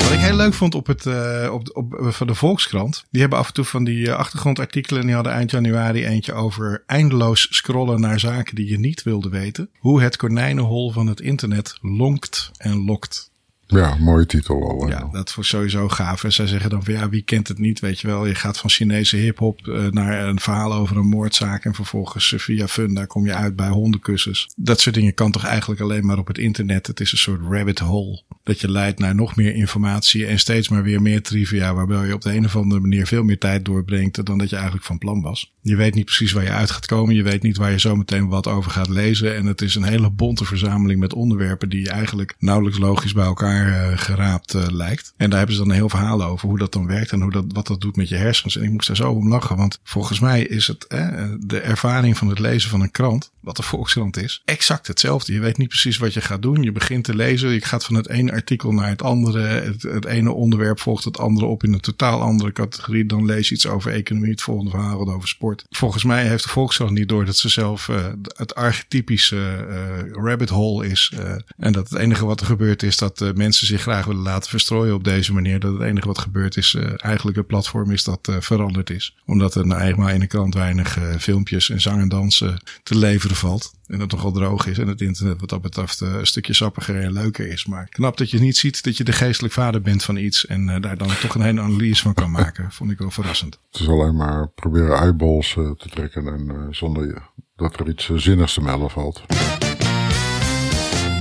Wat 0.02 0.18
ik 0.18 0.24
heel 0.24 0.36
leuk 0.36 0.54
vond 0.54 0.74
op 0.74 0.86
het, 0.86 1.04
uh, 1.04 1.48
op, 1.52 1.70
op, 1.72 1.96
van 1.98 2.26
de 2.26 2.34
Volkskrant. 2.34 3.04
Die 3.10 3.20
hebben 3.20 3.38
af 3.38 3.46
en 3.46 3.54
toe 3.54 3.64
van 3.64 3.84
die 3.84 4.06
uh, 4.06 4.14
achtergrondartikelen. 4.14 5.00
En 5.00 5.06
die 5.06 5.14
hadden 5.14 5.32
eind 5.32 5.50
januari 5.50 6.06
eentje 6.06 6.32
over 6.32 6.82
eindeloos 6.86 7.46
scrollen 7.50 8.00
naar 8.00 8.20
zaken 8.20 8.54
die 8.54 8.68
je 8.68 8.78
niet 8.78 9.02
wilde 9.02 9.28
weten. 9.28 9.70
Hoe 9.78 10.02
het 10.02 10.16
konijnenhol 10.16 10.92
van 10.92 11.06
het 11.06 11.20
internet 11.20 11.78
lonkt 11.80 12.50
en 12.56 12.84
lokt. 12.84 13.29
Ja, 13.70 13.96
mooie 14.00 14.26
titel 14.26 14.70
al. 14.70 14.88
Ja, 14.88 15.08
dat 15.12 15.32
voor 15.32 15.44
sowieso 15.44 15.88
gaaf. 15.88 16.24
En 16.24 16.32
zij 16.32 16.46
zeggen 16.46 16.70
dan 16.70 16.84
van 16.84 16.94
ja, 16.94 17.08
wie 17.08 17.22
kent 17.22 17.48
het 17.48 17.58
niet, 17.58 17.80
weet 17.80 18.00
je 18.00 18.06
wel. 18.06 18.26
Je 18.26 18.34
gaat 18.34 18.58
van 18.58 18.70
Chinese 18.70 19.16
hip-hop 19.16 19.66
uh, 19.66 19.86
naar 19.86 20.28
een 20.28 20.40
verhaal 20.40 20.72
over 20.74 20.96
een 20.96 21.08
moordzaak. 21.08 21.64
En 21.64 21.74
vervolgens 21.74 22.32
uh, 22.32 22.38
via 22.38 22.68
Funda 22.68 23.04
kom 23.04 23.26
je 23.26 23.34
uit 23.34 23.56
bij 23.56 23.68
hondenkussens. 23.68 24.48
Dat 24.56 24.80
soort 24.80 24.94
dingen 24.94 25.14
kan 25.14 25.30
toch 25.30 25.44
eigenlijk 25.44 25.80
alleen 25.80 26.06
maar 26.06 26.18
op 26.18 26.26
het 26.26 26.38
internet. 26.38 26.86
Het 26.86 27.00
is 27.00 27.12
een 27.12 27.18
soort 27.18 27.40
rabbit 27.50 27.78
hole. 27.78 28.22
Dat 28.44 28.60
je 28.60 28.70
leidt 28.70 28.98
naar 28.98 29.14
nog 29.14 29.36
meer 29.36 29.54
informatie 29.54 30.26
en 30.26 30.38
steeds 30.38 30.68
maar 30.68 30.82
weer 30.82 31.02
meer 31.02 31.22
trivia. 31.22 31.74
Waarbij 31.74 32.06
je 32.06 32.14
op 32.14 32.22
de 32.22 32.34
een 32.34 32.44
of 32.44 32.56
andere 32.56 32.80
manier 32.80 33.06
veel 33.06 33.22
meer 33.22 33.38
tijd 33.38 33.64
doorbrengt 33.64 34.26
dan 34.26 34.38
dat 34.38 34.50
je 34.50 34.56
eigenlijk 34.56 34.86
van 34.86 34.98
plan 34.98 35.22
was. 35.22 35.52
Je 35.62 35.76
weet 35.76 35.94
niet 35.94 36.04
precies 36.04 36.32
waar 36.32 36.44
je 36.44 36.50
uit 36.50 36.70
gaat 36.70 36.86
komen. 36.86 37.14
Je 37.14 37.22
weet 37.22 37.42
niet 37.42 37.56
waar 37.56 37.70
je 37.70 37.78
zometeen 37.78 38.28
wat 38.28 38.46
over 38.46 38.70
gaat 38.70 38.88
lezen. 38.88 39.36
En 39.36 39.46
het 39.46 39.62
is 39.62 39.74
een 39.74 39.82
hele 39.82 40.10
bonte 40.10 40.44
verzameling 40.44 41.00
met 41.00 41.14
onderwerpen 41.14 41.68
die 41.68 41.90
eigenlijk 41.90 42.34
nauwelijks 42.38 42.78
logisch 42.78 43.12
bij 43.12 43.24
elkaar 43.24 43.59
uh, 43.66 43.98
geraapt 43.98 44.54
uh, 44.54 44.66
lijkt. 44.70 45.12
En 45.16 45.28
daar 45.28 45.38
hebben 45.38 45.56
ze 45.56 45.62
dan 45.62 45.70
een 45.70 45.76
heel 45.76 45.88
verhaal 45.88 46.24
over 46.24 46.48
hoe 46.48 46.58
dat 46.58 46.72
dan 46.72 46.86
werkt 46.86 47.12
en 47.12 47.20
hoe 47.20 47.32
dat, 47.32 47.44
wat 47.48 47.66
dat 47.66 47.80
doet 47.80 47.96
met 47.96 48.08
je 48.08 48.16
hersens. 48.16 48.56
En 48.56 48.62
ik 48.62 48.70
moest 48.70 48.86
daar 48.86 48.96
zo 48.96 49.10
om 49.10 49.28
lachen, 49.28 49.56
want 49.56 49.78
volgens 49.82 50.20
mij 50.20 50.42
is 50.42 50.66
het 50.66 50.86
eh, 50.86 51.24
de 51.40 51.60
ervaring 51.60 52.16
van 52.16 52.28
het 52.28 52.38
lezen 52.38 52.70
van 52.70 52.80
een 52.80 52.90
krant, 52.90 53.30
wat 53.40 53.56
de 53.56 53.62
Volkskrant 53.62 54.16
is, 54.16 54.42
exact 54.44 54.86
hetzelfde. 54.86 55.32
Je 55.32 55.40
weet 55.40 55.58
niet 55.58 55.68
precies 55.68 55.98
wat 55.98 56.14
je 56.14 56.20
gaat 56.20 56.42
doen. 56.42 56.62
Je 56.62 56.72
begint 56.72 57.04
te 57.04 57.14
lezen, 57.14 57.50
je 57.50 57.60
gaat 57.60 57.84
van 57.84 57.94
het 57.94 58.08
ene 58.08 58.32
artikel 58.32 58.72
naar 58.72 58.88
het 58.88 59.02
andere. 59.02 59.40
Het, 59.40 60.04
ene 60.04 60.32
onderwerp 60.32 60.80
volgt 60.80 61.04
het 61.04 61.18
andere 61.18 61.46
op 61.46 61.64
in 61.64 61.72
een 61.72 61.80
totaal 61.80 62.20
andere 62.20 62.52
categorie. 62.52 63.06
Dan 63.06 63.24
lees 63.24 63.48
je 63.48 63.54
iets 63.54 63.66
over 63.66 63.92
economie, 63.92 64.30
het 64.30 64.42
volgende 64.42 64.70
verhaal 64.70 65.12
over 65.12 65.28
sport. 65.28 65.64
Volgens 65.70 66.04
mij 66.04 66.26
heeft 66.26 66.42
de 66.42 66.48
Volkskrant 66.48 66.90
niet 66.90 67.08
door 67.08 67.24
dat 67.24 67.36
ze 67.36 67.48
zelf 67.48 67.90
het 68.36 68.54
archetypische 68.54 69.66
rabbit 70.12 70.48
hole 70.48 70.86
is. 70.86 71.12
En 71.56 71.72
dat 71.72 71.90
het 71.90 71.98
enige 71.98 72.26
wat 72.26 72.40
er 72.40 72.46
gebeurt 72.46 72.82
is 72.82 72.96
dat 72.96 73.32
mensen 73.34 73.49
mensen 73.50 73.68
zich 73.68 73.80
graag 73.80 74.04
willen 74.04 74.22
laten 74.22 74.50
verstrooien 74.50 74.94
op 74.94 75.04
deze 75.04 75.32
manier. 75.32 75.60
Dat 75.60 75.72
het 75.72 75.82
enige 75.82 76.06
wat 76.06 76.18
gebeurt 76.18 76.56
is 76.56 76.74
uh, 76.74 76.84
eigenlijk 76.96 77.36
het 77.36 77.46
platform 77.46 77.90
is 77.90 78.04
dat 78.04 78.28
uh, 78.30 78.36
veranderd 78.40 78.90
is. 78.90 79.16
Omdat 79.26 79.54
er 79.54 79.66
nou 79.66 79.80
eenmaal 79.80 80.08
in 80.08 80.20
de 80.20 80.26
krant 80.26 80.54
weinig 80.54 80.98
uh, 80.98 81.14
filmpjes 81.14 81.70
en 81.70 81.80
zang 81.80 82.00
en 82.00 82.08
dansen 82.08 82.62
te 82.82 82.98
leveren 82.98 83.36
valt. 83.36 83.72
En 83.86 84.00
het 84.00 84.12
nogal 84.12 84.32
droog 84.32 84.66
is 84.66 84.78
en 84.78 84.88
het 84.88 85.00
internet 85.00 85.40
wat 85.40 85.48
dat 85.48 85.62
betreft 85.62 86.00
een 86.00 86.26
stukje 86.26 86.52
sappiger 86.52 87.00
en 87.00 87.12
leuker 87.12 87.46
is. 87.46 87.66
Maar 87.66 87.88
knap 87.88 88.16
dat 88.16 88.30
je 88.30 88.38
niet 88.38 88.56
ziet 88.56 88.82
dat 88.82 88.96
je 88.96 89.04
de 89.04 89.12
geestelijk 89.12 89.54
vader 89.54 89.80
bent 89.80 90.04
van 90.04 90.16
iets. 90.16 90.46
En 90.46 90.80
daar 90.80 90.96
dan 90.96 91.08
toch 91.20 91.34
een 91.34 91.42
hele 91.42 91.60
analyse 91.60 92.02
van 92.02 92.14
kan 92.14 92.30
maken. 92.30 92.70
Vond 92.76 92.90
ik 92.90 92.98
wel 92.98 93.10
verrassend. 93.10 93.58
Het 93.70 93.80
is 93.80 93.88
alleen 93.88 94.16
maar 94.16 94.48
proberen 94.48 94.96
eyeballs 94.96 95.52
te 95.52 95.88
trekken 95.90 96.26
en 96.26 96.66
zonder 96.70 97.22
dat 97.56 97.80
er 97.80 97.88
iets 97.88 98.10
zinnigs 98.14 98.54
te 98.54 98.60
melden 98.60 98.90
valt. 98.90 99.22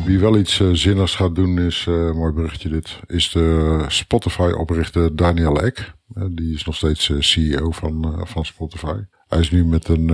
Wie 0.10 0.20
wel 0.20 0.38
iets 0.38 0.60
uh, 0.60 0.70
zinnigs 0.74 1.16
gaat 1.16 1.36
doen 1.36 1.60
is, 1.60 1.86
uh, 1.90 2.12
mooi 2.12 2.34
berichtje 2.34 2.70
dit, 2.70 3.00
is 3.08 3.32
de 3.32 3.86
Spotify-oprichter 3.88 5.16
Daniel 5.16 5.62
Ek. 5.62 5.94
Uh, 6.14 6.24
die 6.32 6.54
is 6.54 6.64
nog 6.64 6.76
steeds 6.76 7.12
CEO 7.20 7.72
van, 7.72 8.22
van 8.28 8.46
Spotify. 8.46 8.96
Hij 9.28 9.40
is 9.40 9.52
nu 9.52 9.66
met 9.66 9.88
een, 9.88 10.10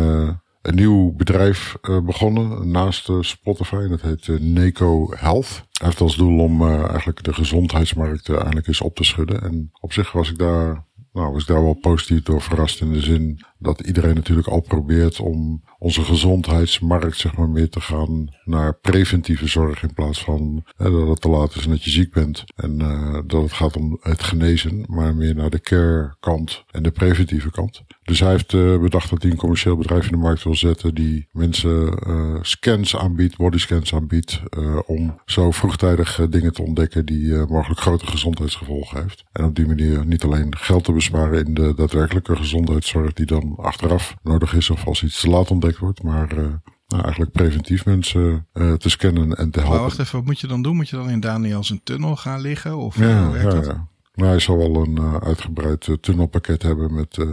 een 0.61 0.75
nieuw 0.75 1.11
bedrijf 1.11 1.75
begonnen 1.81 2.71
naast 2.71 3.09
Spotify. 3.19 3.87
Dat 3.87 4.01
heet 4.01 4.39
Neco 4.39 5.07
Health. 5.15 5.65
Hij 5.71 5.87
heeft 5.87 6.01
als 6.01 6.15
doel 6.15 6.39
om 6.39 6.67
eigenlijk 6.67 7.23
de 7.23 7.33
gezondheidsmarkt 7.33 8.29
eigenlijk 8.29 8.67
eens 8.67 8.81
op 8.81 8.95
te 8.95 9.03
schudden. 9.03 9.41
En 9.41 9.71
op 9.81 9.93
zich 9.93 10.11
was 10.11 10.29
ik 10.29 10.37
daar 10.37 10.85
nou, 11.15 11.31
was 11.31 11.41
ik 11.41 11.47
daar 11.47 11.63
wel 11.63 11.73
positief 11.73 12.23
door 12.23 12.41
verrast 12.41 12.81
in 12.81 12.91
de 12.91 13.01
zin 13.01 13.39
dat 13.57 13.79
iedereen 13.79 14.15
natuurlijk 14.15 14.47
al 14.47 14.61
probeert 14.61 15.19
om 15.19 15.63
onze 15.79 16.03
gezondheidsmarkt 16.03 17.17
zeg 17.17 17.37
maar 17.37 17.49
meer 17.49 17.69
te 17.69 17.81
gaan 17.81 18.27
naar 18.43 18.73
preventieve 18.73 19.47
zorg 19.47 19.83
in 19.83 19.93
plaats 19.93 20.23
van 20.23 20.65
hè, 20.77 20.91
dat 20.91 21.07
het 21.07 21.21
te 21.21 21.29
laat 21.29 21.55
is 21.55 21.63
en 21.63 21.69
dat 21.69 21.83
je 21.83 21.89
ziek 21.89 22.13
bent 22.13 22.43
en 22.55 22.79
uh, 22.81 23.19
dat 23.27 23.41
het 23.41 23.53
gaat 23.53 23.77
om 23.77 23.97
het 24.01 24.23
genezen, 24.23 24.85
maar 24.87 25.15
meer 25.15 25.35
naar 25.35 25.49
de 25.49 25.59
care 25.59 26.15
kant 26.19 26.63
en 26.71 26.83
de 26.83 26.91
preventieve 26.91 27.51
kant. 27.51 27.83
Dus 28.03 28.19
hij 28.19 28.29
heeft 28.29 28.53
uh, 28.53 28.79
bedacht 28.79 29.09
dat 29.09 29.21
hij 29.21 29.31
een 29.31 29.37
commercieel 29.37 29.77
bedrijf 29.77 30.05
in 30.05 30.11
de 30.11 30.17
markt 30.17 30.43
wil 30.43 30.55
zetten 30.55 30.95
die 30.95 31.27
mensen 31.31 31.99
uh, 32.07 32.37
scans 32.41 32.95
aanbiedt, 32.95 33.37
bodyscans 33.37 33.93
aanbiedt, 33.93 34.41
om 34.85 35.19
zo 35.25 35.51
vroegtijdig 35.51 36.27
dingen 36.29 36.53
te 36.53 36.61
ontdekken 36.61 37.05
die 37.05 37.35
mogelijk 37.35 37.79
grote 37.79 38.05
gezondheidsgevolgen 38.05 39.01
heeft. 39.01 39.23
En 39.31 39.43
op 39.43 39.55
die 39.55 39.67
manier 39.67 40.05
niet 40.05 40.23
alleen 40.23 40.57
geld 40.57 40.83
te 40.83 40.91
besparen 40.91 41.45
in 41.45 41.53
de 41.53 41.73
daadwerkelijke 41.75 42.35
gezondheidszorg 42.35 43.13
die 43.13 43.25
dan 43.25 43.44
achteraf 43.57 44.15
nodig 44.23 44.53
is 44.53 44.69
of 44.69 44.85
als 44.85 45.03
iets 45.03 45.19
te 45.19 45.29
laat 45.29 45.51
ontdekt 45.51 45.77
wordt, 45.77 46.03
maar 46.03 46.37
uh, 46.37 46.45
nou, 46.87 47.03
eigenlijk 47.03 47.31
preventief 47.31 47.85
mensen 47.85 48.47
uh, 48.53 48.73
te 48.73 48.89
scannen 48.89 49.37
en 49.37 49.51
te 49.51 49.59
helpen. 49.59 49.77
Maar 49.77 49.87
wacht 49.87 49.99
even, 49.99 50.17
wat 50.17 50.25
moet 50.25 50.39
je 50.39 50.47
dan 50.47 50.61
doen? 50.61 50.75
Moet 50.75 50.89
je 50.89 50.95
dan 50.95 51.09
in 51.09 51.19
Daniels 51.19 51.69
een 51.69 51.83
tunnel 51.83 52.15
gaan 52.15 52.41
liggen? 52.41 52.77
Of 52.77 52.99
ja, 52.99 53.35
ja, 53.35 53.49
dat? 53.49 53.65
ja. 53.65 53.87
Nou, 54.13 54.29
hij 54.29 54.39
zal 54.39 54.57
wel 54.57 54.75
een 54.75 54.97
uh, 54.99 55.15
uitgebreid 55.15 55.97
tunnelpakket 56.01 56.61
hebben 56.61 56.93
met 56.93 57.25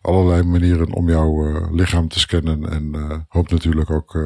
allerlei 0.00 0.42
manieren 0.42 0.92
om 0.92 1.08
jouw 1.08 1.68
lichaam 1.74 2.08
te 2.08 2.18
scannen. 2.18 2.70
En 2.70 3.24
hoopt 3.28 3.50
natuurlijk 3.50 3.90
ook 3.90 4.18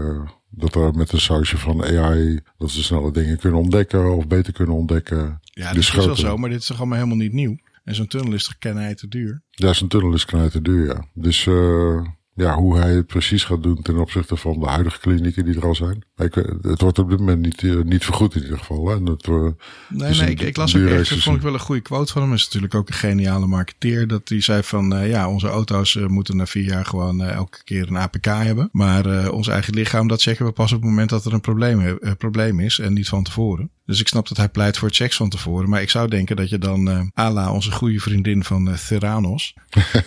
dat 0.57 0.75
er 0.75 0.95
met 0.95 1.13
een 1.13 1.21
sausje 1.21 1.59
van 1.59 1.85
AI 1.85 2.41
dat 2.59 2.71
ze 2.71 2.83
snelle 2.83 3.13
dingen 3.13 3.39
kunnen 3.39 3.61
ontdekken 3.61 4.17
of 4.17 4.27
beter 4.27 4.53
kunnen 4.53 4.77
ontdekken. 4.77 5.41
Ja, 5.43 5.69
dat 5.69 5.77
is 5.77 5.93
wel 5.93 6.17
zo, 6.17 6.37
maar 6.37 6.51
dit 6.51 6.59
is 6.59 6.67
toch 6.67 6.79
allemaal 6.79 6.99
helemaal 6.99 7.19
niet 7.19 7.33
nieuw? 7.33 7.57
En 7.85 7.95
zo'n 7.95 8.07
tunnel 8.07 8.33
is 8.33 8.45
toch 8.45 8.59
kenheid 8.59 8.99
te 8.99 9.09
duur? 9.09 9.43
Ja, 9.51 9.73
zo'n 9.73 9.89
tunnel 9.89 10.15
is 10.15 10.25
kenheid 10.25 10.53
te 10.53 10.63
duur, 10.63 10.87
ja. 10.87 11.09
Dus 11.15 11.47
uh, 11.47 12.07
ja, 12.35 12.55
hoe 12.55 12.79
hij 12.79 12.95
het 12.95 13.07
precies 13.07 13.45
gaat 13.45 13.63
doen 13.63 13.83
ten 13.83 13.97
opzichte 13.97 14.37
van 14.37 14.61
de 14.61 14.67
huidige 14.67 15.01
klinieken 15.01 15.45
die 15.45 15.57
er 15.57 15.67
al 15.67 15.75
zijn. 15.75 16.05
Ik, 16.17 16.35
het 16.63 16.81
wordt 16.81 16.99
op 16.99 17.11
dit 17.11 17.19
moment 17.19 17.41
niet, 17.41 17.85
niet 17.85 18.05
vergoed 18.05 18.35
in 18.35 18.43
ieder 18.43 18.59
geval. 18.59 18.89
Hè? 18.89 19.03
Dat, 19.03 19.27
nee, 19.27 20.15
nee, 20.15 20.31
ik, 20.31 20.41
ik, 20.41 20.57
las 20.57 20.77
ook 20.77 20.87
echt, 20.87 21.11
dat 21.11 21.19
vond 21.19 21.37
ik 21.37 21.43
wel 21.43 21.55
een 21.55 21.61
goede 21.61 21.81
quote 21.81 22.13
van 22.13 22.23
hem. 22.23 22.33
Is 22.33 22.45
natuurlijk 22.45 22.75
ook 22.75 22.89
een 22.89 22.95
geniale 22.95 23.47
marketeer. 23.47 24.07
Dat 24.07 24.29
hij 24.29 24.41
zei 24.41 24.63
van, 24.63 25.09
ja, 25.09 25.29
onze 25.29 25.49
auto's 25.49 25.95
moeten 26.07 26.37
na 26.37 26.47
vier 26.47 26.65
jaar 26.65 26.85
gewoon 26.85 27.23
elke 27.23 27.65
keer 27.65 27.89
een 27.89 27.97
APK 27.97 28.25
hebben. 28.25 28.69
Maar 28.73 29.31
ons 29.31 29.49
eigen 29.49 29.75
lichaam, 29.75 30.09
dat 30.09 30.23
checken 30.23 30.47
we 30.47 30.53
pas 30.53 30.73
op 30.73 30.81
het 30.81 30.89
moment 30.89 31.11
dat 31.11 31.25
er 31.25 31.33
een 31.33 31.41
probleem, 31.41 31.99
probleem 32.19 32.61
is 32.61 32.79
en 32.79 32.93
niet 32.93 33.09
van 33.09 33.25
tevoren. 33.25 33.71
Dus 33.87 34.01
ik 34.01 34.09
snap 34.09 34.29
dat 34.29 34.37
hij 34.37 34.49
pleit 34.49 34.77
voor 34.77 34.91
checks 34.91 35.17
van 35.17 35.29
tevoren. 35.29 35.69
Maar 35.69 35.83
ik 35.83 35.91
zou 35.91 36.09
denken 36.09 36.37
dat 36.37 36.49
je 36.49 36.59
dan, 36.59 36.89
uh, 36.89 37.01
ala 37.15 37.53
onze 37.53 37.71
goede 37.71 37.99
vriendin 37.99 38.45
van 38.45 38.69
uh, 38.69 38.75
Theranos, 38.75 39.55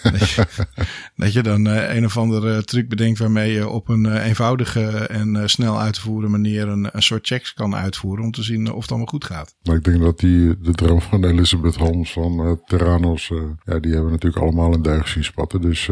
dat, 0.03 0.29
je, 0.35 0.45
dat, 1.15 1.33
je, 1.33 1.43
dan 1.43 1.67
uh, 1.67 1.95
een 1.95 2.05
of 2.05 2.17
andere 2.17 2.63
truc 2.63 2.89
bedenkt 2.89 3.19
waarmee 3.19 3.51
je 3.53 3.67
op 3.67 3.89
een 3.89 4.17
eenvoudige 4.17 4.89
en 4.89 5.49
snel 5.49 5.79
uit 5.79 5.93
te 5.93 6.01
voeren 6.01 6.31
manier 6.31 6.67
een, 6.67 6.89
een 6.91 7.03
soort 7.03 7.27
checks 7.27 7.53
kan 7.53 7.75
uitvoeren 7.75 8.23
om 8.23 8.31
te 8.31 8.43
zien 8.43 8.71
of 8.71 8.81
het 8.81 8.89
allemaal 8.89 9.07
goed 9.07 9.25
gaat. 9.25 9.55
Maar 9.63 9.75
ik 9.75 9.83
denk 9.83 10.01
dat 10.01 10.19
die, 10.19 10.57
de 10.59 10.71
droom 10.71 11.01
van 11.01 11.23
Elizabeth 11.23 11.75
Holmes 11.75 12.11
van 12.11 12.61
Theranos, 12.65 13.27
ja, 13.63 13.79
die 13.79 13.93
hebben 13.93 14.11
natuurlijk 14.11 14.43
allemaal 14.43 14.73
een 14.73 14.81
duig 14.81 15.07
zien 15.07 15.23
spatten. 15.23 15.61
Dus 15.61 15.87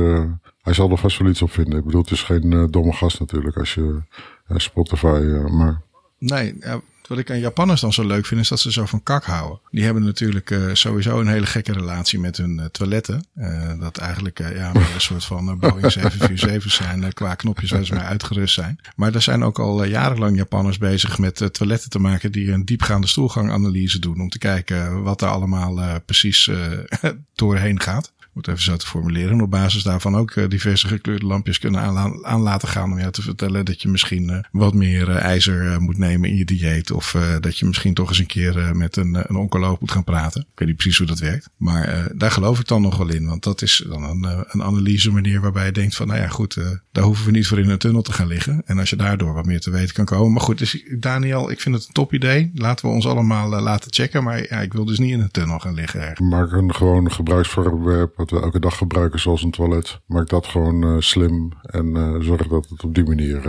hij 0.62 0.74
zal 0.74 0.92
er 0.92 0.98
vast 0.98 1.18
wel 1.18 1.30
iets 1.30 1.42
op 1.42 1.52
vinden. 1.52 1.80
Ik 1.80 1.86
bedoel, 1.86 2.02
het 2.02 2.12
is 2.12 2.24
geen 2.24 2.68
domme 2.72 2.94
gast 2.94 3.20
natuurlijk 3.20 3.58
als 3.58 3.74
je 3.74 4.02
Spotify, 4.48 5.20
maar... 5.50 5.82
Nee, 6.20 6.56
ja, 6.60 6.82
wat 7.08 7.18
ik 7.18 7.32
aan 7.32 7.40
Japanners 7.40 7.82
dan 7.82 7.94
zo 7.94 8.06
leuk 8.06 8.26
vind, 8.26 8.42
is 8.42 8.48
dat 8.48 8.60
ze 8.60 8.72
zo 8.72 8.86
van 8.86 9.04
kak 9.04 9.24
houden. 9.26 9.60
Die 9.72 9.84
hebben 9.84 10.04
natuurlijk 10.04 10.50
uh, 10.50 10.74
sowieso 10.74 11.20
een 11.20 11.28
hele 11.28 11.46
gekke 11.46 11.74
relatie 11.74 12.20
met 12.20 12.38
hun 12.38 12.58
uh, 12.58 12.66
toiletten. 12.66 13.26
Uh, 13.36 13.72
dat 13.80 13.98
eigenlijk 13.98 14.40
ja, 14.40 14.76
een 14.76 15.02
soort 15.10 15.26
van 15.26 15.60
Boeing 15.60 15.92
747 15.92 16.72
zijn 16.72 17.14
qua 17.14 17.36
knopjes 17.36 17.72
waar 17.72 17.86
ze 17.86 17.94
mee 17.94 18.04
uitgerust 18.04 18.54
zijn. 18.54 18.80
Maar 18.96 19.16
er 19.16 19.22
zijn 19.22 19.44
ook 19.44 19.60
al 19.60 19.84
jarenlang 19.84 20.38
Japanners 20.38 20.78
bezig 20.78 21.18
met 21.18 21.54
toiletten 21.54 21.90
te 21.90 22.00
maken 22.00 22.32
die 22.32 22.52
een 22.52 22.66
diepgaande 22.66 23.08
stoelganganalyse 23.08 24.00
doen. 24.00 24.22
Om 24.22 24.30
te 24.30 24.38
kijken 24.38 25.04
wat 25.04 25.22
er 25.22 25.28
allemaal 25.28 26.02
precies 26.06 26.50
doorheen 27.36 27.80
gaat 27.80 28.14
moet 28.36 28.48
even 28.48 28.62
zo 28.62 28.76
te 28.76 28.88
formuleren. 28.88 29.32
En 29.32 29.42
op 29.42 29.50
basis 29.50 29.84
daarvan 29.84 30.16
ook 30.16 30.36
uh, 30.36 30.50
diverse 30.50 30.88
gekleurde 30.88 31.26
lampjes 31.26 31.60
kunnen 31.60 31.82
aan, 31.82 32.26
aan, 32.26 32.42
laten 32.42 32.68
gaan. 32.68 32.92
Om 32.92 33.00
jou 33.00 33.12
te 33.12 33.22
vertellen 33.22 33.66
dat 33.66 33.82
je 33.82 33.88
misschien 33.88 34.30
uh, 34.30 34.38
wat 34.52 34.74
meer 34.74 35.10
uh, 35.10 35.16
ijzer 35.16 35.82
moet 35.82 35.98
nemen 35.98 36.30
in 36.30 36.36
je 36.36 36.46
dieet. 36.46 36.92
Of 36.92 37.18
dat 37.40 37.58
je 37.58 37.66
misschien 37.66 37.94
toch 37.94 38.10
eens 38.10 38.20
een 38.20 38.26
keer 38.26 38.76
met 38.76 38.96
een, 38.96 39.30
een 39.30 39.36
oncoloog 39.36 39.80
moet 39.80 39.92
gaan 39.92 40.04
praten. 40.04 40.42
Ik 40.42 40.60
weet 40.60 40.68
niet 40.68 40.78
precies 40.78 40.98
hoe 40.98 41.08
dat 41.08 41.20
werkt. 41.20 41.50
Maar 41.58 42.12
daar 42.16 42.32
geloof 42.32 42.60
ik 42.60 42.68
dan 42.68 42.82
nog 42.82 42.98
wel 42.98 43.10
in. 43.10 43.28
Want 43.28 43.44
dat 43.44 43.62
is 43.62 43.86
dan 43.88 44.04
een, 44.04 44.46
een 44.48 44.64
analyse 44.64 45.12
manier 45.12 45.42
waarbij 45.42 45.66
je 45.66 45.72
denkt 45.72 45.96
van 45.96 46.08
nou 46.08 46.20
ja 46.20 46.28
goed, 46.28 46.58
daar 46.92 47.04
hoeven 47.04 47.26
we 47.26 47.32
niet 47.32 47.48
voor 47.48 47.60
in 47.60 47.70
een 47.70 47.78
tunnel 47.78 48.02
te 48.02 48.14
gaan 48.14 48.28
liggen. 48.28 48.62
En 48.66 48.80
als 48.80 48.90
je 48.90 48.96
daardoor 48.96 49.34
wat 49.34 49.46
meer 49.46 49.60
te 49.60 49.72
weten 49.72 49.94
kan 49.94 50.06
komen. 50.06 50.32
Maar 50.32 50.42
goed, 50.42 50.58
dus 50.58 50.84
Daniel, 51.00 51.52
ik 51.52 51.62
vind 51.62 51.76
het 51.76 51.88
een 51.88 51.94
top 51.94 52.14
idee. 52.14 52.52
Laten 52.54 52.86
we 52.86 52.92
ons 52.92 53.08
allemaal 53.08 53.50
laten 53.50 53.94
checken. 53.94 54.24
Maar 54.24 54.46
ja, 54.50 54.62
ik 54.62 54.74
wil 54.74 54.86
dus 54.86 55.00
niet 55.00 55.12
in 55.12 55.20
een 55.20 55.32
tunnel 55.32 55.60
gaan 55.60 55.74
liggen. 55.74 56.16
Maak 56.30 56.52
een 56.52 56.76
gewoon 56.76 57.12
gebruiksvoorwerp 57.12 58.25
wat 58.30 58.40
we 58.40 58.46
elke 58.46 58.60
dag 58.60 58.78
gebruiken 58.78 59.20
zoals 59.20 59.44
een 59.44 59.52
toilet. 59.52 60.00
Maak 60.06 60.30
dat 60.30 60.48
gewoon 60.48 60.86
uh, 60.86 61.00
slim 61.00 61.52
en 61.62 61.86
uh, 61.86 62.22
zorg 62.22 62.48
dat 62.48 62.70
het 62.70 62.84
op 62.84 62.96
die 62.96 63.04
manier 63.04 63.42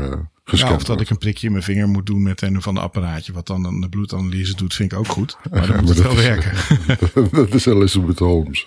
gescand 0.45 0.71
ja, 0.71 0.77
Of 0.77 0.85
dat 0.85 1.01
ik 1.01 1.11
een 1.11 1.19
prikje 1.19 1.47
in 1.47 1.53
mijn 1.53 1.65
vinger 1.65 1.89
moet 1.89 2.07
doen 2.07 2.23
met 2.23 2.43
een 2.43 2.57
of 2.57 2.67
ander 2.67 2.83
apparaatje 2.83 3.33
wat 3.33 3.47
dan 3.47 3.65
een 3.65 3.89
bloedanalyse 3.89 4.57
doet, 4.57 4.75
vind 4.75 4.93
ik 4.93 4.99
ook 4.99 5.09
goed. 5.09 5.37
Maar 5.51 5.67
dan 5.67 5.81
moet 5.81 5.89
het 5.89 6.03
wel 6.03 6.17
werken. 6.17 6.53
dat 7.31 7.55
is 7.55 7.67
Elizabeth 7.67 8.19
Holmes. 8.19 8.67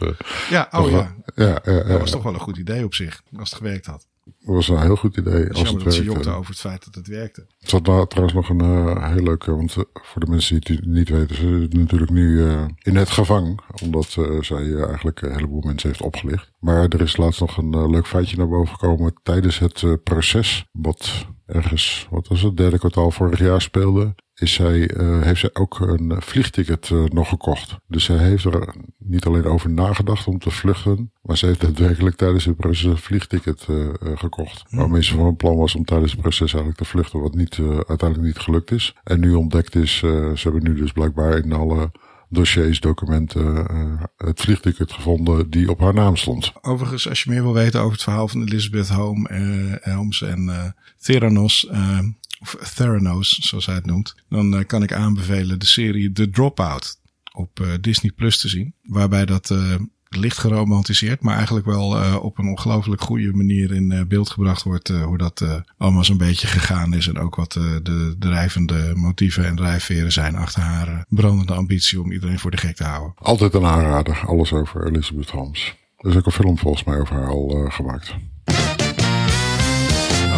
ja, 0.50 0.68
oh 0.72 0.90
ja. 0.90 1.16
Ja, 1.36 1.62
ja, 1.64 1.72
ja. 1.72 1.84
Dat 1.84 2.00
was 2.00 2.12
toch 2.12 2.24
wel 2.24 2.34
een 2.34 2.40
goed 2.40 2.58
idee 2.58 2.84
op 2.84 2.94
zich, 2.94 3.22
als 3.38 3.50
het 3.50 3.58
gewerkt 3.58 3.86
had. 3.86 4.08
Dat 4.40 4.56
was 4.56 4.68
een 4.68 4.82
heel 4.82 4.96
goed 4.96 5.18
idee. 5.18 5.50
Als 5.50 5.70
het 5.70 5.84
dat 5.84 5.94
ze 5.94 6.04
jokte 6.04 6.30
over 6.30 6.52
het 6.52 6.60
feit 6.60 6.86
dat 6.86 6.96
het 6.96 7.08
werkte. 7.08 7.46
Het 7.60 7.70
zat 7.70 7.86
daar 7.86 8.08
trouwens 8.08 8.36
nog 8.36 8.50
een 8.50 8.64
uh, 8.64 9.12
heel 9.14 9.24
leuke, 9.24 9.56
want 9.56 9.76
uh, 9.76 9.84
voor 9.94 10.22
de 10.26 10.32
mensen 10.32 10.62
die 10.62 10.76
het 10.76 10.86
niet 10.86 11.10
weten, 11.10 11.36
ze 11.36 11.68
is 11.70 11.78
natuurlijk 11.78 12.12
nu 12.12 12.28
uh, 12.30 12.66
in 12.82 12.96
het 12.96 13.10
gevang. 13.10 13.60
Omdat 13.84 14.18
zij 14.40 14.76
eigenlijk 14.76 15.22
een 15.22 15.34
heleboel 15.34 15.62
mensen 15.62 15.90
heeft 15.90 16.02
opgelicht. 16.02 16.52
Maar 16.60 16.88
er 16.88 17.02
is 17.02 17.18
laatst 17.18 17.40
nog 17.40 17.58
een 17.58 17.90
leuk 17.90 18.08
feitje 18.08 18.38
naar 18.38 18.48
boven 18.48 18.74
gekomen 18.74 19.14
tijdens 19.24 19.60
het 19.60 20.04
proces. 20.04 20.66
Wat 20.72 21.28
ergens, 21.50 22.08
wat 22.10 22.28
was 22.28 22.42
het, 22.42 22.58
derde 22.58 22.80
kwartaal 22.80 23.12
vorig 23.12 23.40
jaar 23.40 23.62
speelde 23.62 24.16
is 24.40 24.54
zij, 24.54 24.96
uh, 24.98 25.22
heeft 25.22 25.40
zij 25.40 25.50
ook 25.54 25.80
een 25.80 26.14
vliegticket 26.20 26.90
uh, 26.90 27.04
nog 27.04 27.30
gekocht. 27.30 27.78
Dus 27.88 28.04
zij 28.04 28.18
heeft 28.18 28.44
er 28.44 28.76
niet 28.98 29.26
alleen 29.26 29.46
over 29.46 29.70
nagedacht 29.70 30.28
om 30.28 30.40
te 30.40 30.52
vluchten, 30.52 31.12
maar 31.22 31.38
ze 31.38 31.46
heeft 31.46 31.62
daadwerkelijk 31.62 32.16
tijdens 32.16 32.46
het 32.46 32.56
proces 32.56 32.84
een 32.84 32.98
vliegticket 32.98 33.68
uh, 33.70 33.88
gekocht. 34.16 34.64
Hmm. 34.68 34.80
Waarmee 34.80 35.04
ze 35.04 35.16
van 35.16 35.36
plan 35.36 35.58
was 35.58 35.76
om 35.76 35.86
tijdens 35.86 36.12
het 36.12 36.22
proces 36.22 36.54
eigenlijk 36.54 36.78
te 36.78 36.86
vluchten, 36.86 37.20
wat 37.20 37.36
niet, 37.36 37.60
uiteindelijk 37.88 38.22
niet 38.22 38.40
gelukt 38.40 38.72
is. 38.72 38.96
En 39.04 39.20
nu 39.20 39.34
ontdekt 39.34 39.76
is, 39.76 39.98
ze 39.98 40.40
hebben 40.44 40.64
nu 40.64 40.74
dus 40.74 40.92
blijkbaar 40.92 41.38
in 41.38 41.54
alle 41.54 41.92
dossiers, 42.30 42.80
documenten, 42.80 43.68
het 44.18 44.42
vliegticket 44.42 44.92
gevonden 44.92 45.50
die 45.50 45.70
op 45.70 45.80
haar 45.80 45.94
naam 45.94 46.16
stond. 46.16 46.52
Overigens, 46.62 47.10
als 47.10 47.24
je 47.24 47.30
meer 47.30 47.44
wil 47.44 47.54
weten 47.54 47.80
over 47.80 47.92
het 47.92 48.04
verhaal 48.04 48.28
van 48.28 48.42
Elizabeth 48.42 48.88
Holmes 48.90 50.22
en 50.22 50.76
Theranos, 51.00 51.70
of 52.40 52.56
Theranos, 52.76 53.40
zoals 53.42 53.66
hij 53.66 53.76
het 53.76 53.86
noemt, 53.86 54.16
dan 54.30 54.66
kan 54.66 54.84
ik 54.84 54.94
aanbevelen 54.94 55.60
de 55.60 55.66
serie 55.66 56.12
The 56.12 56.30
Dropout 56.30 57.00
op 57.34 57.78
Disney 57.82 58.12
Plus 58.12 58.40
te 58.40 58.50
zien. 58.50 58.74
Waarbij 58.84 59.26
dat 59.26 59.56
licht 60.10 60.38
geromantiseerd, 60.38 61.22
maar 61.22 61.36
eigenlijk 61.36 61.66
wel 61.66 62.20
op 62.20 62.38
een 62.38 62.48
ongelooflijk 62.48 63.02
goede 63.02 63.32
manier 63.34 63.72
in 63.72 64.06
beeld 64.08 64.30
gebracht 64.30 64.64
wordt. 64.64 64.88
hoe 64.88 65.18
dat 65.18 65.64
allemaal 65.78 66.04
zo'n 66.04 66.18
beetje 66.18 66.48
gegaan 66.48 66.94
is. 66.94 67.08
En 67.08 67.20
ook 67.20 67.36
wat 67.36 67.52
de 67.52 68.16
drijvende 68.20 68.92
motieven 68.96 69.46
en 69.46 69.56
drijfveren 69.56 70.12
zijn 70.12 70.36
achter 70.36 70.62
haar 70.62 71.06
brandende 71.10 71.54
ambitie 71.54 72.02
om 72.02 72.12
iedereen 72.12 72.40
voor 72.40 72.52
de 72.52 72.58
gek 72.58 72.76
te 72.76 72.84
houden. 72.84 73.14
Altijd 73.18 73.54
een 73.54 73.66
aanrader, 73.66 74.24
alles 74.26 74.54
over 74.54 74.88
Elizabeth 74.88 75.30
Holmes. 75.30 75.76
Er 75.98 76.10
is 76.10 76.16
ook 76.16 76.26
een 76.26 76.32
film 76.32 76.58
volgens 76.58 76.84
mij 76.84 77.00
over 77.00 77.16
haar 77.16 77.30
al 77.30 77.68
gemaakt 77.70 78.16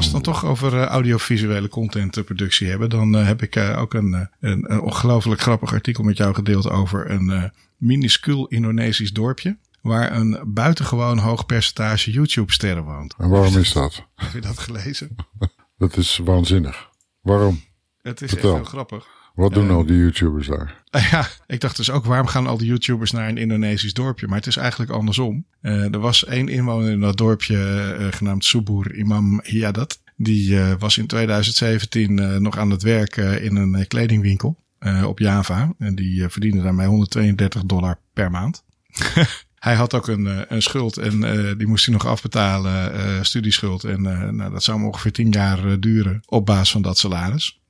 als 0.01 0.11
we 0.11 0.17
het 0.17 0.25
dan 0.25 0.33
toch 0.33 0.45
over 0.45 0.73
uh, 0.73 0.85
audiovisuele 0.85 1.69
contentproductie 1.69 2.69
hebben, 2.69 2.89
dan 2.89 3.15
uh, 3.15 3.25
heb 3.25 3.41
ik 3.41 3.57
ook 3.57 3.93
een, 3.93 4.29
een, 4.39 4.71
een, 4.71 4.81
ongelooflijk 4.81 5.41
grappig 5.41 5.73
artikel 5.73 6.03
met 6.03 6.17
jou 6.17 6.33
gedeeld 6.33 6.69
over 6.69 7.11
een 7.11 7.51
minuscuul 7.77 8.47
Indonesisch 8.47 9.13
dorpje. 9.13 9.57
Waar 9.81 10.15
een 10.15 10.43
buitengewoon 10.45 11.17
hoog 11.17 11.45
percentage 11.45 12.11
YouTube-sterren 12.11 12.83
woont. 12.83 13.15
En 13.17 13.29
waarom 13.29 13.57
is 13.57 13.73
dat? 13.73 14.05
Heb 14.15 14.33
je 14.33 14.41
dat 14.41 14.59
gelezen? 14.59 15.15
dat 15.77 15.97
is 15.97 16.19
waanzinnig. 16.23 16.89
Waarom? 17.21 17.61
Het 18.01 18.21
is 18.21 18.29
Vertel. 18.29 18.49
echt 18.49 18.59
heel 18.59 18.69
grappig. 18.69 19.07
Wat 19.35 19.53
doen 19.53 19.69
al 19.69 19.85
die 19.85 19.97
YouTubers 19.97 20.47
daar? 20.47 20.79
Ja, 21.11 21.27
ik 21.47 21.59
dacht 21.59 21.77
dus 21.77 21.89
ook, 21.89 22.05
waarom 22.05 22.27
gaan 22.27 22.47
al 22.47 22.57
die 22.57 22.67
YouTubers 22.67 23.11
naar 23.11 23.29
een 23.29 23.37
Indonesisch 23.37 23.93
dorpje? 23.93 24.27
Maar 24.27 24.37
het 24.37 24.47
is 24.47 24.57
eigenlijk 24.57 24.91
andersom. 24.91 25.45
Uh, 25.61 25.93
er 25.93 25.99
was 25.99 26.25
één 26.25 26.47
inwoner 26.47 26.91
in 26.91 26.99
dat 26.99 27.17
dorpje 27.17 27.55
uh, 27.99 28.07
genaamd 28.11 28.45
Subur 28.45 28.95
Imam 28.95 29.41
Hiadat. 29.43 29.99
Die 30.15 30.57
was 30.79 30.97
in 30.97 31.07
2017 31.07 32.41
nog 32.41 32.57
aan 32.57 32.69
het 32.69 32.81
werk 32.81 33.17
in 33.17 33.55
een 33.55 33.87
kledingwinkel 33.87 34.57
op 35.05 35.19
Java. 35.19 35.73
En 35.77 35.95
die 35.95 36.29
verdiende 36.29 36.61
daarmee 36.61 36.87
132 36.87 37.63
dollar 37.65 37.99
per 38.13 38.31
maand. 38.31 38.63
hij 39.61 39.75
had 39.75 39.93
ook 39.93 40.07
een, 40.07 40.53
een 40.53 40.61
schuld 40.61 40.97
en 40.97 41.23
uh, 41.23 41.57
die 41.57 41.67
moest 41.67 41.85
hij 41.85 41.93
nog 41.93 42.05
afbetalen, 42.05 42.95
uh, 42.95 43.21
studieschuld. 43.21 43.83
En 43.83 44.03
uh, 44.03 44.29
nou, 44.29 44.51
dat 44.51 44.63
zou 44.63 44.77
hem 44.77 44.87
ongeveer 44.87 45.11
tien 45.11 45.31
jaar 45.31 45.79
duren 45.79 46.21
op 46.25 46.45
basis 46.45 46.71
van 46.71 46.81
dat 46.81 46.97
salaris. 46.97 47.60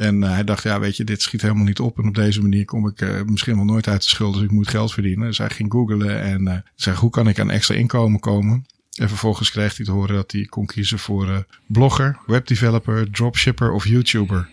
En 0.00 0.22
uh, 0.22 0.30
hij 0.30 0.44
dacht, 0.44 0.62
ja, 0.62 0.80
weet 0.80 0.96
je, 0.96 1.04
dit 1.04 1.22
schiet 1.22 1.42
helemaal 1.42 1.64
niet 1.64 1.80
op. 1.80 1.98
En 1.98 2.08
op 2.08 2.14
deze 2.14 2.42
manier 2.42 2.64
kom 2.64 2.86
ik 2.86 3.00
uh, 3.00 3.22
misschien 3.26 3.56
wel 3.56 3.64
nooit 3.64 3.88
uit 3.88 4.02
de 4.02 4.08
schuld, 4.08 4.34
dus 4.34 4.42
ik 4.42 4.50
moet 4.50 4.68
geld 4.68 4.92
verdienen. 4.92 5.26
Dus 5.26 5.38
hij 5.38 5.50
ging 5.50 5.72
googlen 5.72 6.20
en 6.20 6.42
uh, 6.42 6.54
zei, 6.74 6.96
hoe 6.96 7.10
kan 7.10 7.28
ik 7.28 7.38
aan 7.38 7.50
extra 7.50 7.74
inkomen 7.74 8.20
komen? 8.20 8.66
En 8.94 9.08
vervolgens 9.08 9.50
kreeg 9.50 9.76
hij 9.76 9.86
te 9.86 9.92
horen 9.92 10.14
dat 10.14 10.32
hij 10.32 10.44
kon 10.44 10.66
kiezen 10.66 10.98
voor 10.98 11.46
blogger, 11.66 12.18
webdeveloper, 12.26 13.10
dropshipper 13.10 13.72
of 13.72 13.86
YouTuber. 13.86 14.48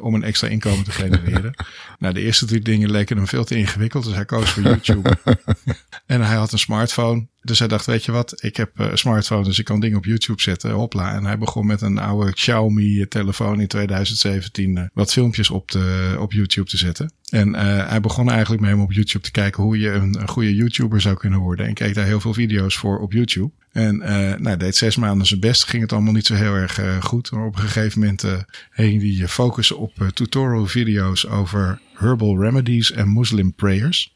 om 0.00 0.14
een 0.14 0.22
extra 0.22 0.48
inkomen 0.48 0.84
te 0.84 0.90
genereren. 0.90 1.54
nou, 1.98 2.14
de 2.14 2.20
eerste 2.20 2.46
drie 2.46 2.60
dingen 2.60 2.90
leken 2.90 3.16
hem 3.16 3.26
veel 3.26 3.44
te 3.44 3.56
ingewikkeld, 3.56 4.04
dus 4.04 4.14
hij 4.14 4.24
koos 4.24 4.50
voor 4.50 4.62
YouTube. 4.62 5.18
en 6.06 6.20
hij 6.20 6.36
had 6.36 6.52
een 6.52 6.58
smartphone. 6.58 7.26
Dus 7.48 7.58
hij 7.58 7.68
dacht, 7.68 7.86
weet 7.86 8.04
je 8.04 8.12
wat, 8.12 8.42
ik 8.42 8.56
heb 8.56 8.70
een 8.74 8.98
smartphone, 8.98 9.44
dus 9.44 9.58
ik 9.58 9.64
kan 9.64 9.80
dingen 9.80 9.98
op 9.98 10.04
YouTube 10.04 10.42
zetten. 10.42 10.70
Hopla. 10.70 11.14
En 11.14 11.24
hij 11.24 11.38
begon 11.38 11.66
met 11.66 11.80
een 11.80 11.98
oude 11.98 12.32
Xiaomi 12.32 13.08
telefoon 13.08 13.60
in 13.60 13.66
2017 13.66 14.90
wat 14.94 15.12
filmpjes 15.12 15.50
op, 15.50 15.70
de, 15.70 16.16
op 16.18 16.32
YouTube 16.32 16.68
te 16.68 16.76
zetten. 16.76 17.12
En 17.30 17.54
hij 17.88 18.00
begon 18.00 18.30
eigenlijk 18.30 18.60
met 18.60 18.70
hem 18.70 18.80
op 18.80 18.92
YouTube 18.92 19.24
te 19.24 19.30
kijken 19.30 19.62
hoe 19.62 19.78
je 19.78 19.90
een, 19.90 20.28
goede 20.28 20.54
YouTuber 20.54 21.00
zou 21.00 21.16
kunnen 21.16 21.38
worden. 21.38 21.66
En 21.66 21.74
keek 21.74 21.94
daar 21.94 22.04
heel 22.04 22.20
veel 22.20 22.34
video's 22.34 22.76
voor 22.76 22.98
op 22.98 23.12
YouTube. 23.12 23.50
En 23.72 23.94
uh, 23.94 24.34
nou, 24.34 24.56
deed 24.56 24.76
zes 24.76 24.96
maanden 24.96 25.26
zijn 25.26 25.40
best. 25.40 25.64
Ging 25.64 25.82
het 25.82 25.92
allemaal 25.92 26.12
niet 26.12 26.26
zo 26.26 26.34
heel 26.34 26.54
erg 26.54 26.80
goed. 27.00 27.30
Maar 27.30 27.46
op 27.46 27.56
een 27.56 27.62
gegeven 27.62 28.00
moment 28.00 28.24
ging 28.70 29.18
hij 29.18 29.28
focussen 29.28 29.78
op 29.78 29.92
tutorial 30.14 30.66
video's 30.66 31.26
over 31.26 31.80
herbal 31.94 32.42
remedies 32.42 32.92
en 32.92 33.12
Muslim 33.12 33.54
prayers. 33.54 34.14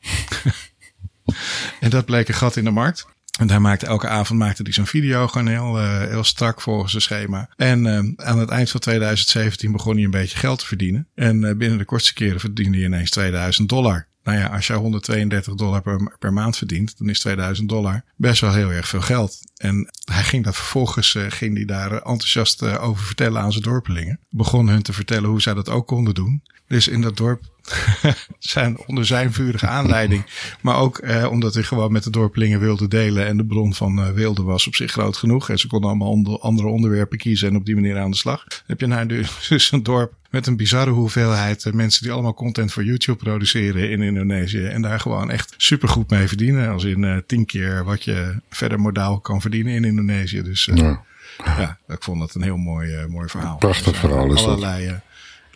en 1.80 1.90
dat 1.90 2.04
bleek 2.04 2.28
een 2.28 2.34
gat 2.34 2.56
in 2.56 2.64
de 2.64 2.70
markt. 2.70 3.06
En 3.38 3.50
hij 3.50 3.58
maakte 3.58 3.86
elke 3.86 4.08
avond 4.08 4.38
maakte 4.38 4.62
hij 4.62 4.72
zo'n 4.72 4.86
video 4.86 5.26
gewoon 5.26 5.46
heel, 5.46 5.80
uh, 5.80 6.00
heel 6.00 6.24
strak 6.24 6.60
volgens 6.60 6.90
zijn 6.90 7.02
schema. 7.02 7.48
En 7.56 7.84
uh, 7.84 8.26
aan 8.26 8.38
het 8.38 8.48
eind 8.48 8.70
van 8.70 8.80
2017 8.80 9.72
begon 9.72 9.94
hij 9.94 10.04
een 10.04 10.10
beetje 10.10 10.38
geld 10.38 10.58
te 10.58 10.66
verdienen. 10.66 11.08
En 11.14 11.42
uh, 11.42 11.56
binnen 11.56 11.78
de 11.78 11.84
kortste 11.84 12.14
keren 12.14 12.40
verdiende 12.40 12.76
hij 12.76 12.86
ineens 12.86 13.10
2000 13.10 13.68
dollar. 13.68 14.06
Nou 14.22 14.38
ja, 14.38 14.46
als 14.46 14.66
je 14.66 14.72
132 14.72 15.54
dollar 15.54 16.08
per, 16.18 16.32
maand 16.32 16.56
verdient, 16.56 16.98
dan 16.98 17.08
is 17.08 17.20
2000 17.20 17.68
dollar 17.68 18.04
best 18.16 18.40
wel 18.40 18.52
heel 18.52 18.70
erg 18.70 18.88
veel 18.88 19.00
geld. 19.00 19.38
En 19.56 19.90
hij 20.04 20.22
ging 20.22 20.44
dat 20.44 20.56
vervolgens, 20.56 21.16
ging 21.28 21.56
hij 21.56 21.64
daar 21.64 21.92
enthousiast 21.92 22.62
over 22.62 23.04
vertellen 23.04 23.42
aan 23.42 23.52
zijn 23.52 23.64
dorpelingen. 23.64 24.20
Begon 24.30 24.68
hun 24.68 24.82
te 24.82 24.92
vertellen 24.92 25.30
hoe 25.30 25.42
zij 25.42 25.54
dat 25.54 25.68
ook 25.68 25.86
konden 25.86 26.14
doen. 26.14 26.42
Dus 26.66 26.88
in 26.88 27.00
dat 27.00 27.16
dorp 27.16 27.51
zijn 28.38 28.78
onder 28.86 29.06
zijn 29.06 29.32
vurige 29.32 29.66
aanleiding. 29.66 30.24
Maar 30.60 30.76
ook 30.76 30.98
eh, 30.98 31.30
omdat 31.30 31.54
hij 31.54 31.62
gewoon 31.62 31.92
met 31.92 32.04
de 32.04 32.10
dorpelingen 32.10 32.60
wilde 32.60 32.88
delen. 32.88 33.26
En 33.26 33.36
de 33.36 33.44
bron 33.44 33.74
van 33.74 33.98
uh, 33.98 34.10
wilde 34.10 34.42
was 34.42 34.66
op 34.66 34.74
zich 34.74 34.92
groot 34.92 35.16
genoeg. 35.16 35.48
En 35.48 35.58
ze 35.58 35.66
konden 35.66 35.88
allemaal 35.88 36.10
onder, 36.10 36.38
andere 36.38 36.68
onderwerpen 36.68 37.18
kiezen 37.18 37.48
en 37.48 37.56
op 37.56 37.64
die 37.64 37.74
manier 37.74 37.98
aan 37.98 38.10
de 38.10 38.16
slag. 38.16 38.44
Dan 38.48 38.58
heb 38.66 38.80
je 38.80 38.86
nou 38.86 39.06
dus 39.06 39.70
een 39.72 39.82
dorp 39.82 40.12
met 40.30 40.46
een 40.46 40.56
bizarre 40.56 40.90
hoeveelheid 40.90 41.64
uh, 41.64 41.72
mensen 41.72 42.02
die 42.02 42.12
allemaal 42.12 42.34
content 42.34 42.72
voor 42.72 42.84
YouTube 42.84 43.18
produceren 43.18 43.90
in 43.90 44.02
Indonesië. 44.02 44.64
En 44.64 44.82
daar 44.82 45.00
gewoon 45.00 45.30
echt 45.30 45.54
supergoed 45.56 46.10
mee 46.10 46.28
verdienen. 46.28 46.70
Als 46.70 46.84
in 46.84 47.02
uh, 47.02 47.16
tien 47.26 47.46
keer 47.46 47.84
wat 47.84 48.04
je 48.04 48.36
verder 48.50 48.80
modaal 48.80 49.20
kan 49.20 49.40
verdienen 49.40 49.72
in 49.72 49.84
Indonesië. 49.84 50.42
Dus 50.42 50.66
uh, 50.66 50.76
ja. 50.76 51.02
ja. 51.44 51.78
ik 51.88 52.02
vond 52.02 52.20
dat 52.20 52.34
een 52.34 52.42
heel 52.42 52.56
mooi, 52.56 53.06
mooi 53.06 53.28
verhaal. 53.28 53.56
Prachtig 53.56 53.92
dus, 53.92 54.00
verhaal 54.00 54.32
is 54.32 54.44
allerlei, 54.44 54.86
dat 54.86 55.00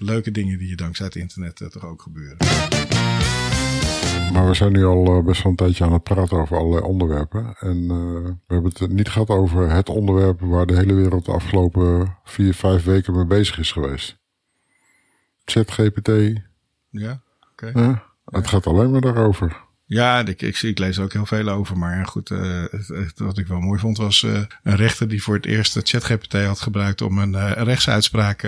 leuke 0.01 0.31
dingen 0.31 0.59
die 0.59 0.69
je 0.69 0.77
dankzij 0.77 1.07
het 1.07 1.15
internet 1.15 1.61
uh, 1.61 1.69
toch 1.69 1.85
ook 1.85 2.03
gebeuren. 2.03 2.37
Maar 4.33 4.47
we 4.47 4.55
zijn 4.55 4.73
nu 4.73 4.85
al 4.85 5.19
uh, 5.19 5.25
best 5.25 5.43
wel 5.43 5.51
een 5.51 5.59
tijdje 5.59 5.85
aan 5.85 5.93
het 5.93 6.03
praten 6.03 6.39
over 6.39 6.57
allerlei 6.57 6.83
onderwerpen. 6.83 7.57
En 7.59 7.77
uh, 7.83 7.89
we 8.47 8.55
hebben 8.55 8.73
het 8.79 8.91
niet 8.91 9.09
gehad 9.09 9.29
over 9.29 9.71
het 9.71 9.89
onderwerp 9.89 10.41
waar 10.41 10.67
de 10.67 10.77
hele 10.77 10.95
wereld 10.95 11.25
de 11.25 11.33
afgelopen 11.33 12.17
vier, 12.25 12.55
vijf 12.55 12.85
weken 12.85 13.15
mee 13.15 13.27
bezig 13.27 13.59
is 13.59 13.73
geweest. 13.73 14.19
ChatGPT. 15.45 16.09
Ja, 16.91 17.23
oké. 17.53 17.69
Okay. 17.69 17.83
Ja, 17.83 18.05
het 18.25 18.47
gaat 18.47 18.67
alleen 18.67 18.91
maar 18.91 19.01
daarover. 19.01 19.66
Ja, 19.89 20.27
ik, 20.27 20.43
ik, 20.43 20.63
ik 20.63 20.79
lees 20.79 20.97
er 20.97 21.03
ook 21.03 21.13
heel 21.13 21.27
veel 21.27 21.49
over. 21.49 21.79
Maar 21.79 22.07
goed, 22.07 22.29
het, 22.29 23.13
wat 23.17 23.39
ik 23.39 23.47
wel 23.47 23.61
mooi 23.61 23.81
vond 23.81 23.97
was 23.97 24.23
uh, 24.23 24.41
een 24.63 24.77
rechter 24.77 25.09
die 25.09 25.23
voor 25.23 25.35
het 25.35 25.47
eerst 25.47 25.81
ChatGPT 25.83 26.33
had 26.33 26.61
gebruikt 26.61 27.03
om 27.03 27.19
een, 27.19 27.33
uh, 27.33 27.51
rechtsuitspraak 27.55 28.41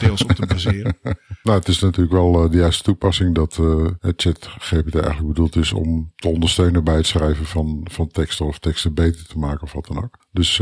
deels 0.00 0.24
op 0.24 0.32
te 0.32 0.46
baseren. 0.46 0.96
nou, 1.42 1.58
het 1.58 1.68
is 1.68 1.80
natuurlijk 1.80 2.12
wel 2.12 2.50
de 2.50 2.56
juiste 2.56 2.82
toepassing 2.82 3.34
dat 3.34 3.56
het 4.00 4.22
ChatGPT 4.22 4.94
eigenlijk 4.94 5.26
bedoeld 5.26 5.56
is 5.56 5.72
om 5.72 6.12
te 6.16 6.28
ondersteunen 6.28 6.84
bij 6.84 6.96
het 6.96 7.06
schrijven 7.06 7.46
van, 7.46 7.86
van 7.90 8.08
teksten 8.08 8.46
of 8.46 8.58
teksten 8.58 8.94
beter 8.94 9.26
te 9.26 9.38
maken 9.38 9.62
of 9.62 9.72
wat 9.72 9.86
dan 9.86 10.04
ook. 10.04 10.18
Dus 10.32 10.58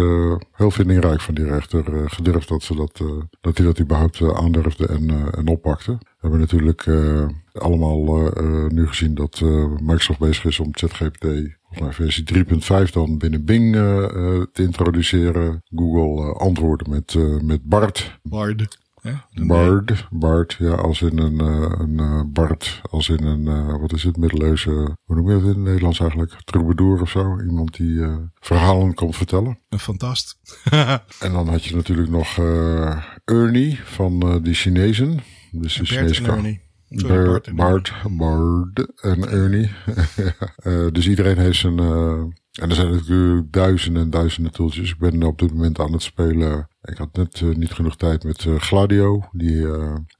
heel 0.52 0.70
vindingrijk 0.70 1.20
van 1.20 1.34
die 1.34 1.44
rechter. 1.44 2.10
gedurfd 2.10 2.48
dat, 2.48 2.70
dat, 2.76 3.02
dat 3.40 3.56
hij 3.56 3.66
dat 3.66 3.80
überhaupt 3.80 4.22
aandurfde 4.22 4.86
en, 4.86 5.32
en 5.34 5.48
oppakte. 5.48 5.98
We 6.24 6.30
hebben 6.30 6.48
natuurlijk 6.48 6.86
uh, 6.86 7.28
allemaal 7.52 8.30
uh, 8.42 8.68
nu 8.68 8.86
gezien 8.86 9.14
dat 9.14 9.40
uh, 9.42 9.66
Microsoft 9.80 10.18
bezig 10.18 10.44
is 10.44 10.60
om 10.60 10.68
ChatGPT, 10.70 11.24
volgens 11.62 11.80
mij 11.80 11.92
versie 11.92 12.44
3.5 12.86 12.92
dan 12.92 13.18
binnen 13.18 13.44
Bing 13.44 13.72
te 14.52 14.62
introduceren. 14.62 15.62
Google 15.74 16.32
antwoorden 16.32 16.90
met, 16.90 17.16
met 17.42 17.64
BART. 17.64 18.18
Bard. 18.22 18.78
Bard, 19.32 20.08
Bard, 20.10 20.56
ja, 20.58 20.74
als 20.74 21.02
in 21.02 21.18
een, 21.18 21.38
een 21.80 22.32
Bart, 22.32 22.80
als 22.90 23.08
in 23.08 23.24
een, 23.24 23.78
wat 23.80 23.92
is 23.92 24.02
het, 24.02 24.16
middeleeuwse, 24.16 24.96
hoe 25.04 25.16
noem 25.16 25.28
je 25.28 25.34
dat 25.34 25.42
in 25.42 25.48
het 25.48 25.58
Nederlands 25.58 26.00
eigenlijk? 26.00 26.36
Troubadour 26.44 27.00
of 27.00 27.10
zo? 27.10 27.40
Iemand 27.40 27.76
die 27.76 28.00
verhalen 28.40 28.94
kan 28.94 29.12
vertellen. 29.12 29.58
Een 29.68 29.78
fantast. 29.78 30.38
en 31.20 31.32
dan 31.32 31.48
had 31.48 31.64
je 31.64 31.76
natuurlijk 31.76 32.10
nog 32.10 32.38
Ernie 33.24 33.80
van 33.84 34.42
die 34.42 34.54
Chinezen. 34.54 35.20
Dus 35.60 35.74
de 35.74 35.84
Chinese 35.84 36.24
Ernie. 36.24 36.62
Bart, 36.88 37.54
Bart, 37.54 37.92
Bart 38.10 39.02
en 39.02 39.28
Ernie. 39.28 39.70
uh, 40.64 40.86
dus 40.92 41.08
iedereen 41.08 41.38
heeft 41.38 41.58
zijn... 41.58 41.80
Uh, 41.80 42.22
en 42.54 42.68
er 42.70 42.74
zijn 42.74 42.90
natuurlijk 42.90 43.52
duizenden 43.52 44.02
en 44.02 44.10
duizenden 44.10 44.52
tooltjes. 44.52 44.90
Ik 44.90 44.98
ben 44.98 45.22
op 45.22 45.38
dit 45.38 45.52
moment 45.52 45.78
aan 45.78 45.92
het 45.92 46.02
spelen. 46.02 46.68
Ik 46.82 46.96
had 46.96 47.16
net 47.16 47.40
uh, 47.40 47.54
niet 47.54 47.72
genoeg 47.72 47.96
tijd 47.96 48.24
met 48.24 48.46
Gladio. 48.58 49.28
Die, 49.32 49.60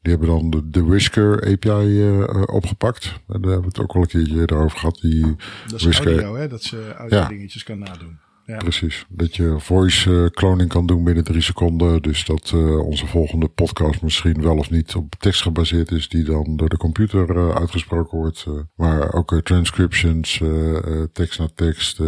die 0.03 0.13
hebben 0.13 0.29
dan 0.29 0.51
de, 0.51 0.69
de 0.69 0.85
Whisker 0.85 1.53
API 1.53 2.23
opgepakt. 2.47 3.05
En 3.05 3.41
daar 3.41 3.51
hebben 3.53 3.61
we 3.61 3.67
het 3.67 3.79
ook 3.79 3.95
al 3.95 4.01
een 4.01 4.07
keertje 4.07 4.57
over 4.57 4.79
gehad. 4.79 4.99
Die 5.01 5.37
dat 5.67 5.79
is 5.79 5.83
Whisker, 5.83 6.07
audio, 6.07 6.35
hè? 6.35 6.49
Dat 6.49 6.63
ze 6.63 6.95
audio 6.95 7.19
ja. 7.19 7.29
dingetjes 7.29 7.63
kan 7.63 7.79
nadoen. 7.79 8.19
Precies. 8.47 9.07
Dat 9.09 9.37
je 9.37 9.55
voice 9.59 10.31
cloning 10.35 10.69
kan 10.69 10.87
doen 10.87 11.05
binnen 11.05 11.25
drie 11.25 11.41
seconden. 11.41 12.03
Dus 12.03 12.25
dat 12.25 12.53
uh, 12.55 12.79
onze 12.87 13.07
volgende 13.07 13.49
podcast 13.49 14.03
misschien 14.03 14.43
wel 14.43 14.57
of 14.57 14.71
niet 14.71 14.95
op 14.95 15.15
tekst 15.19 15.43
gebaseerd 15.43 15.91
is. 15.91 16.09
Die 16.09 16.25
dan 16.25 16.57
door 16.57 16.69
de 16.69 16.77
computer 16.77 17.37
uh, 17.37 17.55
uitgesproken 17.55 18.19
wordt. 18.19 18.47
Maar 18.77 19.13
ook 19.13 19.41
transcriptions, 19.43 20.43
tekst 21.13 21.39
naar 21.39 21.53
tekst, 21.55 22.01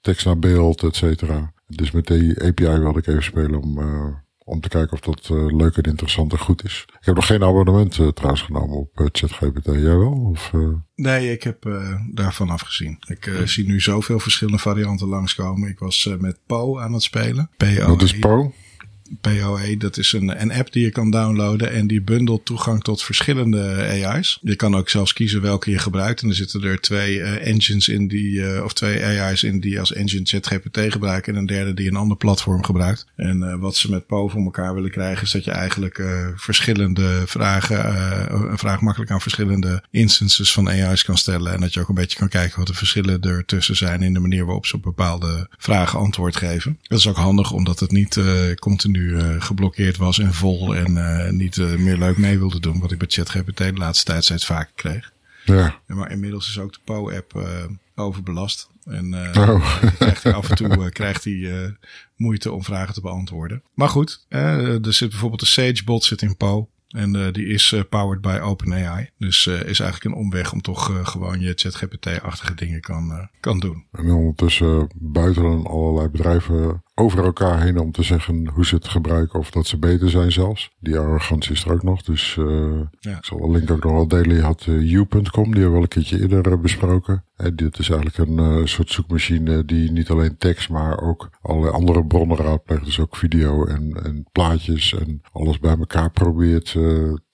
tekst 0.00 0.26
naar 0.26 0.38
beeld, 0.38 0.82
et 0.82 0.96
cetera. 0.96 1.52
Dus 1.66 1.90
met 1.90 2.06
die 2.06 2.44
API 2.44 2.78
wilde 2.78 2.98
ik 2.98 3.06
even 3.06 3.22
spelen 3.22 3.62
om 3.62 3.78
om 4.50 4.60
te 4.60 4.68
kijken 4.68 4.92
of 4.92 5.00
dat 5.00 5.28
uh, 5.32 5.56
leuk 5.56 5.76
en 5.76 5.82
interessant 5.82 6.32
en 6.32 6.38
goed 6.38 6.64
is. 6.64 6.84
Ik 6.88 7.06
heb 7.06 7.14
nog 7.14 7.26
geen 7.26 7.42
abonnement 7.42 7.98
uh, 7.98 8.08
trouwens 8.08 8.42
genomen 8.42 8.76
op 8.76 9.00
uh, 9.00 9.06
ChatGPT. 9.12 9.64
Jij 9.64 9.96
wel? 9.96 10.12
Of, 10.12 10.52
Nee, 10.94 11.32
ik 11.32 11.42
heb 11.42 11.68
daarvan 12.12 12.50
afgezien. 12.50 12.98
Ik 13.06 13.30
zie 13.44 13.66
nu 13.66 13.80
zoveel 13.80 14.18
verschillende 14.18 14.58
varianten 14.58 15.08
langskomen. 15.08 15.68
Ik 15.68 15.78
was 15.78 16.14
met 16.18 16.38
Po 16.46 16.80
aan 16.80 16.92
het 16.92 17.02
spelen. 17.02 17.50
P-O-E. 17.56 17.86
Wat 17.86 18.02
is 18.02 18.18
Po? 18.18 18.52
POE, 19.20 19.76
dat 19.76 19.96
is 19.96 20.12
een, 20.12 20.40
een 20.40 20.52
app 20.52 20.72
die 20.72 20.84
je 20.84 20.90
kan 20.90 21.10
downloaden 21.10 21.72
en 21.72 21.86
die 21.86 22.02
bundelt 22.02 22.44
toegang 22.44 22.82
tot 22.82 23.02
verschillende 23.02 23.74
AI's. 23.74 24.38
Je 24.42 24.56
kan 24.56 24.76
ook 24.76 24.88
zelfs 24.88 25.12
kiezen 25.12 25.42
welke 25.42 25.70
je 25.70 25.78
gebruikt 25.78 26.22
en 26.22 26.28
er 26.28 26.34
zitten 26.34 26.62
er 26.62 26.80
twee 26.80 27.16
uh, 27.16 27.46
engines 27.46 27.88
in 27.88 28.08
die, 28.08 28.30
uh, 28.30 28.64
of 28.64 28.72
twee 28.72 29.04
AI's 29.04 29.42
in 29.42 29.60
die 29.60 29.78
als 29.80 29.92
engine 29.92 30.24
ChatGPT 30.24 30.92
gebruiken 30.92 31.32
en 31.32 31.38
een 31.38 31.46
derde 31.46 31.74
die 31.74 31.88
een 31.88 31.96
ander 31.96 32.16
platform 32.16 32.64
gebruikt. 32.64 33.06
En 33.16 33.60
wat 33.60 33.76
ze 33.76 33.90
met 33.90 34.06
Po 34.06 34.28
voor 34.28 34.42
elkaar 34.42 34.74
willen 34.74 34.90
krijgen 34.90 35.22
is 35.22 35.30
dat 35.30 35.44
je 35.44 35.50
eigenlijk 35.50 36.02
verschillende 36.36 37.22
vragen, 37.26 37.94
een 38.50 38.58
vraag 38.58 38.80
makkelijk 38.80 39.10
aan 39.10 39.20
verschillende 39.20 39.82
instances 39.90 40.52
van 40.52 40.68
AI's 40.68 41.04
kan 41.04 41.18
stellen 41.18 41.52
en 41.52 41.60
dat 41.60 41.74
je 41.74 41.80
ook 41.80 41.88
een 41.88 41.94
beetje 41.94 42.18
kan 42.18 42.28
kijken 42.28 42.58
wat 42.58 42.66
de 42.66 42.74
verschillen 42.74 43.20
ertussen 43.20 43.76
zijn 43.76 44.02
in 44.02 44.14
de 44.14 44.20
manier 44.20 44.44
waarop 44.44 44.66
ze 44.66 44.76
op 44.76 44.82
bepaalde 44.82 45.48
vragen 45.58 45.98
antwoord 45.98 46.36
geven. 46.36 46.78
Dat 46.82 46.98
is 46.98 47.08
ook 47.08 47.16
handig 47.16 47.52
omdat 47.52 47.80
het 47.80 47.90
niet 47.90 48.20
continu 48.58 48.99
uh, 49.00 49.42
geblokkeerd 49.42 49.96
was 49.96 50.18
en 50.18 50.34
vol 50.34 50.76
en 50.76 50.96
uh, 50.96 51.30
niet 51.30 51.56
uh, 51.56 51.76
meer 51.76 51.96
leuk 51.96 52.18
mee 52.18 52.38
wilde 52.38 52.60
doen. 52.60 52.80
Wat 52.80 52.92
ik 52.92 52.98
bij 52.98 53.08
ChatGPT 53.10 53.56
de 53.56 53.72
laatste 53.72 54.04
tijd 54.04 54.24
steeds 54.24 54.46
vaker 54.46 54.72
kreeg. 54.74 55.12
Ja. 55.44 55.80
Maar 55.86 56.10
inmiddels 56.10 56.48
is 56.48 56.58
ook 56.58 56.72
de 56.72 56.78
PO-app 56.84 57.46
overbelast. 57.94 58.68
En 58.84 59.14
oh. 59.14 59.82
krijgt 59.98 60.22
hij 60.22 60.34
af 60.34 60.50
en 60.50 60.56
toe 60.56 60.90
krijgt 60.90 61.24
hij 61.24 61.76
moeite 62.16 62.52
om 62.52 62.64
vragen 62.64 62.94
te 62.94 63.00
beantwoorden. 63.00 63.62
Maar 63.74 63.88
goed, 63.88 64.26
er 64.28 64.94
zit 64.94 65.08
bijvoorbeeld 65.08 65.40
de 65.40 65.46
SageBot 65.46 66.04
zit 66.04 66.22
in 66.22 66.36
Po. 66.36 66.68
En 66.88 67.32
die 67.32 67.46
is 67.46 67.74
powered 67.88 68.20
by 68.20 68.38
OpenAI. 68.42 69.10
Dus 69.18 69.46
is 69.46 69.80
eigenlijk 69.80 70.04
een 70.04 70.22
omweg 70.22 70.52
om 70.52 70.60
toch 70.60 71.10
gewoon 71.10 71.40
je 71.40 71.52
ChatGPT-achtige 71.54 72.54
dingen 72.54 72.80
kan, 72.80 73.28
kan 73.40 73.58
doen. 73.58 73.84
En 73.92 74.10
ondertussen 74.10 74.88
buiten 74.94 75.66
allerlei 75.66 76.08
bedrijven 76.08 76.82
over 77.00 77.24
elkaar 77.24 77.62
heen 77.62 77.78
om 77.78 77.92
te 77.92 78.02
zeggen 78.02 78.48
hoe 78.48 78.66
ze 78.66 78.74
het 78.74 78.88
gebruiken 78.88 79.38
of 79.38 79.50
dat 79.50 79.66
ze 79.66 79.78
beter 79.78 80.10
zijn 80.10 80.32
zelfs. 80.32 80.70
Die 80.80 80.98
arrogantie 80.98 81.52
is 81.52 81.64
er 81.64 81.72
ook 81.72 81.82
nog. 81.82 82.02
Dus 82.02 82.34
ja. 83.00 83.16
ik 83.16 83.24
zal 83.24 83.38
de 83.38 83.50
link 83.50 83.70
ook 83.70 83.84
nog 83.84 83.92
wel 83.92 84.08
delen. 84.08 84.36
Je 84.36 84.42
had 84.42 84.66
u.com, 84.66 85.20
die 85.20 85.22
hebben 85.42 85.62
we 85.62 85.70
wel 85.70 85.80
een 85.82 85.88
keertje 85.88 86.20
eerder 86.20 86.60
besproken. 86.60 87.24
En 87.36 87.56
dit 87.56 87.78
is 87.78 87.90
eigenlijk 87.90 88.30
een 88.30 88.68
soort 88.68 88.90
zoekmachine 88.90 89.64
die 89.64 89.90
niet 89.90 90.10
alleen 90.10 90.36
tekst, 90.36 90.68
maar 90.70 91.00
ook 91.00 91.30
allerlei 91.42 91.72
andere 91.72 92.06
bronnen 92.06 92.36
raadpleegt. 92.36 92.84
Dus 92.84 93.00
ook 93.00 93.16
video 93.16 93.64
en, 93.64 94.00
en 94.04 94.26
plaatjes 94.32 94.94
en 94.94 95.20
alles 95.32 95.58
bij 95.58 95.76
elkaar 95.78 96.10
probeert 96.10 96.76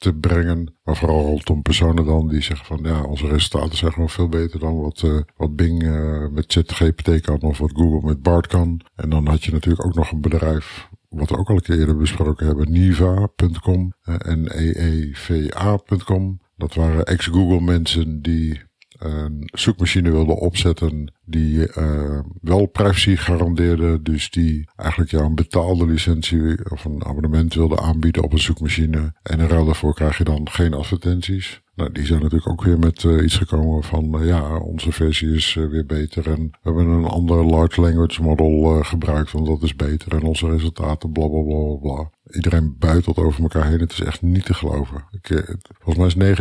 te 0.06 0.14
brengen. 0.14 0.74
Maar 0.84 0.96
vooral 0.96 1.24
rondom 1.24 1.62
personen 1.62 2.04
dan 2.04 2.28
die 2.28 2.42
zeggen 2.42 2.66
van 2.66 2.80
ja, 2.82 3.02
onze 3.02 3.28
resultaten 3.28 3.76
zijn 3.76 3.92
gewoon 3.92 4.08
veel 4.08 4.28
beter 4.28 4.58
dan 4.58 4.80
wat, 4.80 5.02
uh, 5.02 5.20
wat 5.36 5.56
Bing 5.56 5.82
uh, 5.82 6.28
met 6.28 6.44
ChatGPT 6.52 7.20
kan 7.20 7.40
of 7.40 7.58
wat 7.58 7.72
Google 7.74 8.08
met 8.08 8.22
Bard 8.22 8.46
kan. 8.46 8.80
En 8.94 9.10
dan 9.10 9.26
had 9.26 9.44
je 9.44 9.52
natuurlijk 9.52 9.84
ook 9.84 9.94
nog 9.94 10.10
een 10.10 10.20
bedrijf 10.20 10.88
wat 11.08 11.30
we 11.30 11.36
ook 11.36 11.48
al 11.48 11.54
een 11.54 11.62
keer 11.62 11.78
eerder 11.78 11.96
besproken 11.96 12.46
hebben, 12.46 12.72
Niva.com 12.72 13.92
uh, 14.04 14.14
en 14.18 14.46
EEVA.com. 14.58 16.40
Dat 16.56 16.74
waren 16.74 17.06
ex-Google 17.06 17.60
mensen 17.60 18.22
die 18.22 18.62
een 18.98 19.48
zoekmachine 19.52 20.10
wilde 20.10 20.36
opzetten 20.36 21.12
die 21.24 21.78
uh, 21.78 22.18
wel 22.40 22.66
privacy 22.66 23.16
garandeerde. 23.16 24.02
Dus 24.02 24.30
die 24.30 24.68
eigenlijk 24.76 25.10
jou 25.10 25.24
een 25.24 25.34
betaalde 25.34 25.86
licentie 25.86 26.70
of 26.70 26.84
een 26.84 27.04
abonnement 27.04 27.54
wilde 27.54 27.80
aanbieden 27.80 28.22
op 28.22 28.32
een 28.32 28.38
zoekmachine. 28.38 29.12
En 29.22 29.40
in 29.40 29.46
ruil 29.46 29.64
daarvoor 29.64 29.94
krijg 29.94 30.18
je 30.18 30.24
dan 30.24 30.50
geen 30.50 30.74
advertenties. 30.74 31.64
Nou, 31.74 31.92
die 31.92 32.06
zijn 32.06 32.20
natuurlijk 32.20 32.50
ook 32.50 32.62
weer 32.62 32.78
met 32.78 33.02
uh, 33.02 33.24
iets 33.24 33.36
gekomen 33.36 33.82
van 33.82 34.20
uh, 34.20 34.26
ja, 34.26 34.58
onze 34.58 34.92
versie 34.92 35.34
is 35.34 35.54
uh, 35.54 35.68
weer 35.68 35.86
beter 35.86 36.30
en 36.30 36.42
we 36.42 36.58
hebben 36.62 36.86
een 36.86 37.04
ander 37.04 37.44
large 37.44 37.80
language 37.80 38.22
model 38.22 38.82
gebruikt, 38.82 39.32
want 39.32 39.46
dat 39.46 39.62
is 39.62 39.76
beter 39.76 40.12
en 40.12 40.22
onze 40.22 40.50
resultaten 40.50 41.12
bla 41.12 41.28
bla 41.28 41.42
bla 41.42 41.74
bla. 41.74 42.10
Iedereen 42.36 42.76
buitelt 42.78 43.16
over 43.16 43.42
elkaar 43.42 43.66
heen. 43.66 43.80
Het 43.80 43.92
is 43.92 44.00
echt 44.00 44.22
niet 44.22 44.44
te 44.44 44.54
geloven. 44.54 45.04
Ik, 45.10 45.56
volgens 45.82 46.14
mij 46.14 46.30
is 46.30 46.38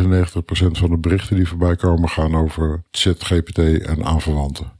van 0.78 0.90
de 0.90 0.98
berichten 0.98 1.36
die 1.36 1.48
voorbij 1.48 1.76
komen 1.76 2.08
gaan 2.08 2.34
over 2.34 2.82
ChatGPT 2.90 3.58
en 3.58 4.04
aanverwanten. 4.04 4.72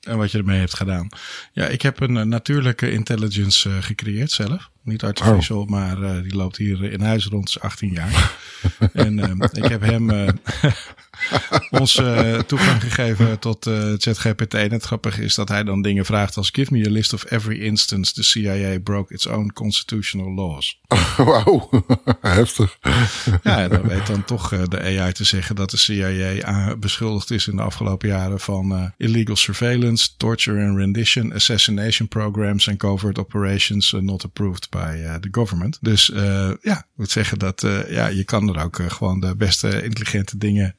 En 0.00 0.18
wat 0.18 0.30
je 0.30 0.38
ermee 0.38 0.58
hebt 0.58 0.76
gedaan. 0.76 1.08
Ja, 1.52 1.66
ik 1.66 1.82
heb 1.82 2.00
een 2.00 2.28
natuurlijke 2.28 2.90
intelligence 2.90 3.82
gecreëerd 3.82 4.30
zelf. 4.30 4.70
Niet 4.82 5.02
artificial, 5.02 5.60
oh. 5.60 5.68
maar 5.68 5.98
uh, 5.98 6.22
die 6.22 6.34
loopt 6.34 6.56
hier 6.56 6.92
in 6.92 7.00
huis 7.00 7.26
rond, 7.26 7.48
is 7.48 7.60
18 7.60 7.92
jaar. 7.92 8.36
en 8.92 9.18
uh, 9.18 9.30
ik 9.52 9.64
heb 9.64 9.80
hem 9.80 10.10
uh, 11.32 11.80
ons 11.80 12.02
toegang 12.46 12.82
gegeven 12.82 13.38
tot 13.38 13.70
ChatGPT. 13.98 14.54
En 14.54 14.72
het 14.72 14.84
grappige 14.84 15.22
is 15.22 15.34
dat 15.34 15.48
hij 15.48 15.64
dan 15.64 15.82
dingen 15.82 16.04
vraagt 16.04 16.36
als: 16.36 16.50
Give 16.52 16.72
me 16.72 16.86
a 16.86 16.90
list 16.90 17.12
of 17.12 17.24
every 17.24 17.60
instance 17.60 18.12
the 18.12 18.22
CIA 18.22 18.80
broke 18.80 19.14
its 19.14 19.26
own 19.26 19.50
constitutional 19.54 20.34
laws. 20.34 20.80
Wauw, 21.16 21.84
heftig. 22.20 22.78
ja, 23.42 23.62
en 23.62 23.68
dan 23.68 23.82
weet 23.82 24.06
dan 24.06 24.24
toch 24.24 24.48
de 24.68 24.80
AI 24.80 25.12
te 25.12 25.24
zeggen 25.24 25.56
dat 25.56 25.70
de 25.70 25.76
CIA 25.76 26.76
beschuldigd 26.76 27.30
is 27.30 27.48
in 27.48 27.56
de 27.56 27.62
afgelopen 27.62 28.08
jaren 28.08 28.40
van 28.40 28.92
illegal 28.96 29.36
surveillance, 29.36 30.08
torture 30.16 30.66
and 30.66 30.76
rendition, 30.76 31.32
assassination 31.32 32.08
programs 32.08 32.66
en 32.66 32.76
covert 32.76 33.18
operations 33.18 33.92
not 34.00 34.24
approved 34.24 34.68
uh, 34.76 35.14
de 35.20 35.28
government. 35.30 35.78
Dus 35.80 36.10
uh, 36.10 36.50
ja, 36.62 36.78
ik 36.78 36.86
moet 36.94 37.10
zeggen 37.10 37.38
dat 37.38 37.62
uh, 37.62 37.90
ja, 37.90 38.06
je 38.06 38.24
kan 38.24 38.54
er 38.54 38.64
ook 38.64 38.82
gewoon 38.88 39.20
de 39.20 39.36
beste 39.36 39.82
intelligente 39.82 40.38
dingen 40.38 40.74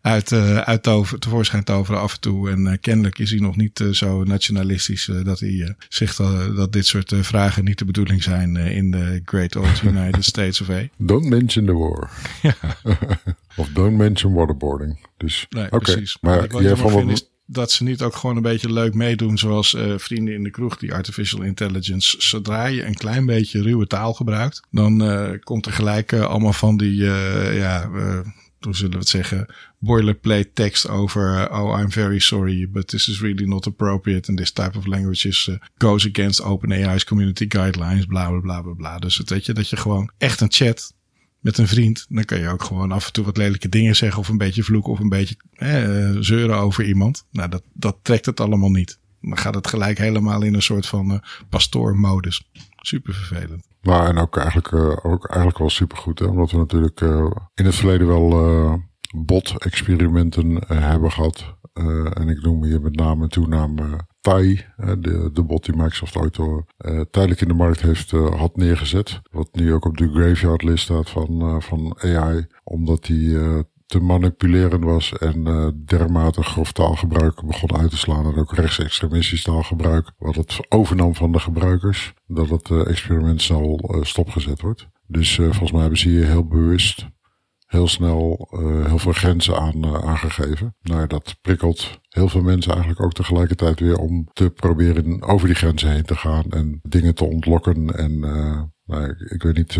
uit, 0.00 0.32
uit 0.64 0.82
tover, 0.82 1.18
tevoorschijn 1.18 1.64
toveren 1.64 2.00
af 2.00 2.14
en 2.14 2.20
toe. 2.20 2.50
En 2.50 2.80
kennelijk 2.80 3.18
is 3.18 3.30
hij 3.30 3.40
nog 3.40 3.56
niet 3.56 3.84
zo 3.90 4.24
nationalistisch 4.24 5.10
dat 5.24 5.40
hij 5.40 5.74
zegt 5.88 6.16
dat 6.56 6.72
dit 6.72 6.86
soort 6.86 7.12
vragen 7.20 7.64
niet 7.64 7.78
de 7.78 7.84
bedoeling 7.84 8.22
zijn 8.22 8.56
in 8.56 8.90
de 8.90 9.22
Great 9.24 9.56
Old 9.56 9.82
United 9.92 10.24
States 10.24 10.60
of 10.60 10.70
A. 10.70 10.88
Don't 10.96 11.24
mention 11.28 11.66
the 11.66 11.72
war. 11.72 12.10
ja. 12.42 12.54
of 13.56 13.68
don't 13.68 13.96
mention 13.96 14.32
waterboarding. 14.32 15.06
Dus, 15.16 15.46
nee, 15.50 15.68
precies. 15.68 16.16
Maar 16.20 16.62
jij 16.62 16.76
vond 16.76 17.30
dat 17.46 17.70
ze 17.70 17.84
niet 17.84 18.02
ook 18.02 18.16
gewoon 18.16 18.36
een 18.36 18.42
beetje 18.42 18.72
leuk 18.72 18.94
meedoen, 18.94 19.38
zoals 19.38 19.74
uh, 19.74 19.94
vrienden 19.98 20.34
in 20.34 20.42
de 20.42 20.50
kroeg, 20.50 20.76
die 20.76 20.94
artificial 20.94 21.42
intelligence. 21.42 22.16
Zodra 22.18 22.66
je 22.66 22.84
een 22.84 22.94
klein 22.94 23.26
beetje 23.26 23.62
ruwe 23.62 23.86
taal 23.86 24.14
gebruikt, 24.14 24.62
dan 24.70 25.02
uh, 25.02 25.30
komt 25.40 25.66
er 25.66 25.72
gelijk 25.72 26.12
uh, 26.12 26.24
allemaal 26.24 26.52
van 26.52 26.76
die, 26.76 26.94
ja, 27.54 27.90
hoe 28.60 28.76
zullen 28.76 28.92
we 28.92 28.98
het 28.98 29.08
zeggen, 29.08 29.46
boilerplate 29.84 30.52
tekst 30.52 30.88
over, 30.88 31.50
oh, 31.50 31.78
I'm 31.78 31.90
very 31.90 32.20
sorry, 32.20 32.68
but 32.70 32.88
this 32.88 33.08
is 33.08 33.20
really 33.20 33.46
not 33.46 33.66
appropriate 33.66 34.28
and 34.28 34.38
this 34.38 34.52
type 34.52 34.78
of 34.78 34.86
language 34.86 35.28
is, 35.28 35.50
goes 35.78 36.06
against 36.06 36.42
OpenAI's 36.42 37.04
community 37.04 37.46
guidelines, 37.48 38.06
bla 38.06 38.28
bla 38.28 38.40
bla 38.40 38.62
bla 38.62 38.72
bla. 38.72 38.98
Dus 38.98 39.16
het 39.16 39.30
weet 39.30 39.46
je 39.46 39.52
dat 39.52 39.68
je 39.68 39.76
gewoon 39.76 40.10
echt 40.18 40.40
een 40.40 40.52
chat 40.52 40.94
met 41.40 41.58
een 41.58 41.68
vriend, 41.68 42.06
dan 42.08 42.24
kan 42.24 42.38
je 42.38 42.48
ook 42.48 42.62
gewoon 42.62 42.92
af 42.92 43.06
en 43.06 43.12
toe 43.12 43.24
wat 43.24 43.36
lelijke 43.36 43.68
dingen 43.68 43.96
zeggen 43.96 44.20
of 44.20 44.28
een 44.28 44.38
beetje 44.38 44.62
vloeken 44.62 44.92
of 44.92 44.98
een 44.98 45.08
beetje 45.08 45.36
eh, 45.52 46.10
zeuren 46.20 46.56
over 46.56 46.84
iemand. 46.84 47.24
Nou, 47.30 47.48
dat, 47.48 47.62
dat 47.72 47.96
trekt 48.02 48.26
het 48.26 48.40
allemaal 48.40 48.70
niet. 48.70 48.98
Dan 49.20 49.38
gaat 49.38 49.54
het 49.54 49.66
gelijk 49.66 49.98
helemaal 49.98 50.42
in 50.42 50.54
een 50.54 50.62
soort 50.62 50.86
van 50.86 51.12
uh, 51.12 51.18
pastoormodus. 51.48 52.50
Super 52.76 53.14
vervelend. 53.14 53.66
Maar 53.82 54.08
en 54.08 54.18
ook 54.18 54.36
eigenlijk, 54.36 54.70
uh, 54.70 54.96
ook 55.02 55.26
eigenlijk 55.26 55.58
wel 55.58 55.70
super 55.70 55.96
goed, 55.96 56.18
hè? 56.18 56.24
omdat 56.24 56.50
we 56.50 56.56
natuurlijk 56.56 57.00
uh, 57.00 57.30
in 57.54 57.64
het 57.64 57.74
verleden 57.74 58.06
wel 58.06 58.30
bot-experimenten 59.12 60.58
hebben 60.66 61.12
gehad. 61.12 61.56
en 62.14 62.28
ik 62.28 62.42
noem 62.42 62.64
hier 62.64 62.80
met 62.80 62.96
name 62.96 63.22
en 63.22 63.28
toename 63.28 64.00
Tai, 64.20 64.64
de, 64.76 65.30
de 65.32 65.42
bot 65.42 65.64
die 65.64 65.76
Microsoft 65.76 66.16
ooit 66.16 66.38
uh, 66.38 67.00
tijdelijk 67.10 67.40
in 67.40 67.48
de 67.48 67.54
markt 67.54 67.80
heeft 67.80 68.10
had 68.10 68.56
neergezet. 68.56 69.20
Wat 69.30 69.48
nu 69.52 69.72
ook 69.72 69.84
op 69.84 69.96
de 69.96 70.10
graveyard 70.10 70.62
list 70.62 70.84
staat 70.84 71.10
van, 71.10 71.62
van 71.62 71.96
AI. 71.98 72.46
Omdat 72.64 73.04
die 73.04 73.38
te 73.86 74.00
manipuleren 74.00 74.84
was 74.84 75.12
en 75.12 75.44
dermate 75.84 76.42
grof 76.42 76.72
taalgebruik 76.72 77.42
begon 77.46 77.76
uit 77.76 77.90
te 77.90 77.96
slaan. 77.96 78.26
En 78.26 78.36
ook 78.36 78.54
rechtsextremistisch 78.54 79.42
taalgebruik. 79.42 80.10
Wat 80.18 80.34
het 80.34 80.66
overnam 80.68 81.14
van 81.14 81.32
de 81.32 81.38
gebruikers. 81.38 82.14
Dat 82.26 82.48
het 82.48 82.70
experiment 82.86 83.42
snel 83.42 83.98
stopgezet 84.02 84.60
wordt. 84.60 84.88
Dus 85.06 85.34
volgens 85.34 85.72
mij 85.72 85.80
hebben 85.80 85.98
ze 85.98 86.08
hier 86.08 86.26
heel 86.26 86.46
bewust 86.46 87.06
heel 87.72 87.88
snel 87.88 88.48
uh, 88.52 88.86
heel 88.86 88.98
veel 88.98 89.12
grenzen 89.12 89.58
aan, 89.58 89.86
uh, 89.86 89.94
aangegeven. 89.94 90.74
Nou, 90.82 91.06
dat 91.06 91.36
prikkelt 91.40 92.00
heel 92.08 92.28
veel 92.28 92.42
mensen 92.42 92.72
eigenlijk 92.72 93.02
ook 93.02 93.12
tegelijkertijd 93.12 93.80
weer 93.80 93.98
om 93.98 94.28
te 94.32 94.50
proberen 94.50 95.22
over 95.22 95.46
die 95.46 95.56
grenzen 95.56 95.90
heen 95.90 96.04
te 96.04 96.16
gaan 96.16 96.44
en 96.50 96.80
dingen 96.82 97.14
te 97.14 97.24
ontlokken. 97.24 97.96
En 97.96 98.12
uh, 98.12 98.62
nou, 98.84 99.10
ik, 99.10 99.30
ik, 99.30 99.42
weet 99.42 99.56
niet 99.56 99.78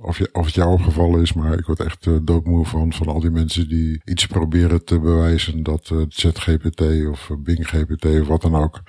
of, 0.00 0.20
of 0.32 0.46
het 0.46 0.54
jou 0.54 0.72
opgevallen 0.72 1.20
is, 1.20 1.32
maar 1.32 1.58
ik 1.58 1.66
word 1.66 1.80
echt 1.80 2.06
uh, 2.06 2.16
doodmoe 2.22 2.66
van, 2.66 2.92
van 2.92 3.06
al 3.06 3.20
die 3.20 3.30
mensen 3.30 3.68
die 3.68 4.00
iets 4.04 4.26
proberen 4.26 4.84
te 4.84 5.00
bewijzen 5.00 5.62
dat 5.62 5.90
uh, 5.92 6.02
ChatGPT 6.08 6.82
of 7.10 7.30
Bing 7.38 7.68
GPT 7.68 8.04
of 8.04 8.26
wat 8.26 8.42
dan 8.42 8.54
ook 8.54 8.82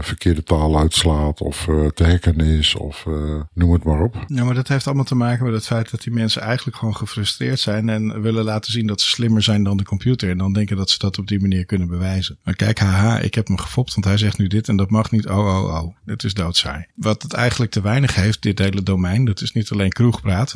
verkeerde 0.00 0.42
taal 0.42 0.78
uitslaat 0.78 1.40
of 1.40 1.68
te 1.94 2.04
hacken 2.04 2.40
is 2.40 2.74
of 2.74 3.06
noem 3.52 3.72
het 3.72 3.84
maar 3.84 4.02
op. 4.02 4.24
Ja, 4.26 4.44
maar 4.44 4.54
dat 4.54 4.68
heeft 4.68 4.86
allemaal 4.86 5.04
te 5.04 5.14
maken 5.14 5.44
met 5.44 5.54
het 5.54 5.66
feit 5.66 5.90
dat 5.90 6.02
die 6.02 6.12
mensen 6.12 6.42
eigenlijk 6.42 6.76
gewoon 6.76 6.96
gefrustreerd 6.96 7.60
zijn 7.60 7.88
en 7.88 8.22
willen 8.22 8.44
laten 8.44 8.72
zien 8.72 8.86
dat 8.86 9.00
ze 9.00 9.08
slimmer 9.08 9.42
zijn 9.42 9.62
dan 9.62 9.76
de 9.76 9.84
computer 9.84 10.30
en 10.30 10.38
dan 10.38 10.52
denken 10.52 10.76
dat 10.76 10.90
ze 10.90 10.98
dat 10.98 11.18
op 11.18 11.26
die 11.26 11.40
manier 11.40 11.64
kunnen 11.64 11.88
bewijzen. 11.88 12.38
Maar 12.44 12.54
kijk, 12.54 12.78
haha, 12.78 13.18
ik 13.18 13.34
heb 13.34 13.48
me 13.48 13.58
gefopt, 13.58 13.94
want 13.94 14.06
hij 14.06 14.16
zegt 14.16 14.38
nu 14.38 14.46
dit 14.46 14.68
en 14.68 14.76
dat 14.76 14.90
mag 14.90 15.10
niet. 15.10 15.28
Oh, 15.28 15.38
oh, 15.38 15.82
oh, 15.82 15.96
dit 16.04 16.24
is 16.24 16.34
doodsaai. 16.34 16.86
Wat 16.94 17.22
het 17.22 17.32
eigenlijk 17.32 17.70
te 17.70 17.80
weinig 17.80 18.14
heeft, 18.14 18.42
dit 18.42 18.58
hele 18.58 18.82
domein, 18.82 19.24
dat 19.24 19.40
is 19.40 19.52
niet 19.52 19.70
alleen 19.70 19.92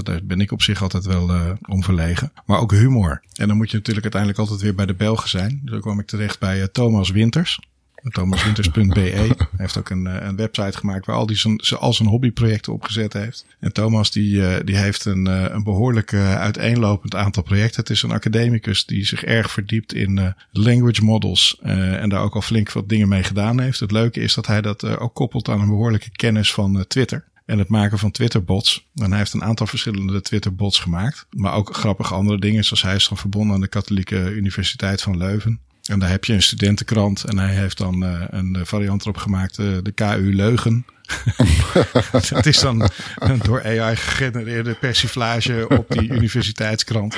daar 0.03 0.21
ben 0.25 0.41
ik 0.41 0.53
op 0.53 0.63
zich 0.63 0.83
altijd 0.83 1.05
wel 1.05 1.35
uh, 1.35 1.51
om 1.69 1.83
verlegen, 1.83 2.33
maar 2.47 2.59
ook 2.59 2.73
humor. 2.73 3.23
En 3.35 3.49
dan 3.49 3.57
moet 3.57 3.71
je 3.71 3.77
natuurlijk 3.77 4.05
uiteindelijk 4.15 4.41
altijd 4.41 4.61
weer 4.61 4.75
bij 4.75 4.87
de 4.87 4.95
Belgen 4.95 5.29
zijn. 5.29 5.61
Dus 5.65 5.81
kwam 5.81 6.01
ik 6.01 6.07
terecht 6.07 6.39
bij 6.39 6.59
uh, 6.59 6.65
Thomas 6.65 7.11
Winters. 7.11 7.59
ThomasWinters.be. 8.03 9.35
Heeft 9.57 9.79
ook 9.79 9.91
een, 9.91 10.07
eh, 10.07 10.27
een 10.27 10.37
website 10.37 10.79
gemaakt 10.79 11.07
waar 11.07 11.17
al 11.17 11.27
die 11.27 11.37
zijn, 11.37 11.61
al 11.79 11.93
zijn 11.93 12.09
hobbyprojecten 12.09 12.73
opgezet 12.73 13.13
heeft. 13.13 13.47
En 13.61 13.73
Thomas 13.73 14.11
die, 14.11 14.47
eh, 14.47 14.65
die 14.65 14.77
heeft 14.77 15.05
een, 15.05 15.27
eh, 15.27 15.45
een 15.49 15.63
behoorlijk 15.63 16.15
uiteenlopend 16.15 17.15
aantal 17.15 17.43
projecten. 17.43 17.81
Het 17.81 17.91
is 17.91 18.03
een 18.03 18.11
academicus 18.11 18.87
die 18.87 19.07
zich 19.07 19.25
erg 19.25 19.51
verdiept 19.51 19.95
in 19.95 20.35
language 20.51 21.05
models. 21.05 21.57
en 21.63 22.09
daar 22.09 22.23
ook 22.23 22.35
al 22.35 22.41
flink 22.41 22.73
wat 22.73 22.89
dingen 22.89 23.09
mee 23.09 23.23
gedaan 23.23 23.61
heeft. 23.61 23.81
Het 23.81 23.91
leuke 23.91 24.21
is 24.21 24.35
dat 24.35 24.47
hij 24.47 24.61
dat 24.61 24.85
ook 24.99 25.15
koppelt 25.15 25.49
aan 25.49 25.61
een 25.61 25.69
behoorlijke 25.69 26.11
kennis 26.11 26.53
van 26.53 26.85
Twitter 26.89 27.25
en 27.49 27.59
het 27.59 27.69
maken 27.69 27.99
van 27.99 28.11
Twitter-bots. 28.11 28.89
En 28.95 29.09
hij 29.09 29.19
heeft 29.19 29.33
een 29.33 29.45
aantal 29.45 29.67
verschillende 29.67 30.21
Twitter-bots 30.21 30.79
gemaakt. 30.79 31.27
Maar 31.31 31.53
ook 31.53 31.77
grappige 31.77 32.15
andere 32.15 32.39
dingen, 32.39 32.65
zoals 32.65 32.83
hij 32.83 32.95
is 32.95 33.09
dan 33.09 33.17
verbonden 33.17 33.55
aan 33.55 33.61
de 33.61 33.69
Katholieke 33.69 34.31
Universiteit 34.31 35.03
van 35.03 35.17
Leuven. 35.17 35.61
En 35.85 35.99
daar 35.99 36.11
heb 36.11 36.25
je 36.25 36.33
een 36.33 36.43
studentenkant 36.43 37.25
en 37.25 37.39
hij 37.39 37.55
heeft 37.55 37.79
dan 37.79 38.03
uh, 38.03 38.25
een 38.29 38.57
variant 38.63 39.03
erop 39.03 39.17
gemaakt, 39.17 39.59
uh, 39.59 39.77
de 39.83 39.93
KU 39.93 40.35
Leugen. 40.35 40.87
dat 42.31 42.47
is 42.47 42.61
dan 42.61 42.89
een 43.19 43.39
door 43.39 43.65
AI 43.65 43.97
gegenereerde 43.97 44.75
persiflage 44.75 45.69
op 45.69 45.87
die 45.89 46.09
universiteitskrant. 46.19 47.17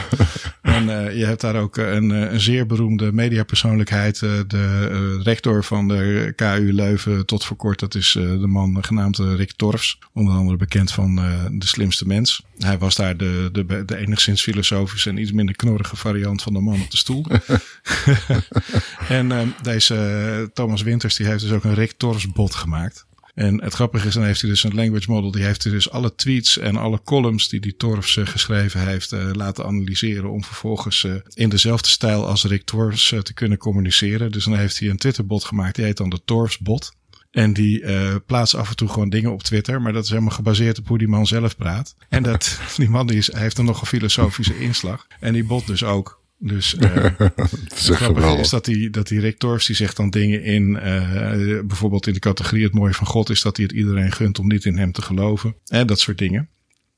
En 0.62 0.84
uh, 0.84 1.16
je 1.16 1.24
hebt 1.24 1.41
daar 1.41 1.57
ook 1.57 1.76
een, 1.76 2.11
een 2.11 2.41
zeer 2.41 2.66
beroemde 2.66 3.12
mediapersoonlijkheid, 3.12 4.18
de 4.18 5.20
rector 5.22 5.64
van 5.64 5.88
de 5.88 6.32
KU 6.36 6.72
Leuven 6.72 7.26
tot 7.26 7.45
voor 7.45 7.57
kort. 7.57 7.78
Dat 7.78 7.95
is 7.95 8.12
de 8.12 8.47
man 8.47 8.84
genaamd 8.84 9.18
Rick 9.18 9.53
Torfs, 9.53 9.99
onder 10.12 10.34
andere 10.34 10.57
bekend 10.57 10.93
van 10.93 11.14
De 11.53 11.66
Slimste 11.66 12.07
Mens. 12.07 12.43
Hij 12.59 12.78
was 12.78 12.97
daar 12.97 13.16
de, 13.16 13.49
de, 13.53 13.84
de 13.84 13.97
enigszins 13.97 14.43
filosofische 14.43 15.11
en 15.11 15.16
iets 15.16 15.32
minder 15.32 15.57
knorrige 15.57 15.97
variant 15.97 16.43
van 16.43 16.53
de 16.53 16.61
man 16.61 16.80
op 16.80 16.91
de 16.91 16.97
stoel. 16.97 17.26
en 19.09 19.30
uh, 19.30 19.41
deze 19.62 20.51
Thomas 20.55 20.82
Winters 20.82 21.16
die 21.16 21.26
heeft 21.26 21.41
dus 21.41 21.53
ook 21.53 21.64
een 21.64 21.74
Rick 21.74 21.93
Torfs 21.93 22.32
bot 22.32 22.55
gemaakt. 22.55 23.07
En 23.35 23.62
het 23.62 23.74
grappige 23.74 24.07
is, 24.07 24.14
dan 24.14 24.24
heeft 24.24 24.41
hij 24.41 24.51
dus 24.51 24.64
een 24.64 24.74
language 24.74 25.11
model. 25.11 25.31
Die 25.31 25.45
heeft 25.45 25.62
dus 25.62 25.91
alle 25.91 26.14
tweets 26.14 26.59
en 26.59 26.76
alle 26.76 27.03
columns 27.05 27.49
die 27.49 27.61
die 27.61 27.76
Torfs 27.76 28.18
geschreven 28.24 28.87
heeft 28.87 29.12
uh, 29.12 29.31
laten 29.33 29.64
analyseren. 29.64 30.31
Om 30.31 30.45
vervolgens 30.45 31.03
uh, 31.03 31.14
in 31.35 31.49
dezelfde 31.49 31.89
stijl 31.89 32.26
als 32.26 32.45
Rick 32.45 32.64
Torfs 32.64 33.14
te 33.22 33.35
kunnen 33.35 33.59
communiceren. 33.59 34.33
Dus 34.33 34.45
dan 34.45 34.57
heeft 34.57 34.78
hij 34.78 34.89
een 34.89 34.97
Twitter-bot 34.97 35.45
gemaakt. 35.45 35.74
Die 35.76 35.85
heet 35.85 35.97
dan 35.97 36.11
de 36.11 36.20
Torfs-bot. 36.24 36.99
En 37.31 37.53
die 37.53 37.85
plaatst 38.20 38.55
af 38.55 38.70
en 38.70 38.76
toe 38.76 38.89
gewoon 38.89 39.09
dingen 39.09 39.33
op 39.33 39.43
Twitter. 39.43 39.83
Maar 39.83 39.93
dat 39.93 40.05
is 40.05 40.11
helemaal 40.11 40.31
gebaseerd 40.31 40.78
op 40.78 40.89
hoe 40.89 40.99
die 40.99 41.09
man 41.09 41.26
zelf 41.26 41.57
praat. 41.57 41.95
En 42.09 42.22
dat, 42.22 42.61
die 42.76 42.89
man 42.89 43.07
die 43.07 43.16
is, 43.16 43.33
heeft 43.33 43.57
dan 43.57 43.64
nog 43.64 43.81
een 43.81 43.87
filosofische 43.87 44.59
inslag. 44.59 45.07
En 45.20 45.33
die 45.33 45.45
bot 45.45 45.66
dus 45.66 45.85
ook. 45.85 46.20
Dus 46.43 46.74
uh, 46.78 47.05
het 47.18 47.72
is 47.72 47.88
grappig 47.88 48.38
is 48.38 48.49
dat 48.49 48.64
die, 48.64 48.91
dat 48.91 49.09
die 49.09 49.20
Rick 49.20 49.38
Torfs, 49.38 49.66
die 49.66 49.76
zegt 49.76 49.97
dan 49.97 50.11
dingen 50.11 50.43
in, 50.43 50.70
uh, 50.70 51.61
bijvoorbeeld 51.64 52.07
in 52.07 52.12
de 52.12 52.18
categorie 52.18 52.64
het 52.64 52.74
mooie 52.74 52.95
van 52.95 53.07
God 53.07 53.30
is 53.30 53.43
dat 53.43 53.57
hij 53.57 53.66
het 53.66 53.74
iedereen 53.74 54.12
gunt 54.12 54.38
om 54.38 54.47
niet 54.47 54.64
in 54.64 54.78
hem 54.78 54.93
te 54.93 55.03
geloven. 55.03 55.57
En 55.66 55.86
dat 55.86 56.01
soort 56.01 56.18
dingen. 56.18 56.49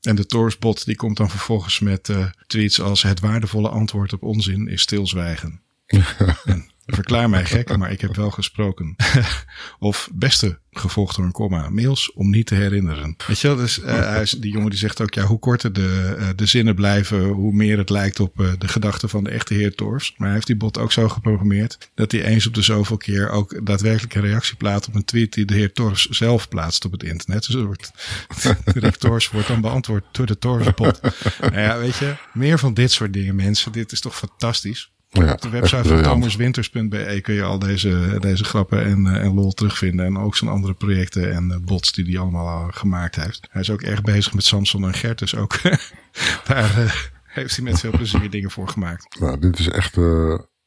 En 0.01 0.15
de 0.15 0.25
Torsbot 0.25 0.85
die 0.85 0.95
komt 0.95 1.17
dan 1.17 1.29
vervolgens 1.29 1.79
met 1.79 2.09
uh, 2.09 2.25
tweets 2.47 2.81
als 2.81 3.03
het 3.03 3.19
waardevolle 3.19 3.69
antwoord 3.69 4.13
op 4.13 4.23
onzin 4.23 4.67
is 4.67 4.81
stilzwijgen. 4.81 5.61
en 6.45 6.69
Verklaar 6.85 7.29
mij 7.29 7.45
gek, 7.45 7.77
maar 7.77 7.91
ik 7.91 8.01
heb 8.01 8.15
wel 8.15 8.31
gesproken. 8.31 8.95
of 9.79 10.09
beste, 10.13 10.59
gevolgd 10.71 11.15
door 11.15 11.25
een 11.25 11.31
komma, 11.31 11.69
mails 11.69 12.11
om 12.13 12.29
niet 12.29 12.45
te 12.45 12.55
herinneren. 12.55 13.15
Weet 13.27 13.39
je 13.39 13.47
wel, 13.47 13.55
dus 13.55 13.79
uh, 13.79 14.19
die 14.39 14.51
jongen 14.51 14.69
die 14.69 14.79
zegt 14.79 15.01
ook, 15.01 15.13
ja, 15.13 15.23
hoe 15.23 15.39
korter 15.39 15.73
de, 15.73 16.15
uh, 16.19 16.27
de 16.35 16.45
zinnen 16.45 16.75
blijven, 16.75 17.27
hoe 17.27 17.53
meer 17.53 17.77
het 17.77 17.89
lijkt 17.89 18.19
op 18.19 18.39
uh, 18.39 18.51
de 18.57 18.67
gedachten 18.67 19.09
van 19.09 19.23
de 19.23 19.29
echte 19.29 19.53
heer 19.53 19.75
Torfs. 19.75 20.13
Maar 20.17 20.25
hij 20.25 20.35
heeft 20.35 20.47
die 20.47 20.55
bot 20.55 20.77
ook 20.77 20.91
zo 20.91 21.09
geprogrammeerd 21.09 21.91
dat 21.95 22.11
hij 22.11 22.23
eens 22.23 22.47
op 22.47 22.53
de 22.53 22.61
zoveel 22.61 22.97
keer 22.97 23.29
ook 23.29 23.65
daadwerkelijk 23.65 24.15
een 24.15 24.21
reactie 24.21 24.55
plaatst 24.55 24.87
op 24.87 24.95
een 24.95 25.05
tweet 25.05 25.33
die 25.33 25.45
de 25.45 25.53
heer 25.53 25.73
Torfs 25.73 26.05
zelf 26.09 26.47
plaatst 26.47 26.85
op 26.85 26.91
het 26.91 27.03
internet. 27.03 27.45
Dus 27.45 27.63
wordt, 27.63 27.91
Rick 28.65 28.95
Torfs 28.95 29.29
wordt 29.29 29.47
dan 29.47 29.61
beantwoord 29.61 30.05
door 30.11 30.25
de 30.25 30.37
Torfsbot. 30.37 31.01
nou 31.41 31.59
ja, 31.59 31.77
weet 31.77 31.97
je, 31.97 32.15
meer 32.33 32.59
van 32.59 32.73
dit 32.73 32.91
soort 32.91 33.13
dingen 33.13 33.35
mensen. 33.35 33.71
Dit 33.71 33.91
is 33.91 33.99
toch 33.99 34.17
fantastisch. 34.17 34.91
Ja, 35.13 35.31
op 35.31 35.41
de 35.41 35.49
website 35.49 35.87
van 35.87 36.01
thomaswinters.be 36.01 37.19
kun 37.21 37.33
je 37.33 37.43
al 37.43 37.59
deze, 37.59 38.17
deze 38.19 38.43
grappen 38.43 38.85
en, 38.85 39.05
uh, 39.05 39.15
en 39.15 39.33
lol 39.33 39.51
terugvinden. 39.51 40.05
En 40.05 40.17
ook 40.17 40.35
zijn 40.35 40.49
andere 40.49 40.73
projecten 40.73 41.33
en 41.33 41.49
uh, 41.51 41.57
bots 41.57 41.91
die 41.91 42.05
hij 42.05 42.19
allemaal 42.19 42.71
gemaakt 42.71 43.15
heeft. 43.15 43.47
Hij 43.51 43.61
is 43.61 43.69
ook 43.69 43.81
erg 43.81 44.01
bezig 44.01 44.33
met 44.33 44.43
Samson 44.43 44.83
en 44.83 44.93
Gert. 44.93 45.19
Dus 45.19 45.35
ook 45.35 45.59
daar 46.47 47.11
heeft 47.23 47.55
hij 47.55 47.65
met 47.65 47.79
veel 47.79 47.91
plezier 47.91 48.29
dingen 48.29 48.51
voor 48.51 48.67
gemaakt. 48.67 49.19
Nou, 49.19 49.39
dit 49.39 49.59
is 49.59 49.69
echt 49.69 49.97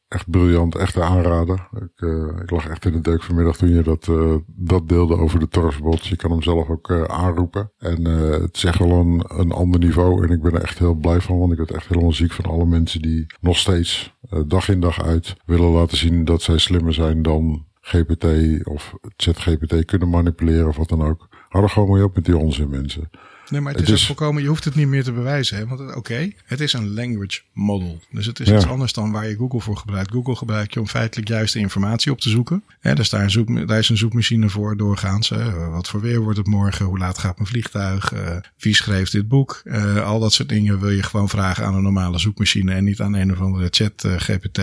echt 0.07 0.29
briljant, 0.29 0.75
echt 0.75 0.99
aanrader. 0.99 1.67
Ik, 1.73 2.01
uh, 2.01 2.41
ik 2.41 2.51
lag 2.51 2.67
echt 2.67 2.85
in 2.85 2.91
de 2.91 3.01
deuk 3.01 3.23
vanmiddag 3.23 3.57
toen 3.57 3.69
je 3.69 3.81
dat, 3.81 4.07
uh, 4.07 4.35
dat 4.45 4.89
deelde 4.89 5.17
over 5.17 5.39
de 5.39 5.47
Torsbot. 5.47 6.05
Je 6.05 6.15
kan 6.15 6.31
hem 6.31 6.41
zelf 6.41 6.69
ook 6.69 6.89
uh, 6.89 7.03
aanroepen. 7.03 7.71
En 7.77 8.05
het 8.41 8.55
is 8.55 8.63
echt 8.63 8.79
wel 8.79 8.91
een, 8.91 9.23
een 9.27 9.51
ander 9.51 9.79
niveau. 9.79 10.27
En 10.27 10.33
ik 10.33 10.41
ben 10.41 10.53
er 10.53 10.61
echt 10.61 10.79
heel 10.79 10.93
blij 10.93 11.21
van, 11.21 11.39
want 11.39 11.51
ik 11.51 11.57
werd 11.57 11.71
echt 11.71 11.87
helemaal 11.87 12.13
ziek 12.13 12.31
van 12.31 12.45
alle 12.45 12.65
mensen 12.65 13.01
die 13.01 13.25
nog 13.39 13.57
steeds 13.57 14.15
dag 14.45 14.69
in 14.69 14.79
dag 14.79 15.03
uit 15.03 15.35
willen 15.45 15.69
laten 15.69 15.97
zien 15.97 16.25
dat 16.25 16.41
zij 16.41 16.57
slimmer 16.57 16.93
zijn 16.93 17.21
dan 17.21 17.65
GPT 17.81 18.25
of 18.67 18.95
ChatGPT 19.17 19.85
kunnen 19.85 20.09
manipuleren 20.09 20.67
of 20.67 20.77
wat 20.77 20.89
dan 20.89 21.03
ook. 21.03 21.27
Hou 21.49 21.63
er 21.63 21.69
gewoon 21.69 21.91
mee 21.91 22.03
op 22.03 22.15
met 22.15 22.25
die 22.25 22.37
onzin 22.37 22.69
mensen. 22.69 23.09
Nee, 23.49 23.61
maar 23.61 23.73
het, 23.73 23.89
is, 23.89 24.01
ook 24.01 24.05
volkomen, 24.05 24.41
je 24.41 24.47
hoeft 24.47 24.63
het 24.63 24.75
niet 24.75 24.87
meer 24.87 25.03
te 25.03 25.11
bewijzen. 25.11 25.57
Hè? 25.57 25.67
Want 25.67 25.95
oké, 25.95 26.31
het 26.45 26.59
is 26.59 26.73
een 26.73 26.93
language 26.93 27.41
model. 27.53 27.99
Dus 28.11 28.25
het 28.25 28.39
is 28.39 28.51
iets 28.51 28.67
anders 28.67 28.93
dan 28.93 29.11
waar 29.11 29.27
je 29.27 29.35
Google 29.35 29.59
voor 29.59 29.77
gebruikt. 29.77 30.11
Google 30.11 30.35
gebruik 30.35 30.73
je 30.73 30.79
om 30.79 30.87
feitelijk 30.87 31.27
juiste 31.27 31.59
informatie 31.59 32.11
op 32.11 32.19
te 32.19 32.29
zoeken. 32.29 32.63
Hè, 32.79 32.95
dus 32.95 33.09
daar, 33.09 33.31
zoek, 33.31 33.67
daar 33.67 33.77
is 33.77 33.89
een 33.89 33.97
zoekmachine 33.97 34.49
voor 34.49 34.77
doorgaans. 34.77 35.29
Hè? 35.29 35.69
Wat 35.69 35.87
voor 35.87 36.01
weer 36.01 36.19
wordt 36.19 36.37
het 36.37 36.47
morgen? 36.47 36.85
Hoe 36.85 36.97
laat 36.97 37.17
gaat 37.17 37.37
mijn 37.37 37.49
vliegtuig? 37.49 38.13
Uh, 38.13 38.35
wie 38.57 38.75
schreef 38.75 39.09
dit 39.09 39.27
boek? 39.27 39.61
Uh, 39.63 40.05
al 40.05 40.19
dat 40.19 40.33
soort 40.33 40.49
dingen 40.49 40.79
wil 40.79 40.89
je 40.89 41.03
gewoon 41.03 41.29
vragen 41.29 41.65
aan 41.65 41.75
een 41.75 41.83
normale 41.83 42.19
zoekmachine 42.19 42.73
en 42.73 42.83
niet 42.83 43.01
aan 43.01 43.13
een 43.13 43.31
of 43.31 43.39
andere 43.39 43.67
chat 43.71 44.03
uh, 44.05 44.13
GPT 44.17 44.59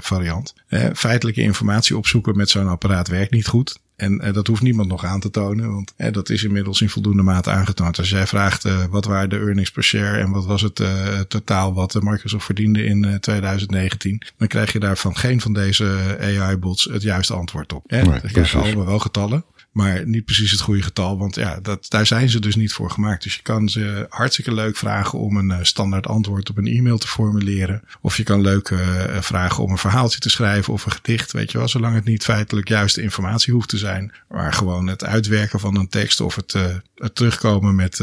variant. 0.00 0.54
feitelijke 0.94 1.40
informatie 1.40 1.96
opzoeken 1.96 2.36
met 2.36 2.50
zo'n 2.50 2.68
apparaat 2.68 3.08
werkt 3.08 3.32
niet 3.32 3.46
goed. 3.46 3.78
En 3.98 4.20
uh, 4.24 4.32
dat 4.32 4.46
hoeft 4.46 4.62
niemand 4.62 4.88
nog 4.88 5.04
aan 5.04 5.20
te 5.20 5.30
tonen, 5.30 5.72
want 5.72 5.94
uh, 5.96 6.12
dat 6.12 6.28
is 6.28 6.44
inmiddels 6.44 6.80
in 6.80 6.88
voldoende 6.88 7.22
mate 7.22 7.50
aangetoond. 7.50 7.98
Als 7.98 8.10
jij 8.10 8.26
vraagt 8.26 8.66
uh, 8.66 8.84
wat 8.90 9.04
waren 9.04 9.30
de 9.30 9.38
earnings 9.38 9.70
per 9.70 9.82
share 9.82 10.18
en 10.18 10.30
wat 10.30 10.46
was 10.46 10.62
het 10.62 10.82
totaal 11.28 11.74
wat 11.74 12.02
Microsoft 12.02 12.44
verdiende 12.44 12.84
in 12.84 13.20
2019, 13.20 14.22
dan 14.36 14.48
krijg 14.48 14.72
je 14.72 14.78
daarvan 14.78 15.16
geen 15.16 15.40
van 15.40 15.52
deze 15.52 16.16
AI-bots 16.20 16.84
het 16.84 17.02
juiste 17.02 17.34
antwoord 17.34 17.72
op. 17.72 17.90
Nee, 17.90 18.02
dan 18.02 18.20
krijg 18.20 18.52
je 18.52 18.58
allemaal 18.58 18.86
wel 18.86 18.98
getallen 18.98 19.44
maar 19.72 20.06
niet 20.06 20.24
precies 20.24 20.50
het 20.50 20.60
goede 20.60 20.82
getal. 20.82 21.18
Want 21.18 21.34
ja, 21.34 21.60
dat, 21.60 21.86
daar 21.88 22.06
zijn 22.06 22.28
ze 22.28 22.40
dus 22.40 22.56
niet 22.56 22.72
voor 22.72 22.90
gemaakt. 22.90 23.22
Dus 23.22 23.34
je 23.34 23.42
kan 23.42 23.68
ze 23.68 24.06
hartstikke 24.08 24.54
leuk 24.54 24.76
vragen 24.76 25.18
om 25.18 25.36
een 25.36 25.50
uh, 25.50 25.58
standaard 25.62 26.06
antwoord 26.06 26.50
op 26.50 26.56
een 26.56 26.66
e-mail 26.66 26.98
te 26.98 27.08
formuleren. 27.08 27.82
Of 28.00 28.16
je 28.16 28.22
kan 28.22 28.40
leuk 28.40 28.70
uh, 28.70 28.80
vragen 29.20 29.62
om 29.62 29.70
een 29.70 29.78
verhaaltje 29.78 30.18
te 30.18 30.30
schrijven 30.30 30.72
of 30.72 30.84
een 30.84 30.92
gedicht. 30.92 31.32
Weet 31.32 31.52
je 31.52 31.58
wel, 31.58 31.68
zolang 31.68 31.94
het 31.94 32.04
niet 32.04 32.24
feitelijk 32.24 32.68
juiste 32.68 33.02
informatie 33.02 33.52
hoeft 33.52 33.68
te 33.68 33.78
zijn. 33.78 34.12
Maar 34.28 34.52
gewoon 34.52 34.86
het 34.86 35.04
uitwerken 35.04 35.60
van 35.60 35.76
een 35.76 35.88
tekst 35.88 36.20
of 36.20 36.34
het, 36.34 36.52
het 36.94 37.14
terugkomen 37.14 37.74
met, 37.74 38.00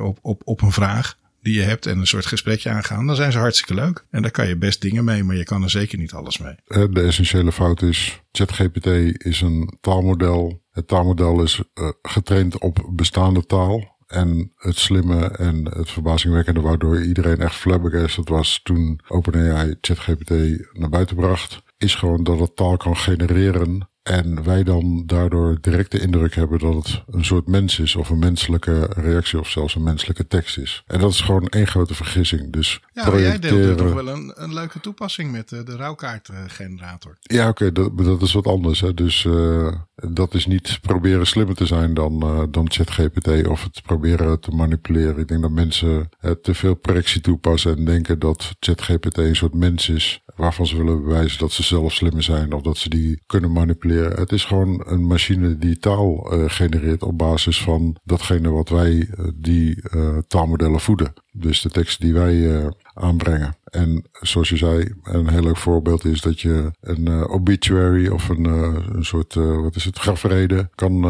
op, 0.00 0.18
op, 0.22 0.42
op 0.44 0.62
een 0.62 0.72
vraag 0.72 1.18
die 1.42 1.54
je 1.54 1.62
hebt 1.62 1.86
en 1.86 1.98
een 1.98 2.06
soort 2.06 2.26
gesprekje 2.26 2.70
aangaan, 2.70 3.06
dan 3.06 3.16
zijn 3.16 3.32
ze 3.32 3.38
hartstikke 3.38 3.74
leuk. 3.74 4.06
En 4.10 4.22
daar 4.22 4.30
kan 4.30 4.48
je 4.48 4.56
best 4.56 4.80
dingen 4.80 5.04
mee, 5.04 5.24
maar 5.24 5.36
je 5.36 5.44
kan 5.44 5.62
er 5.62 5.70
zeker 5.70 5.98
niet 5.98 6.12
alles 6.12 6.38
mee. 6.38 6.54
De 6.90 7.02
essentiële 7.02 7.52
fout 7.52 7.82
is, 7.82 8.22
ChatGPT 8.32 8.86
is 9.24 9.40
een 9.40 9.76
taalmodel. 9.80 10.62
Het 10.70 10.88
taalmodel 10.88 11.42
is 11.42 11.62
uh, 11.74 11.88
getraind 12.02 12.58
op 12.58 12.90
bestaande 12.92 13.46
taal. 13.46 13.98
En 14.06 14.52
het 14.56 14.76
slimme 14.76 15.26
en 15.26 15.64
het 15.64 15.90
verbazingwekkende 15.90 16.60
waardoor 16.60 17.02
iedereen 17.02 17.40
echt 17.40 17.54
flabbergasted 17.54 18.28
was 18.28 18.60
toen 18.62 19.00
OpenAI 19.08 19.74
ChatGPT 19.80 20.30
naar 20.72 20.88
buiten 20.88 21.16
bracht, 21.16 21.62
is 21.78 21.94
gewoon 21.94 22.24
dat 22.24 22.38
het 22.38 22.56
taal 22.56 22.76
kan 22.76 22.96
genereren 22.96 23.89
en 24.02 24.42
wij 24.42 24.62
dan 24.62 25.02
daardoor 25.06 25.58
direct 25.60 25.90
de 25.90 26.00
indruk 26.00 26.34
hebben 26.34 26.58
dat 26.58 26.74
het 26.74 27.02
een 27.10 27.24
soort 27.24 27.46
mens 27.46 27.78
is, 27.78 27.96
of 27.96 28.08
een 28.08 28.18
menselijke 28.18 28.90
reactie, 28.96 29.38
of 29.38 29.48
zelfs 29.48 29.74
een 29.74 29.82
menselijke 29.82 30.26
tekst 30.26 30.58
is. 30.58 30.82
En 30.86 31.00
dat 31.00 31.10
is 31.10 31.20
gewoon 31.20 31.46
één 31.46 31.66
grote 31.66 31.94
vergissing. 31.94 32.52
Dus 32.52 32.80
ja, 32.92 33.10
maar 33.10 33.20
jij 33.20 33.38
deelt 33.38 33.78
toch 33.78 33.92
wel 33.92 34.08
een, 34.08 34.32
een 34.34 34.54
leuke 34.54 34.80
toepassing 34.80 35.32
met 35.32 35.48
de, 35.48 35.62
de 35.62 35.76
rouwkaartgenerator. 35.76 37.18
Ja, 37.20 37.48
oké, 37.48 37.72
dat, 37.72 37.98
dat 37.98 38.22
is 38.22 38.32
wat 38.32 38.46
anders. 38.46 38.80
Hè. 38.80 38.94
Dus 38.94 39.24
uh, 39.24 39.72
dat 39.94 40.34
is 40.34 40.46
niet 40.46 40.78
proberen 40.80 41.26
slimmer 41.26 41.54
te 41.54 41.66
zijn 41.66 41.94
dan, 41.94 42.24
uh, 42.24 42.42
dan 42.50 42.70
ChatGPT 42.70 43.46
of 43.46 43.62
het 43.62 43.82
proberen 43.82 44.40
te 44.40 44.50
manipuleren. 44.50 45.18
Ik 45.18 45.28
denk 45.28 45.42
dat 45.42 45.50
mensen 45.50 46.08
uh, 46.20 46.30
te 46.30 46.54
veel 46.54 46.80
correctie 46.80 47.20
toepassen 47.20 47.76
en 47.76 47.84
denken 47.84 48.18
dat 48.18 48.56
ChatGPT 48.60 49.18
een 49.18 49.36
soort 49.36 49.54
mens 49.54 49.88
is 49.88 50.22
waarvan 50.36 50.66
ze 50.66 50.76
willen 50.76 51.02
bewijzen 51.02 51.38
dat 51.38 51.52
ze 51.52 51.62
zelf 51.62 51.92
slimmer 51.92 52.22
zijn 52.22 52.52
of 52.52 52.62
dat 52.62 52.76
ze 52.76 52.88
die 52.88 53.22
kunnen 53.26 53.52
manipuleren. 53.52 54.18
Het 54.18 54.32
is 54.32 54.44
gewoon 54.44 54.82
een 54.86 55.06
machine 55.06 55.58
die 55.58 55.78
taal 55.78 56.34
uh, 56.34 56.44
genereert 56.46 57.02
op 57.02 57.18
basis 57.18 57.62
van 57.62 57.96
datgene 58.04 58.50
wat 58.50 58.68
wij 58.68 58.92
uh, 58.92 59.26
die 59.34 59.82
uh, 59.94 60.18
taalmodellen 60.28 60.80
voeden. 60.80 61.12
Dus 61.32 61.60
de 61.60 61.70
tekst 61.70 62.00
die 62.00 62.12
wij 62.12 62.70
aanbrengen. 62.94 63.59
En 63.70 64.04
zoals 64.12 64.48
je 64.48 64.56
zei, 64.56 64.94
een 65.02 65.28
heel 65.28 65.42
leuk 65.42 65.56
voorbeeld 65.56 66.04
is 66.04 66.20
dat 66.20 66.40
je 66.40 66.70
een 66.80 67.08
uh, 67.08 67.30
obituary 67.30 68.08
of 68.08 68.28
een, 68.28 68.46
uh, 68.46 68.76
een 68.92 69.04
soort, 69.04 69.34
uh, 69.34 69.60
wat 69.60 69.76
is 69.76 69.84
het, 69.84 69.98
grafrede 69.98 70.68
kan 70.74 71.00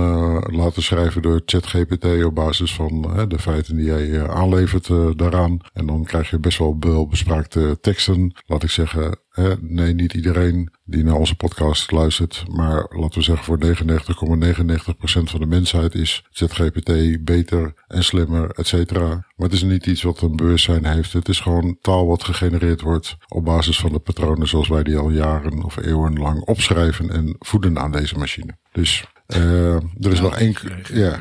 laten 0.56 0.82
schrijven 0.82 1.22
door 1.22 1.42
ChatGPT 1.44 2.24
op 2.24 2.34
basis 2.34 2.74
van 2.74 3.26
de 3.28 3.38
feiten 3.38 3.76
die 3.76 3.84
jij 3.84 4.28
aanlevert 4.28 4.88
daaraan. 5.18 5.58
En 5.72 5.86
dan 5.86 6.04
krijg 6.04 6.30
je 6.30 6.38
best 6.38 6.58
wel 6.58 6.78
bespraakte 7.08 7.78
teksten. 7.80 8.34
Laat 8.46 8.62
ik 8.62 8.70
zeggen, 8.70 9.18
hè, 9.40 9.54
nee, 9.60 9.94
niet 9.94 10.12
iedereen 10.12 10.70
die 10.84 11.04
naar 11.04 11.14
onze 11.14 11.34
podcast 11.34 11.90
luistert. 11.90 12.44
Maar 12.50 12.86
laten 12.88 13.18
we 13.18 13.24
zeggen 13.24 13.44
voor 13.44 13.58
99,99% 13.58 15.30
van 15.30 15.40
de 15.40 15.46
mensheid 15.46 15.94
is 15.94 16.24
ChatGPT 16.30 17.24
beter 17.24 17.72
en 17.86 18.04
slimmer, 18.04 18.50
et 18.50 18.66
cetera. 18.66 19.08
Maar 19.08 19.48
het 19.48 19.52
is 19.52 19.62
niet 19.62 19.86
iets 19.86 20.02
wat 20.02 20.20
een 20.20 20.36
bewustzijn 20.36 20.84
heeft. 20.84 21.12
Het 21.12 21.28
is 21.28 21.40
gewoon 21.40 21.76
taal 21.80 22.06
wat 22.06 22.24
gegenereerd 22.24 22.80
wordt 22.80 23.16
op 23.28 23.44
basis 23.44 23.78
van 23.78 23.92
de 23.92 23.98
patronen 23.98 24.48
zoals 24.48 24.68
wij 24.68 24.82
die 24.82 24.96
al 24.96 25.10
jaren 25.10 25.64
of 25.64 25.76
eeuwen 25.76 26.18
lang 26.18 26.40
opschrijven 26.40 27.10
en 27.10 27.36
voeden 27.38 27.78
aan 27.78 27.92
deze 27.92 28.18
machine. 28.18 28.56
Dus 28.72 29.04
uh, 29.36 29.74
er 29.74 30.12
is 30.12 30.20
nog 30.20 30.36
één, 30.36 30.54
ja, 30.92 31.18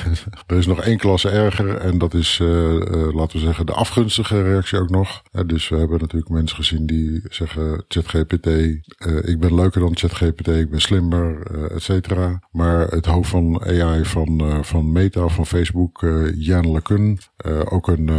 er 0.46 0.56
is 0.56 0.66
nog 0.66 0.80
één 0.80 0.98
klasse 0.98 1.28
erger 1.28 1.76
en 1.76 1.98
dat 1.98 2.14
is, 2.14 2.38
uh, 2.42 2.48
uh, 2.48 3.14
laten 3.14 3.38
we 3.38 3.44
zeggen, 3.44 3.66
de 3.66 3.72
afgunstige 3.72 4.42
reactie 4.42 4.78
ook 4.78 4.90
nog. 4.90 5.22
dus 5.46 5.68
we 5.68 5.76
hebben 5.76 5.98
natuurlijk 6.00 6.30
mensen 6.30 6.56
gezien 6.56 6.86
die 6.86 7.20
zeggen 7.28 7.84
ChatGPT, 7.88 8.46
ik 9.24 9.40
ben 9.40 9.54
leuker 9.54 9.80
dan 9.80 9.96
ChatGPT, 9.96 10.48
ik 10.48 10.70
ben 10.70 10.80
slimmer, 10.80 11.46
et 11.70 11.82
cetera. 11.82 12.42
Maar 12.50 12.86
het 12.88 13.06
hoofd 13.06 13.30
van 13.30 13.62
AI 13.64 14.04
van, 14.04 14.64
van 14.64 14.92
Meta, 14.92 15.28
van 15.28 15.46
Facebook, 15.46 16.06
Jan 16.34 16.72
LeCun, 16.72 17.18
ook 17.64 17.88
een 17.88 18.10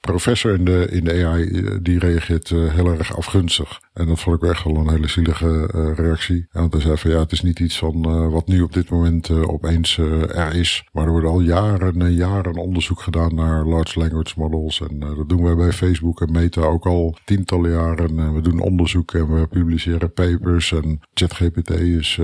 professor 0.00 0.54
in 0.54 0.64
de, 0.64 0.86
in 0.90 1.04
de 1.04 1.24
AI, 1.24 1.78
die 1.82 1.98
reageert 1.98 2.48
heel 2.48 2.86
erg 2.86 3.16
afgunstig. 3.16 3.80
En 4.00 4.06
dat 4.06 4.20
vond 4.20 4.42
ik 4.42 4.50
echt 4.50 4.64
wel 4.64 4.76
een 4.76 4.90
hele 4.90 5.08
zielige 5.08 5.66
reactie. 5.96 6.46
En 6.50 6.66
hij 6.70 6.80
zei 6.80 6.96
van 6.96 7.10
ja, 7.10 7.18
het 7.18 7.32
is 7.32 7.42
niet 7.42 7.58
iets 7.60 7.78
van 7.78 8.30
wat 8.30 8.46
nu 8.46 8.62
op 8.62 8.72
dit 8.72 8.90
moment 8.90 9.30
opeens 9.30 9.98
er 9.98 10.54
is. 10.54 10.84
Maar 10.92 11.04
er 11.04 11.10
worden 11.10 11.30
al 11.30 11.40
jaren 11.40 12.02
en 12.02 12.12
jaren 12.12 12.54
onderzoek 12.54 13.00
gedaan 13.00 13.34
naar 13.34 13.64
large 13.64 13.98
language 13.98 14.34
models. 14.36 14.80
En 14.80 14.98
dat 14.98 15.28
doen 15.28 15.42
wij 15.42 15.54
bij 15.54 15.72
Facebook 15.72 16.20
en 16.20 16.32
Meta 16.32 16.60
ook 16.60 16.86
al 16.86 17.16
tientallen 17.24 17.70
jaren. 17.70 18.18
En 18.18 18.34
we 18.34 18.40
doen 18.40 18.60
onderzoek 18.60 19.12
en 19.12 19.34
we 19.34 19.46
publiceren 19.46 20.12
papers. 20.12 20.72
En 20.72 21.00
ChatGPT 21.14 21.70
is, 21.70 22.20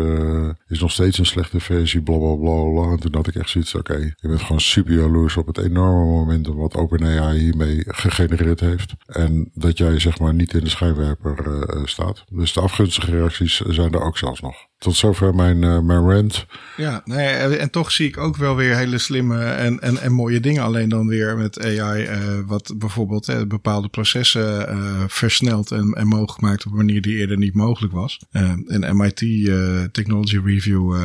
is 0.66 0.80
nog 0.80 0.90
steeds 0.90 1.18
een 1.18 1.26
slechte 1.26 1.60
versie, 1.60 2.02
bla 2.02 2.16
bla 2.18 2.34
bla 2.34 2.70
bla. 2.70 2.90
En 2.90 3.00
toen 3.00 3.14
had 3.14 3.26
ik 3.26 3.34
echt 3.34 3.50
zoiets, 3.50 3.74
oké, 3.74 3.96
je 3.96 4.28
bent 4.28 4.40
gewoon 4.40 4.60
super 4.60 4.94
jaloers 4.94 5.36
op 5.36 5.46
het 5.46 5.58
enorme 5.58 6.04
momentum 6.04 6.56
wat 6.56 6.76
OpenAI 6.76 7.38
hiermee 7.38 7.84
gegenereerd 7.86 8.60
heeft. 8.60 8.94
En 9.06 9.50
dat 9.54 9.78
jij 9.78 9.98
zeg 9.98 10.18
maar 10.18 10.34
niet 10.34 10.54
in 10.54 10.64
de 10.64 10.70
schijnwerper 10.70 11.64
staat. 11.84 12.24
Dus 12.30 12.52
de 12.52 12.60
afgunstige 12.60 13.10
reacties 13.10 13.60
zijn 13.60 13.92
er 13.92 14.00
ook 14.00 14.18
zelfs 14.18 14.40
nog. 14.40 14.66
Tot 14.78 14.96
zover 14.96 15.34
mijn, 15.34 15.62
uh, 15.62 15.80
mijn 15.80 16.10
rant. 16.10 16.46
Ja, 16.76 17.02
nee, 17.04 17.26
en 17.56 17.70
toch 17.70 17.92
zie 17.92 18.06
ik 18.06 18.18
ook 18.18 18.36
wel 18.36 18.56
weer 18.56 18.76
hele 18.76 18.98
slimme 18.98 19.44
en, 19.44 19.80
en, 19.80 19.98
en 19.98 20.12
mooie 20.12 20.40
dingen. 20.40 20.62
Alleen 20.62 20.88
dan 20.88 21.06
weer 21.06 21.36
met 21.36 21.64
AI, 21.64 22.02
uh, 22.02 22.18
wat 22.46 22.74
bijvoorbeeld 22.76 23.48
bepaalde 23.48 23.88
processen 23.88 24.44
versnelt 25.10 25.70
en, 25.70 25.92
en 25.92 26.06
mogelijk 26.06 26.40
maakt 26.40 26.66
op 26.66 26.70
een 26.70 26.76
manier 26.76 27.02
die 27.02 27.16
eerder 27.16 27.36
niet 27.36 27.54
mogelijk 27.54 27.92
was. 27.92 28.20
in 28.66 28.96
MIT 28.96 29.18
Technology 29.92 30.38
Review 30.44 30.96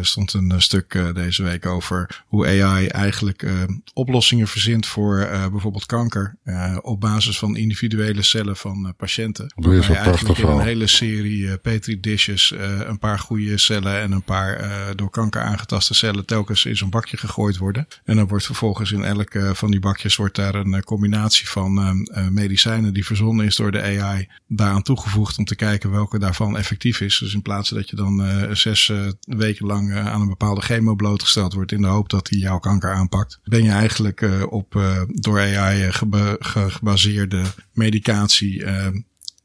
stond 0.00 0.32
een 0.32 0.54
stuk 0.56 1.14
deze 1.14 1.42
week 1.42 1.66
over 1.66 2.24
hoe 2.26 2.62
AI 2.62 2.86
eigenlijk 2.86 3.46
oplossingen 3.94 4.48
verzint 4.48 4.86
voor 4.86 5.28
bijvoorbeeld 5.50 5.86
kanker. 5.86 6.36
op 6.80 7.00
basis 7.00 7.38
van 7.38 7.56
individuele 7.56 8.22
cellen 8.22 8.56
van 8.56 8.94
patiënten. 8.96 9.52
Eigenlijk 9.96 10.38
in 10.38 10.46
een 10.48 10.60
hele 10.60 10.86
serie 10.86 11.58
petri 11.58 12.00
dishes 12.00 12.54
een 12.86 12.98
paar 12.98 13.18
goede 13.18 13.58
cellen 13.58 14.00
en 14.00 14.12
een 14.12 14.22
paar 14.22 14.60
uh, 14.60 14.70
door 14.94 15.10
kanker 15.10 15.42
aangetaste 15.42 15.94
cellen 15.94 16.24
telkens 16.24 16.64
in 16.64 16.76
zo'n 16.76 16.90
bakje 16.90 17.16
gegooid 17.16 17.56
worden. 17.56 17.86
En 18.04 18.16
dan 18.16 18.28
wordt 18.28 18.44
vervolgens 18.44 18.92
in 18.92 19.04
elke 19.04 19.54
van 19.54 19.70
die 19.70 19.80
bakjes 19.80 20.16
wordt 20.16 20.36
daar 20.36 20.54
een 20.54 20.74
eh, 20.74 20.80
combinatie 20.80 21.48
van 21.48 22.04
medicijnen 22.30 22.94
die 22.94 23.06
verzonnen 23.06 23.46
is 23.46 23.56
door 23.56 23.70
de 23.70 23.82
AI 23.82 24.28
daaraan 24.46 24.82
toegevoegd 24.82 25.38
om 25.38 25.44
te 25.44 25.56
kijken 25.56 25.90
welke 25.90 26.18
daarvan 26.18 26.56
effectief 26.56 27.00
is. 27.00 27.18
Dus 27.18 27.34
in 27.34 27.42
plaats 27.42 27.70
dat 27.70 27.90
je 27.90 27.96
dan 27.96 28.24
zes 28.56 28.92
weken 29.20 29.66
lang 29.66 29.94
aan 29.94 30.20
een 30.20 30.28
bepaalde 30.28 30.60
chemo 30.60 30.94
blootgesteld 30.94 31.52
wordt 31.52 31.72
in 31.72 31.80
de 31.80 31.86
hoop 31.86 32.10
dat 32.10 32.26
die 32.26 32.38
jouw 32.38 32.58
kanker 32.58 32.92
aanpakt, 32.92 33.40
ben 33.44 33.62
je 33.62 33.70
eigenlijk 33.70 34.46
op 34.48 34.80
door 35.08 35.40
AI 35.40 35.92
gebaseerde 36.40 37.42
medicatie 37.72 38.64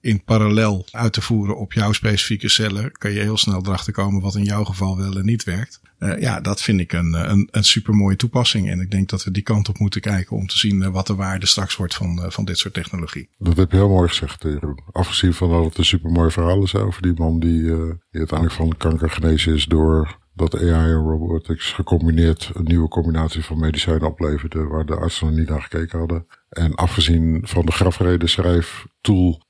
in 0.01 0.23
parallel 0.23 0.85
uit 0.91 1.13
te 1.13 1.21
voeren 1.21 1.57
op 1.57 1.73
jouw 1.73 1.91
specifieke 1.91 2.49
cellen, 2.49 2.91
kan 2.91 3.11
je 3.11 3.19
heel 3.19 3.37
snel 3.37 3.65
erachter 3.65 3.93
komen 3.93 4.21
wat 4.21 4.35
in 4.35 4.43
jouw 4.43 4.63
geval 4.63 4.97
wel 4.97 5.17
en 5.17 5.25
niet 5.25 5.43
werkt. 5.43 5.81
Uh, 5.99 6.19
ja, 6.19 6.41
dat 6.41 6.61
vind 6.61 6.79
ik 6.79 6.93
een, 6.93 7.31
een, 7.31 7.47
een 7.51 7.63
super 7.63 7.93
mooie 7.93 8.15
toepassing. 8.15 8.69
En 8.69 8.79
ik 8.79 8.91
denk 8.91 9.09
dat 9.09 9.23
we 9.23 9.31
die 9.31 9.43
kant 9.43 9.69
op 9.69 9.79
moeten 9.79 10.01
kijken 10.01 10.37
om 10.37 10.47
te 10.47 10.57
zien 10.57 10.81
uh, 10.81 10.87
wat 10.87 11.07
de 11.07 11.15
waarde 11.15 11.45
straks 11.45 11.75
wordt 11.75 11.95
van, 11.95 12.25
van 12.27 12.45
dit 12.45 12.57
soort 12.57 12.73
technologie. 12.73 13.29
Dat 13.37 13.57
heb 13.57 13.71
je 13.71 13.77
heel 13.77 13.89
mooi 13.89 14.07
gezegd, 14.07 14.43
Jeroen. 14.43 14.79
Afgezien 14.91 15.33
van 15.33 15.49
dat 15.49 15.65
het 15.65 15.77
een 15.77 15.85
super 15.85 16.11
mooi 16.11 16.31
verhaal 16.31 16.63
is 16.63 16.75
over 16.75 17.01
die 17.01 17.13
man 17.13 17.39
die, 17.39 17.71
uiteindelijk 18.11 18.51
van 18.51 18.77
kanker 18.77 19.09
genezen 19.09 19.53
is 19.53 19.65
door 19.65 20.19
dat 20.33 20.59
AI 20.59 20.91
en 20.91 21.03
robotics 21.03 21.71
gecombineerd 21.71 22.51
een 22.53 22.63
nieuwe 22.63 22.87
combinatie 22.87 23.43
van 23.43 23.59
medicijnen 23.59 24.07
opleverde 24.07 24.63
waar 24.63 24.85
de 24.85 24.95
artsen 24.95 25.27
nog 25.27 25.35
niet 25.35 25.49
naar 25.49 25.61
gekeken 25.61 25.99
hadden. 25.99 26.25
En 26.49 26.75
afgezien 26.75 27.41
van 27.43 27.65
de 27.65 27.71
grafreden 27.71 28.29
schrijftool 28.29 29.41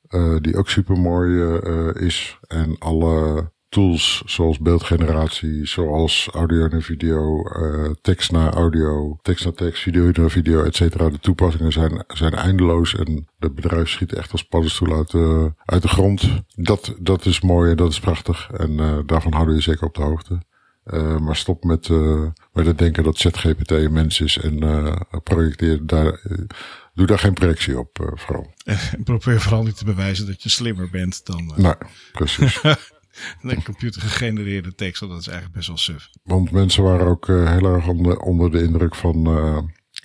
die 0.42 0.58
ook 0.58 0.70
super 0.70 0.98
mooi 0.98 1.30
uh, 1.32 1.94
is. 1.94 2.40
En 2.48 2.76
alle 2.80 3.50
tools 3.70 4.24
zoals 4.26 4.60
beeldgeneratie, 4.60 5.68
zoals 5.68 6.30
audio 6.34 6.68
naar 6.68 6.82
video, 6.82 7.50
uh, 7.58 7.90
tekst 8.02 8.32
naar 8.32 8.54
audio, 8.54 9.18
tekst 9.22 9.44
naar 9.44 9.54
tekst, 9.54 9.82
video 9.82 10.10
naar 10.14 10.30
video, 10.30 10.64
et 10.64 10.76
cetera. 10.76 11.10
De 11.10 11.20
toepassingen 11.20 11.72
zijn, 11.72 12.04
zijn 12.08 12.34
eindeloos 12.34 12.96
en 12.96 13.28
het 13.40 13.56
bedrijf 13.56 13.90
schiet 13.90 14.14
echt 14.14 14.32
als 14.32 14.44
paddenstoel 14.44 14.96
uit 14.96 15.12
de, 15.12 15.54
uit 15.66 15.82
de 15.82 15.88
grond. 15.88 16.44
Dat, 16.56 16.96
dat 17.00 17.26
is 17.26 17.42
mooi 17.42 17.72
en 17.72 17.78
dat 17.78 17.92
is 17.92 18.00
prachtig 18.00 18.50
en 18.52 19.04
daarvan 19.06 19.34
houden 19.34 19.54
we 19.54 19.60
je 19.60 19.70
zeker 19.72 19.88
op 19.88 19.96
de 19.96 20.02
hoogte. 20.02 20.42
Maar 21.20 21.36
stop 21.36 21.64
met, 21.64 21.90
met 22.54 22.66
het 22.66 22.78
denken 22.78 23.04
dat 23.04 23.18
ChatGPT 23.18 23.72
een 23.72 23.94
mens 23.94 24.22
is 24.22 24.38
en 24.38 24.60
projecteer 25.24 25.86
daar 25.86 26.22
Doe 27.02 27.10
daar 27.10 27.20
geen 27.20 27.34
projectie 27.34 27.80
op, 27.80 28.00
uh, 28.00 28.08
vooral. 28.16 28.54
probeer 29.04 29.42
vooral 29.42 29.64
niet 29.64 29.78
te 29.78 29.86
bewijzen 29.86 30.26
dat 30.26 30.44
je 30.44 30.50
slimmer 30.50 30.90
bent 30.90 31.26
dan. 31.26 31.54
Uh, 31.58 31.58
nee, 31.58 31.74
precies. 32.12 32.60
een 33.42 33.64
computer 33.64 34.02
gegenereerde 34.02 34.76
tekst, 34.76 35.00
dat 35.00 35.20
is 35.20 35.28
eigenlijk 35.28 35.56
best 35.56 35.68
wel 35.68 35.78
suf. 35.78 36.10
Want 36.24 36.52
mensen 36.52 36.84
waren 36.84 37.08
ook 37.08 37.28
uh, 37.28 37.50
heel 37.50 37.66
erg 37.66 37.88
onder, 37.88 38.20
onder 38.20 38.52
de 38.52 38.64
indruk 38.64 38.96
van. 38.96 39.28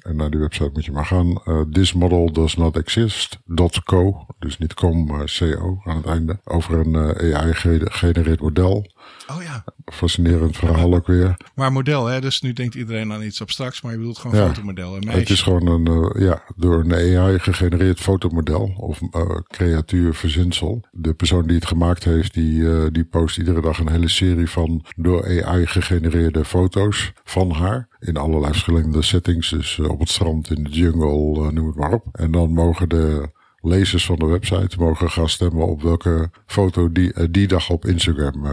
en 0.03 0.17
naar 0.17 0.31
die 0.31 0.41
website 0.41 0.71
moet 0.73 0.85
je 0.85 0.93
maar 0.93 1.07
gaan. 1.07 1.43
this 1.71 1.93
model 1.93 2.33
does 2.33 2.57
not 2.57 2.77
exist.co. 2.77 4.27
Dus 4.39 4.59
niet 4.59 4.75
com, 4.75 5.07
maar 5.07 5.37
co 5.39 5.81
aan 5.85 5.97
het 5.97 6.07
einde. 6.07 6.41
Over 6.45 6.79
een 6.79 6.97
AI-gegenereerd 7.35 8.41
model. 8.41 8.87
Oh 9.31 9.43
ja. 9.43 9.65
Fascinerend 9.85 10.57
verhaal 10.57 10.95
ook 10.95 11.07
weer. 11.07 11.37
Maar 11.55 11.73
model, 11.73 12.07
hè? 12.07 12.21
Dus 12.21 12.41
nu 12.41 12.53
denkt 12.53 12.75
iedereen 12.75 13.13
aan 13.13 13.23
iets 13.23 13.41
abstracts, 13.41 13.83
maar 13.83 13.93
je 13.93 13.99
bedoelt 13.99 14.19
gewoon 14.19 14.37
ja. 14.37 14.47
fotomodel. 14.47 14.97
Een 14.97 15.09
het 15.09 15.31
is 15.31 15.43
gewoon 15.43 15.67
een, 15.67 16.17
uh, 16.17 16.29
ja, 16.29 16.43
door 16.57 16.85
een 16.85 16.93
AI 16.93 17.39
gegenereerd 17.39 18.01
fotomodel 18.01 18.73
of 18.77 19.01
uh, 19.01 19.37
creatuur 19.47 20.15
verzinsel. 20.15 20.85
De 20.91 21.15
persoon 21.15 21.47
die 21.47 21.57
het 21.57 21.67
gemaakt 21.67 22.05
heeft, 22.05 22.35
die, 22.35 22.61
uh, 22.61 22.87
die 22.93 23.05
post 23.05 23.39
iedere 23.39 23.61
dag 23.61 23.79
een 23.79 23.91
hele 23.91 24.09
serie 24.09 24.51
van 24.51 24.85
door 24.97 25.45
AI 25.45 25.67
gegenereerde 25.67 26.45
foto's 26.45 27.13
van 27.25 27.51
haar. 27.51 27.89
In 27.99 28.17
allerlei 28.17 28.53
verschillende 28.53 29.03
settings, 29.03 29.51
dus 29.51 29.79
op 29.79 30.01
het 30.01 30.09
strand, 30.09 30.51
in 30.51 30.65
de 30.65 30.71
jungle, 30.71 31.53
noem 31.53 31.67
het 31.67 31.77
maar 31.77 31.93
op. 31.93 32.05
En 32.13 32.31
dan 32.31 32.53
mogen 32.53 32.89
de 32.89 33.35
lezers 33.67 34.07
van 34.07 34.17
de 34.17 34.27
website 34.27 34.77
mogen 34.79 35.11
gaan 35.11 35.29
stemmen 35.29 35.67
op 35.67 35.83
welke 35.83 36.31
foto 36.47 36.93
die, 36.93 37.13
uh, 37.15 37.27
die 37.31 37.47
dag 37.47 37.71
op 37.71 37.85
Instagram 37.85 38.47
uh, 38.47 38.53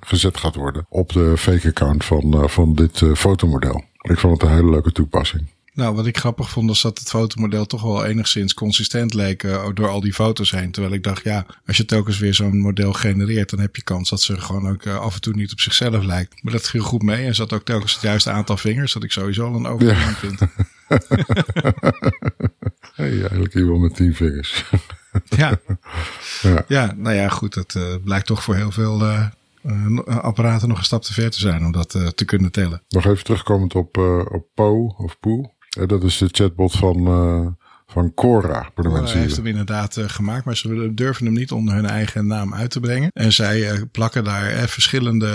gezet 0.00 0.36
gaat 0.36 0.54
worden. 0.54 0.86
Op 0.88 1.12
de 1.12 1.36
fake 1.36 1.68
account 1.68 2.04
van, 2.04 2.50
van 2.50 2.74
dit 2.74 3.02
fotomodel. 3.14 3.84
Ik 4.02 4.18
vond 4.18 4.40
het 4.40 4.50
een 4.50 4.56
hele 4.56 4.70
leuke 4.70 4.92
toepassing. 4.92 5.54
Nou, 5.76 5.94
wat 5.94 6.06
ik 6.06 6.18
grappig 6.18 6.50
vond, 6.50 6.68
was 6.68 6.82
dat 6.82 6.98
het 6.98 7.08
fotomodel 7.08 7.66
toch 7.66 7.82
wel 7.82 8.04
enigszins 8.04 8.54
consistent 8.54 9.14
leek 9.14 9.42
uh, 9.42 9.68
door 9.74 9.88
al 9.88 10.00
die 10.00 10.12
foto's 10.12 10.50
heen. 10.50 10.70
Terwijl 10.70 10.94
ik 10.94 11.02
dacht, 11.02 11.24
ja, 11.24 11.46
als 11.66 11.76
je 11.76 11.84
telkens 11.84 12.18
weer 12.18 12.34
zo'n 12.34 12.60
model 12.60 12.92
genereert, 12.92 13.50
dan 13.50 13.60
heb 13.60 13.76
je 13.76 13.82
kans 13.82 14.10
dat 14.10 14.20
ze 14.20 14.40
gewoon 14.40 14.68
ook 14.68 14.84
uh, 14.84 14.98
af 14.98 15.14
en 15.14 15.20
toe 15.20 15.34
niet 15.34 15.52
op 15.52 15.60
zichzelf 15.60 16.04
lijkt. 16.04 16.42
Maar 16.42 16.52
dat 16.52 16.68
ging 16.68 16.82
goed 16.82 17.02
mee 17.02 17.26
en 17.26 17.34
zat 17.34 17.52
ook 17.52 17.64
telkens 17.64 17.92
het 17.92 18.02
juiste 18.02 18.30
aantal 18.30 18.56
vingers, 18.56 18.92
dat 18.92 19.02
ik 19.02 19.12
sowieso 19.12 19.46
al 19.46 19.54
een 19.54 19.66
overgang 19.66 20.10
ja. 20.10 20.14
vind. 20.14 20.40
hey, 22.96 23.20
eigenlijk 23.20 23.54
iemand 23.54 23.80
met 23.80 23.94
tien 23.94 24.14
vingers. 24.14 24.64
ja. 25.36 25.58
ja. 26.42 26.64
ja, 26.68 26.94
nou 26.96 27.14
ja, 27.14 27.28
goed, 27.28 27.54
dat 27.54 27.74
uh, 27.76 27.94
blijkt 28.04 28.26
toch 28.26 28.42
voor 28.42 28.54
heel 28.54 28.70
veel 28.70 29.02
apparaten 30.06 30.68
nog 30.68 30.78
een 30.78 30.84
stap 30.84 31.02
te 31.02 31.12
ver 31.12 31.30
te 31.30 31.38
zijn 31.38 31.64
om 31.64 31.72
dat 31.72 31.90
te 31.90 32.24
kunnen 32.24 32.52
tellen. 32.52 32.82
Nog 32.88 33.06
even 33.06 33.24
terugkomend 33.24 33.74
op, 33.74 33.96
op 34.30 34.46
Po 34.54 34.94
of 34.98 35.20
Poe 35.20 35.54
dat 35.84 36.02
is 36.02 36.18
de 36.18 36.28
chatbot 36.30 36.72
van, 36.72 37.56
van 37.96 38.14
Cora. 38.14 38.70
Cora 38.74 38.90
mensen 38.90 39.18
heeft 39.18 39.36
hem 39.36 39.46
inderdaad 39.46 39.96
uh, 39.96 40.04
gemaakt, 40.08 40.44
maar 40.44 40.56
ze 40.56 40.94
durven 40.94 41.24
hem 41.24 41.34
niet 41.34 41.52
onder 41.52 41.74
hun 41.74 41.86
eigen 41.86 42.26
naam 42.26 42.54
uit 42.54 42.70
te 42.70 42.80
brengen. 42.80 43.10
En 43.12 43.32
zij 43.32 43.72
uh, 43.72 43.82
plakken 43.92 44.24
daar 44.24 44.68
verschillende 44.68 45.30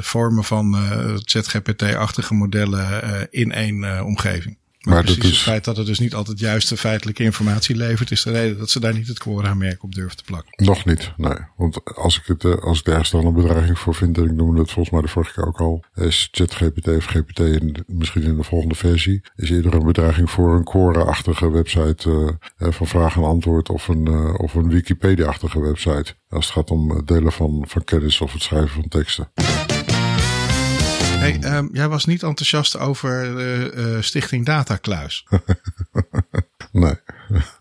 vormen 0.00 0.44
van 0.44 0.76
ChatGPT-achtige 1.24 2.34
modellen 2.34 2.86
in 3.30 3.52
één 3.52 4.04
omgeving. 4.04 4.58
Maar, 4.86 4.94
maar 4.94 5.04
precies 5.04 5.30
het 5.30 5.38
feit 5.38 5.64
dat 5.64 5.76
het 5.76 5.86
dus 5.86 5.98
niet 5.98 6.14
altijd 6.14 6.38
juiste 6.38 6.76
feitelijke 6.76 7.22
informatie 7.22 7.76
levert, 7.76 8.10
is 8.10 8.22
de 8.22 8.30
reden 8.30 8.58
dat 8.58 8.70
ze 8.70 8.80
daar 8.80 8.94
niet 8.94 9.08
het 9.08 9.18
quora-merk 9.18 9.82
op 9.82 9.94
durven 9.94 10.16
te 10.16 10.22
plakken. 10.24 10.64
Nog 10.66 10.84
niet, 10.84 11.12
nee. 11.16 11.38
Want 11.56 11.96
als 11.96 12.18
ik 12.18 12.26
het, 12.26 12.44
eh, 12.44 12.62
als 12.62 12.78
ik 12.78 12.86
ergens 12.86 13.10
dan 13.10 13.26
een 13.26 13.34
bedreiging 13.34 13.78
voor 13.78 13.94
vind, 13.94 14.18
en 14.18 14.24
ik 14.24 14.32
noemde 14.32 14.60
het 14.60 14.70
volgens 14.70 14.94
mij 14.94 15.02
de 15.02 15.08
vorige 15.08 15.32
keer 15.32 15.46
ook 15.46 15.60
al, 15.60 15.84
is 15.94 16.28
ChatGPT 16.30 16.88
of 16.88 17.04
GPT 17.04 17.38
in, 17.38 17.84
misschien 17.86 18.22
in 18.22 18.36
de 18.36 18.42
volgende 18.42 18.74
versie, 18.74 19.22
is 19.36 19.50
eerder 19.50 19.74
een 19.74 19.86
bedreiging 19.86 20.30
voor 20.30 20.54
een 20.54 20.64
Quora-achtige 20.64 21.50
website 21.50 22.10
uh, 22.58 22.68
van 22.72 22.86
vraag 22.86 23.16
en 23.16 23.22
antwoord 23.22 23.68
of 23.68 23.88
een, 23.88 24.08
uh, 24.08 24.34
of 24.38 24.54
een 24.54 24.68
Wikipedia-achtige 24.68 25.60
website. 25.60 26.14
Als 26.28 26.44
het 26.44 26.54
gaat 26.54 26.70
om 26.70 27.02
delen 27.04 27.32
van, 27.32 27.64
van 27.68 27.84
kennis 27.84 28.20
of 28.20 28.32
het 28.32 28.42
schrijven 28.42 28.70
van 28.70 28.88
teksten. 28.88 29.28
Um, 31.34 31.68
jij 31.72 31.88
was 31.88 32.04
niet 32.04 32.22
enthousiast 32.22 32.78
over 32.78 33.26
uh, 33.76 34.02
Stichting 34.02 34.44
Datakluis. 34.44 35.26
nee, 36.72 36.94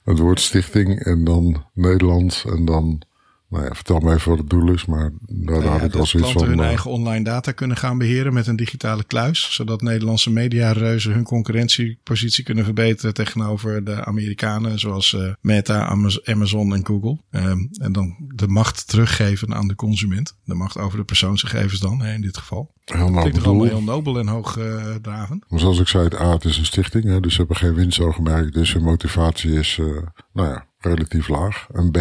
het 0.03 0.19
woord 0.19 0.39
stichting 0.39 0.99
en 0.99 1.23
dan 1.23 1.65
Nederland 1.73 2.43
en 2.47 2.65
dan 2.65 3.01
Nou 3.49 3.63
ja, 3.63 3.73
vertel 3.73 3.99
me 3.99 4.13
even 4.13 4.29
wat 4.29 4.39
het 4.39 4.49
doel 4.49 4.71
is, 4.71 4.85
maar 4.85 5.11
daar 5.27 5.59
Nou 5.59 5.63
had 5.69 5.81
ik 5.81 5.93
al 5.93 5.99
dat 5.99 6.07
zoiets 6.07 6.31
klanten 6.31 6.39
van... 6.39 6.47
hun 6.49 6.59
eh, 6.59 6.65
eigen 6.65 6.91
online 6.91 7.23
data 7.23 7.51
kunnen 7.51 7.77
gaan 7.77 7.97
beheren 7.97 8.33
met 8.33 8.47
een 8.47 8.55
digitale 8.55 9.03
kluis. 9.03 9.53
Zodat 9.53 9.81
Nederlandse 9.81 10.31
mediareuzen 10.31 11.13
hun 11.13 11.23
concurrentiepositie 11.23 12.43
kunnen 12.43 12.63
verbeteren 12.63 13.13
tegenover 13.13 13.83
de 13.83 14.05
Amerikanen 14.05 14.79
zoals 14.79 15.13
eh, 15.13 15.33
Meta, 15.41 15.85
Amaz- 15.85 16.19
Amazon 16.23 16.73
en 16.73 16.85
Google. 16.85 17.17
Ehm, 17.31 17.59
en 17.77 17.91
dan 17.91 18.15
de 18.35 18.47
macht 18.47 18.87
teruggeven 18.87 19.55
aan 19.55 19.67
de 19.67 19.75
consument. 19.75 20.37
De 20.43 20.55
macht 20.55 20.77
over 20.77 20.97
de 20.97 21.03
persoonsgegevens 21.03 21.79
dan, 21.79 22.01
hè, 22.01 22.13
in 22.13 22.21
dit 22.21 22.37
geval. 22.37 22.73
heel 22.85 23.09
nou 23.09 23.21
Klinkt 23.21 23.45
allemaal 23.45 23.65
heel 23.65 23.83
nobel 23.83 24.19
en 24.19 24.27
hoogdravend. 24.27 25.45
Maar 25.49 25.59
zoals 25.59 25.79
ik 25.79 25.87
zei, 25.87 26.03
het 26.03 26.19
A, 26.19 26.31
het 26.31 26.45
is 26.45 26.57
een 26.57 26.65
stichting, 26.65 27.03
hè, 27.03 27.19
dus 27.19 27.31
ze 27.31 27.37
hebben 27.37 27.57
geen 27.57 27.73
winstoogmerk. 27.73 28.53
Dus 28.53 28.73
hun 28.73 28.83
motivatie 28.83 29.51
is, 29.51 29.77
eh, 29.79 29.85
nou 30.33 30.49
ja, 30.49 30.65
relatief 30.79 31.27
laag. 31.27 31.67
En 31.73 31.91
B, 31.91 31.97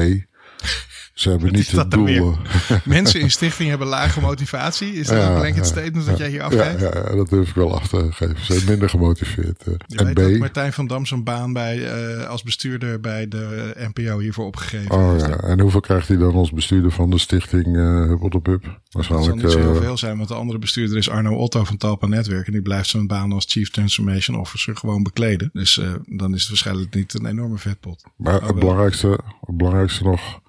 ze 1.14 1.28
hebben 1.28 1.48
Wat 1.48 1.56
niet 1.56 1.70
het 1.70 1.90
doel... 1.90 2.36
Mensen 2.84 3.20
in 3.20 3.30
stichting 3.30 3.68
hebben 3.68 3.86
lage 3.86 4.20
motivatie. 4.20 4.92
Is 4.94 5.06
dat 5.06 5.28
een 5.28 5.34
blanket 5.34 5.66
statement 5.66 6.06
dat 6.06 6.18
jij 6.18 6.28
hier 6.28 6.42
afgeeft? 6.42 6.80
ja, 6.80 6.90
ja, 6.94 7.14
dat 7.16 7.28
durf 7.28 7.48
ik 7.48 7.54
wel 7.54 7.74
af 7.74 7.88
te 7.88 8.06
geven. 8.10 8.36
Ze 8.44 8.52
zijn 8.52 8.64
minder 8.68 8.88
gemotiveerd. 8.88 9.62
eh. 9.66 9.74
Je 9.86 9.96
En 9.98 10.04
weet 10.06 10.16
dat 10.16 10.32
B, 10.32 10.38
Martijn 10.38 10.72
van 10.72 10.86
Dam 10.86 11.06
zijn 11.06 11.24
baan 11.24 11.52
bij, 11.52 11.86
eh, 12.18 12.28
als 12.28 12.42
bestuurder 12.42 13.00
bij 13.00 13.28
de 13.28 13.74
NPO 13.94 14.18
hiervoor 14.18 14.46
opgegeven 14.46 14.90
oh 14.90 15.18
ja, 15.18 15.36
en 15.40 15.60
hoeveel 15.60 15.80
krijgt 15.80 16.08
hij 16.08 16.16
dan 16.16 16.34
als 16.34 16.50
bestuurder 16.52 16.90
van 16.90 17.10
de 17.10 17.18
stichting 17.18 17.76
Hub 17.76 18.22
op 18.22 18.46
Hub? 18.46 18.62
Dat 18.62 18.70
zal 18.70 18.80
Waarschijnlijk 18.90 19.42
niet 19.42 19.50
zo 19.50 19.58
heel 19.58 19.74
veel 19.82 19.96
zijn, 19.96 20.16
want 20.16 20.28
de 20.28 20.34
andere 20.34 20.58
bestuurder 20.58 20.96
is 20.96 21.08
Arno 21.10 21.36
Otto 21.36 21.64
van 21.64 21.76
Talpa 21.76 22.06
Netwerk. 22.06 22.46
En 22.46 22.52
die 22.52 22.62
blijft 22.62 22.88
zijn 22.88 23.06
baan 23.06 23.32
als 23.32 23.44
Chief 23.48 23.70
Transformation 23.70 24.38
Officer 24.38 24.76
gewoon 24.76 25.02
bekleden. 25.02 25.50
Dus 25.52 25.80
dan 26.06 26.34
is 26.34 26.40
het 26.40 26.48
waarschijnlijk 26.48 26.94
niet 26.94 27.14
een 27.14 27.26
enorme 27.26 27.58
vetpot. 27.58 28.04
Maar 28.16 28.40
Oh, 28.40 28.46
het 28.46 28.58
belangrijkste, 28.58 29.08
het 29.40 29.56
belangrijkste 29.56 30.04
nog, 30.04 30.40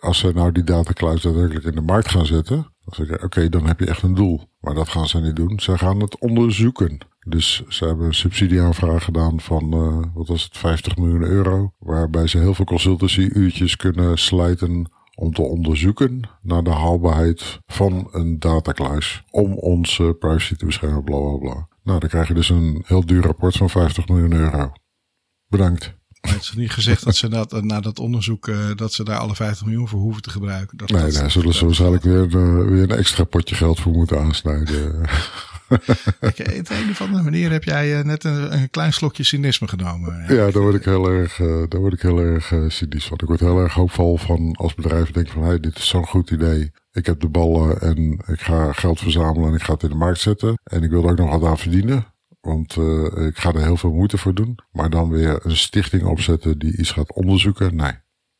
als 0.00 0.18
ze 0.18 0.32
nou 0.34 0.52
die 0.52 0.64
datacloud 0.64 1.22
daadwerkelijk 1.22 1.64
in 1.64 1.74
de 1.74 1.80
markt 1.80 2.08
gaan 2.08 2.26
zetten, 2.26 2.56
dan 2.56 2.94
zeg 2.94 3.08
ik, 3.08 3.24
oké, 3.24 3.48
dan 3.48 3.66
heb 3.66 3.80
je 3.80 3.86
echt 3.86 4.02
een 4.02 4.14
doel. 4.14 4.48
Maar 4.60 4.74
dat 4.74 4.88
gaan 4.88 5.08
ze 5.08 5.20
niet 5.20 5.36
doen. 5.36 5.60
Ze 5.60 5.78
gaan 5.78 6.00
het 6.00 6.18
onderzoeken. 6.18 6.98
Dus 7.26 7.62
ze 7.68 7.84
hebben 7.84 8.06
een 8.06 8.14
subsidieaanvraag 8.14 9.04
gedaan 9.04 9.40
van, 9.40 9.72
eh, 9.72 10.14
wat 10.14 10.28
was 10.28 10.44
het, 10.44 10.56
50 10.56 10.96
miljoen 10.96 11.22
euro. 11.22 11.72
Waarbij 11.78 12.26
ze 12.26 12.38
heel 12.38 12.54
veel 12.54 12.64
consultancy-uurtjes 12.64 13.76
kunnen 13.76 14.18
slijten 14.18 14.90
om 15.14 15.32
te 15.32 15.42
onderzoeken 15.42 16.20
naar 16.42 16.62
de 16.62 16.70
haalbaarheid 16.70 17.60
van 17.66 18.08
een 18.10 18.38
datacluis. 18.38 19.24
Om 19.30 19.52
onze 19.52 20.16
privacy 20.18 20.54
te 20.54 20.66
beschermen, 20.66 21.04
bla 21.04 21.18
bla 21.18 21.36
bla. 21.36 21.68
Nou, 21.82 22.00
dan 22.00 22.08
krijg 22.08 22.28
je 22.28 22.34
dus 22.34 22.48
een 22.48 22.82
heel 22.86 23.06
duur 23.06 23.22
rapport 23.22 23.56
van 23.56 23.70
50 23.70 24.08
miljoen 24.08 24.32
euro. 24.32 24.72
Bedankt. 25.48 25.94
Maar 26.24 26.32
het 26.32 26.42
is 26.42 26.52
niet 26.52 26.70
gezegd 26.70 27.04
dat 27.04 27.16
ze 27.16 27.28
dat, 27.28 27.52
eh, 27.52 27.62
na 27.62 27.80
dat 27.80 27.98
onderzoek, 27.98 28.48
eh, 28.48 28.56
dat 28.74 28.92
ze 28.92 29.04
daar 29.04 29.18
alle 29.18 29.34
50 29.34 29.66
miljoen 29.66 29.88
voor 29.88 30.00
hoeven 30.00 30.22
te 30.22 30.30
gebruiken. 30.30 30.76
Dat, 30.76 30.90
Nee, 30.90 31.12
daar 31.12 31.30
zullen 31.30 31.54
ze 31.54 31.64
waarschijnlijk 31.64 32.02
weer, 32.02 32.34
een, 32.34 32.60
eh, 32.60 32.68
weer 32.68 32.82
een 32.82 32.98
extra 32.98 33.24
potje 33.24 33.54
geld 33.54 33.80
voor 33.80 33.92
moeten 33.92 34.20
aansnijden. 34.20 35.00
Kijk, 36.20 36.58
op 36.58 36.70
een 36.70 36.90
of 36.90 37.00
andere 37.00 37.22
manier 37.22 37.50
heb 37.50 37.64
jij 37.64 38.02
net 38.02 38.24
een, 38.24 38.52
een 38.52 38.70
klein 38.70 38.92
slokje 38.92 39.24
cynisme 39.24 39.68
genomen. 39.68 40.24
ja, 40.28 40.50
daar 40.50 40.62
word 40.62 40.74
ik 40.74 40.84
heel 40.84 41.10
erg, 41.10 41.36
daar 41.68 41.80
word 41.80 41.92
ik 41.92 42.00
heel 42.00 42.18
erg 42.18 42.52
cynisch 42.68 43.06
van. 43.06 43.18
Ik 43.22 43.28
word 43.28 43.40
heel 43.40 43.58
erg 43.58 43.74
hoopvol 43.74 44.16
van 44.16 44.52
als 44.56 44.74
bedrijf 44.74 45.10
denk 45.10 45.28
van, 45.28 45.42
hey, 45.42 45.60
dit 45.60 45.78
is 45.78 45.88
zo'n 45.88 46.06
goed 46.06 46.30
idee. 46.30 46.72
Ik 46.92 47.06
heb 47.06 47.20
de 47.20 47.28
ballen 47.28 47.80
en 47.80 48.22
ik 48.26 48.40
ga 48.40 48.72
geld 48.72 48.98
verzamelen 48.98 49.48
en 49.48 49.54
ik 49.54 49.62
ga 49.62 49.72
het 49.72 49.82
in 49.82 49.88
de 49.88 49.94
markt 49.94 50.20
zetten. 50.20 50.58
En 50.64 50.82
ik 50.82 50.90
wil 50.90 51.04
er 51.04 51.10
ook 51.10 51.18
nog 51.18 51.30
wat 51.30 51.50
aan 51.50 51.58
verdienen. 51.58 52.13
Want 52.44 52.76
eh, 52.76 53.26
ik 53.26 53.38
ga 53.38 53.52
er 53.52 53.62
heel 53.62 53.76
veel 53.76 53.92
moeite 53.92 54.18
voor 54.18 54.34
doen. 54.34 54.58
Maar 54.72 54.90
dan 54.90 55.10
weer 55.10 55.46
een 55.46 55.56
stichting 55.56 56.04
opzetten 56.04 56.58
die 56.58 56.76
iets 56.76 56.90
gaat 56.90 57.12
onderzoeken. 57.12 57.76
Nee, 57.76 57.92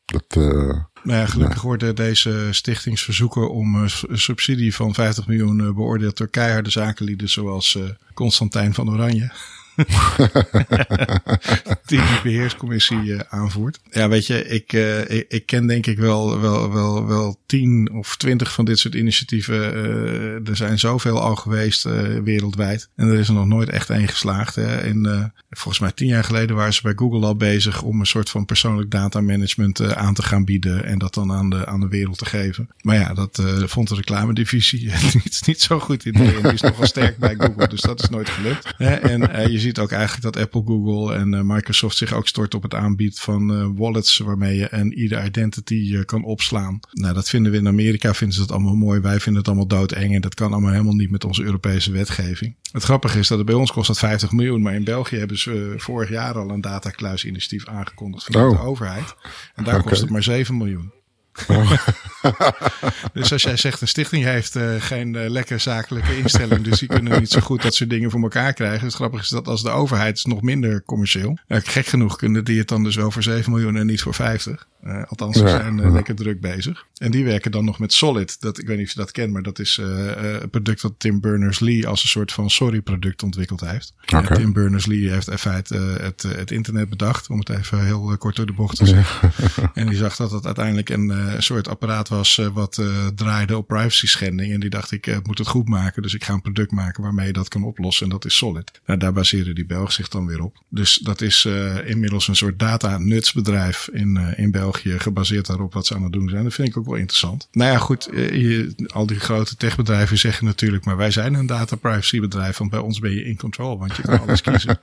dat... 0.05 0.25
eh, 0.27 0.83
Maar 1.03 1.17
ja, 1.17 1.25
gelukkig 1.25 1.61
worden 1.61 1.95
deze 1.95 2.47
stichtingsverzoeken 2.51 3.51
om 3.51 3.75
eh, 3.75 3.91
een 4.07 4.17
subsidie 4.17 4.75
van 4.75 4.93
50 4.93 5.27
miljoen 5.27 5.57
beoordeeld 5.57 6.17
door 6.17 6.27
keiharde 6.29 6.69
zakenlieden 6.69 7.29
zoals 7.29 7.79
Constantijn 8.13 8.73
van 8.73 8.89
Oranje. 8.89 9.31
die 11.85 12.01
beheerscommissie 12.23 13.15
eh, 13.15 13.39
aanvoert. 13.39 13.79
Ja, 13.91 14.09
weet 14.09 14.27
je, 14.27 14.47
ik, 14.47 14.73
eh, 14.73 15.09
ik, 15.09 15.25
ik 15.29 15.45
ken 15.45 15.67
denk 15.67 15.85
ik 15.85 15.97
wel, 15.97 16.39
wel, 16.39 16.73
wel, 16.73 17.07
wel 17.07 17.39
tien 17.45 17.91
of 17.91 18.17
twintig 18.17 18.53
van 18.53 18.65
dit 18.65 18.79
soort 18.79 18.95
initiatieven. 18.95 19.73
Eh, 19.73 20.49
er 20.49 20.55
zijn 20.55 20.79
zoveel 20.79 21.21
al 21.21 21.35
geweest 21.35 21.83
wereldwijd. 22.23 22.89
En 22.95 23.07
er 23.07 23.19
is 23.19 23.27
er 23.27 23.33
nog 23.33 23.45
nooit 23.45 23.69
echt 23.69 23.89
één 23.89 24.07
geslaagd. 24.07 24.55
Hè. 24.55 24.77
En, 24.77 25.33
volgens 25.49 25.79
mij 25.79 25.91
tien 25.91 26.07
jaar 26.07 26.23
geleden 26.23 26.55
waren 26.55 26.73
ze 26.73 26.81
bij 26.81 26.93
Google 26.95 27.25
al 27.25 27.35
bezig 27.35 27.81
om 27.81 27.99
een 27.99 28.05
soort 28.05 28.29
van 28.29 28.45
persoonlijk 28.45 28.91
data 28.91 29.21
management 29.21 29.95
aan 29.95 30.13
te 30.13 30.23
gaan 30.23 30.45
bieden. 30.45 30.85
En 30.85 30.97
dat 30.97 31.13
dan 31.13 31.31
aan 31.31 31.49
de, 31.49 31.65
aan 31.65 31.79
de 31.79 31.87
wereld 31.87 32.17
te 32.17 32.25
geven. 32.25 32.69
Maar 32.81 32.95
ja, 32.95 33.13
dat 33.13 33.41
vond 33.65 33.89
de 33.89 33.95
reclamedivisie 33.95 34.91
niet, 35.13 35.41
niet 35.45 35.61
zo'n 35.61 35.79
goed 35.79 36.05
idee. 36.05 36.41
Die 36.41 36.53
is 36.53 36.61
nogal 36.61 36.85
sterk 36.85 37.17
bij 37.17 37.35
Google. 37.37 37.67
Dus 37.67 37.81
dat 37.81 38.03
is 38.03 38.09
nooit 38.09 38.29
gelukt. 38.29 38.73
En 38.77 39.51
je 39.51 39.59
ziet 39.65 39.79
ook 39.79 39.91
eigenlijk 39.91 40.23
dat 40.23 40.37
Apple, 40.37 40.63
Google 40.65 41.15
en 41.15 41.33
eh, 41.33 41.41
Microsoft 41.41 41.97
zich 41.97 42.13
ook 42.13 42.27
stort 42.27 42.53
op 42.53 42.63
het 42.63 42.73
aanbieden 42.73 43.17
van 43.17 43.53
eh, 43.53 43.67
wallets 43.75 44.17
waarmee 44.17 44.57
je 44.57 44.67
een 44.71 44.93
ieder 44.93 45.25
identity 45.25 45.91
eh, 45.95 46.05
kan 46.05 46.23
opslaan. 46.23 46.79
Nou, 46.91 47.13
dat 47.13 47.29
vinden 47.29 47.51
we 47.51 47.57
in 47.57 47.67
Amerika, 47.67 48.13
vinden 48.13 48.35
ze 48.35 48.41
dat 48.41 48.51
allemaal 48.51 48.75
mooi. 48.75 48.99
Wij 48.99 49.19
vinden 49.19 49.41
het 49.41 49.47
allemaal 49.47 49.67
doodeng 49.67 50.15
en 50.15 50.21
dat 50.21 50.33
kan 50.33 50.51
allemaal 50.51 50.71
helemaal 50.71 50.93
niet 50.93 51.11
met 51.11 51.23
onze 51.23 51.43
Europese 51.43 51.91
wetgeving. 51.91 52.55
Het 52.71 52.83
grappige 52.83 53.19
is 53.19 53.27
dat 53.27 53.37
het 53.37 53.47
bij 53.47 53.55
ons 53.55 53.71
kost 53.71 53.87
dat 53.87 53.99
50 53.99 54.31
miljoen, 54.31 54.61
maar 54.61 54.75
in 54.75 54.83
België 54.83 55.17
hebben 55.17 55.39
ze 55.39 55.73
vorig 55.77 56.09
jaar 56.09 56.37
al 56.37 56.49
een 56.49 56.61
datakluis-initiatief 56.61 57.67
aangekondigd 57.67 58.23
vanuit 58.23 58.51
Oh. 58.51 58.61
de 58.61 58.67
overheid. 58.67 59.15
En 59.55 59.63
daar 59.63 59.83
kost 59.83 60.01
het 60.01 60.09
maar 60.09 60.23
7 60.23 60.57
miljoen. 60.57 60.91
dus 63.13 63.31
als 63.31 63.43
jij 63.43 63.57
zegt 63.57 63.81
een 63.81 63.87
stichting 63.87 64.23
heeft 64.23 64.55
eh, 64.55 64.75
geen 64.79 65.15
eh, 65.15 65.29
lekker 65.29 65.59
zakelijke 65.59 66.17
instelling, 66.17 66.61
dus 66.61 66.79
die 66.79 66.87
kunnen 66.87 67.19
niet 67.19 67.29
zo 67.29 67.39
goed 67.39 67.61
dat 67.61 67.75
soort 67.75 67.89
dingen 67.89 68.11
voor 68.11 68.21
elkaar 68.21 68.53
krijgen. 68.53 68.85
Het 68.85 68.95
grappige 68.95 69.23
is 69.23 69.29
dat 69.29 69.47
als 69.47 69.63
de 69.63 69.69
overheid 69.69 70.17
is 70.17 70.25
nog 70.25 70.41
minder 70.41 70.83
commercieel. 70.83 71.37
Eh, 71.47 71.59
gek 71.63 71.85
genoeg 71.85 72.15
kunnen 72.15 72.43
die 72.43 72.59
het 72.59 72.67
dan 72.67 72.83
dus 72.83 72.95
wel 72.95 73.11
voor 73.11 73.23
7 73.23 73.51
miljoen 73.51 73.75
en 73.75 73.85
niet 73.85 74.01
voor 74.01 74.13
50. 74.13 74.67
Eh, 74.85 75.03
althans, 75.07 75.37
ze 75.37 75.47
zijn 75.47 75.79
eh, 75.79 75.91
lekker 75.91 76.15
druk 76.15 76.41
bezig. 76.41 76.85
En 76.97 77.11
die 77.11 77.23
werken 77.23 77.51
dan 77.51 77.65
nog 77.65 77.79
met 77.79 77.93
Solid. 77.93 78.41
Dat, 78.41 78.59
ik 78.59 78.67
weet 78.67 78.77
niet 78.77 78.85
of 78.85 78.93
je 78.93 78.99
dat 78.99 79.11
kent, 79.11 79.33
maar 79.33 79.41
dat 79.41 79.59
is 79.59 79.77
eh, 79.77 80.41
een 80.41 80.49
product 80.49 80.81
dat 80.81 80.93
Tim 80.97 81.19
Berners-Lee 81.19 81.87
als 81.87 82.03
een 82.03 82.09
soort 82.09 82.31
van 82.31 82.49
sorry-product 82.49 83.23
ontwikkeld 83.23 83.61
heeft. 83.61 83.93
Tim 84.33 84.53
Berners-Lee 84.53 85.09
heeft 85.09 85.29
in 85.29 85.37
feite 85.37 85.75
het, 85.77 86.21
het 86.21 86.51
internet 86.51 86.89
bedacht, 86.89 87.29
om 87.29 87.39
het 87.39 87.49
even 87.49 87.85
heel 87.85 88.17
kort 88.17 88.35
door 88.35 88.45
de 88.45 88.53
bocht 88.53 88.77
te 88.77 88.85
zeggen. 88.85 89.31
En 89.73 89.87
die 89.87 89.97
zag 89.97 90.15
dat 90.15 90.31
het 90.31 90.45
uiteindelijk 90.45 90.89
een 90.89 91.13
soort 91.37 91.67
apparaat 91.67 92.09
was 92.09 92.41
wat 92.53 92.81
draaide 93.15 93.57
op 93.57 93.67
privacy 93.67 94.07
schending. 94.07 94.53
En 94.53 94.59
die 94.59 94.69
dacht 94.69 94.91
ik 94.91 95.19
moet 95.23 95.37
het 95.37 95.47
goed 95.47 95.67
maken. 95.67 96.01
Dus 96.01 96.13
ik 96.13 96.23
ga 96.23 96.33
een 96.33 96.41
product 96.41 96.71
maken 96.71 97.03
waarmee 97.03 97.27
je 97.27 97.33
dat 97.33 97.47
kan 97.47 97.63
oplossen. 97.63 98.05
En 98.05 98.11
dat 98.11 98.25
is 98.25 98.37
Solid. 98.37 98.71
Nou, 98.85 98.99
daar 98.99 99.13
baseren 99.13 99.55
die 99.55 99.65
Belgen 99.65 99.93
zich 99.93 100.07
dan 100.07 100.25
weer 100.25 100.41
op. 100.41 100.63
Dus 100.69 100.95
dat 101.03 101.21
is 101.21 101.47
inmiddels 101.85 102.27
een 102.27 102.35
soort 102.35 102.59
data 102.59 102.97
nutsbedrijf 102.97 103.89
in, 103.91 104.17
in 104.35 104.51
België. 104.51 104.74
Gebaseerd 104.83 105.45
daarop 105.45 105.73
wat 105.73 105.85
ze 105.85 105.95
aan 105.95 106.03
het 106.03 106.11
doen 106.13 106.29
zijn. 106.29 106.43
Dat 106.43 106.53
vind 106.53 106.67
ik 106.67 106.77
ook 106.77 106.85
wel 106.85 106.95
interessant. 106.95 107.47
Nou 107.51 107.71
ja, 107.71 107.77
goed. 107.77 108.07
eh, 108.07 108.29
je, 108.29 108.75
al 108.87 109.05
die 109.05 109.19
grote 109.19 109.55
techbedrijven 109.55 110.17
zeggen 110.17 110.45
natuurlijk. 110.45 110.85
Maar 110.85 110.97
wij 110.97 111.11
zijn 111.11 111.33
een 111.33 111.45
data 111.45 111.75
privacy 111.75 112.19
bedrijf. 112.19 112.57
Want 112.57 112.69
bij 112.71 112.79
ons 112.79 112.99
ben 112.99 113.11
je 113.11 113.25
in 113.25 113.37
control. 113.37 113.79
Want 113.79 113.95
je 113.95 114.01
kan 114.01 114.19
alles 114.19 114.41
kiezen. 114.51 114.79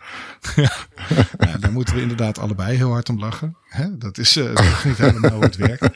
ja, 0.56 0.72
nou, 1.38 1.58
daar 1.58 1.72
moeten 1.72 1.94
we 1.94 2.00
inderdaad 2.00 2.38
allebei 2.38 2.76
heel 2.76 2.90
hard 2.90 3.08
om 3.08 3.18
lachen. 3.18 3.56
Hè? 3.68 3.98
Dat, 3.98 4.18
is, 4.18 4.36
is 4.36 4.84
niet 4.84 4.98
helemaal 4.98 5.30
hoe 5.30 5.42
het 5.44 5.56
werkt. 5.56 5.88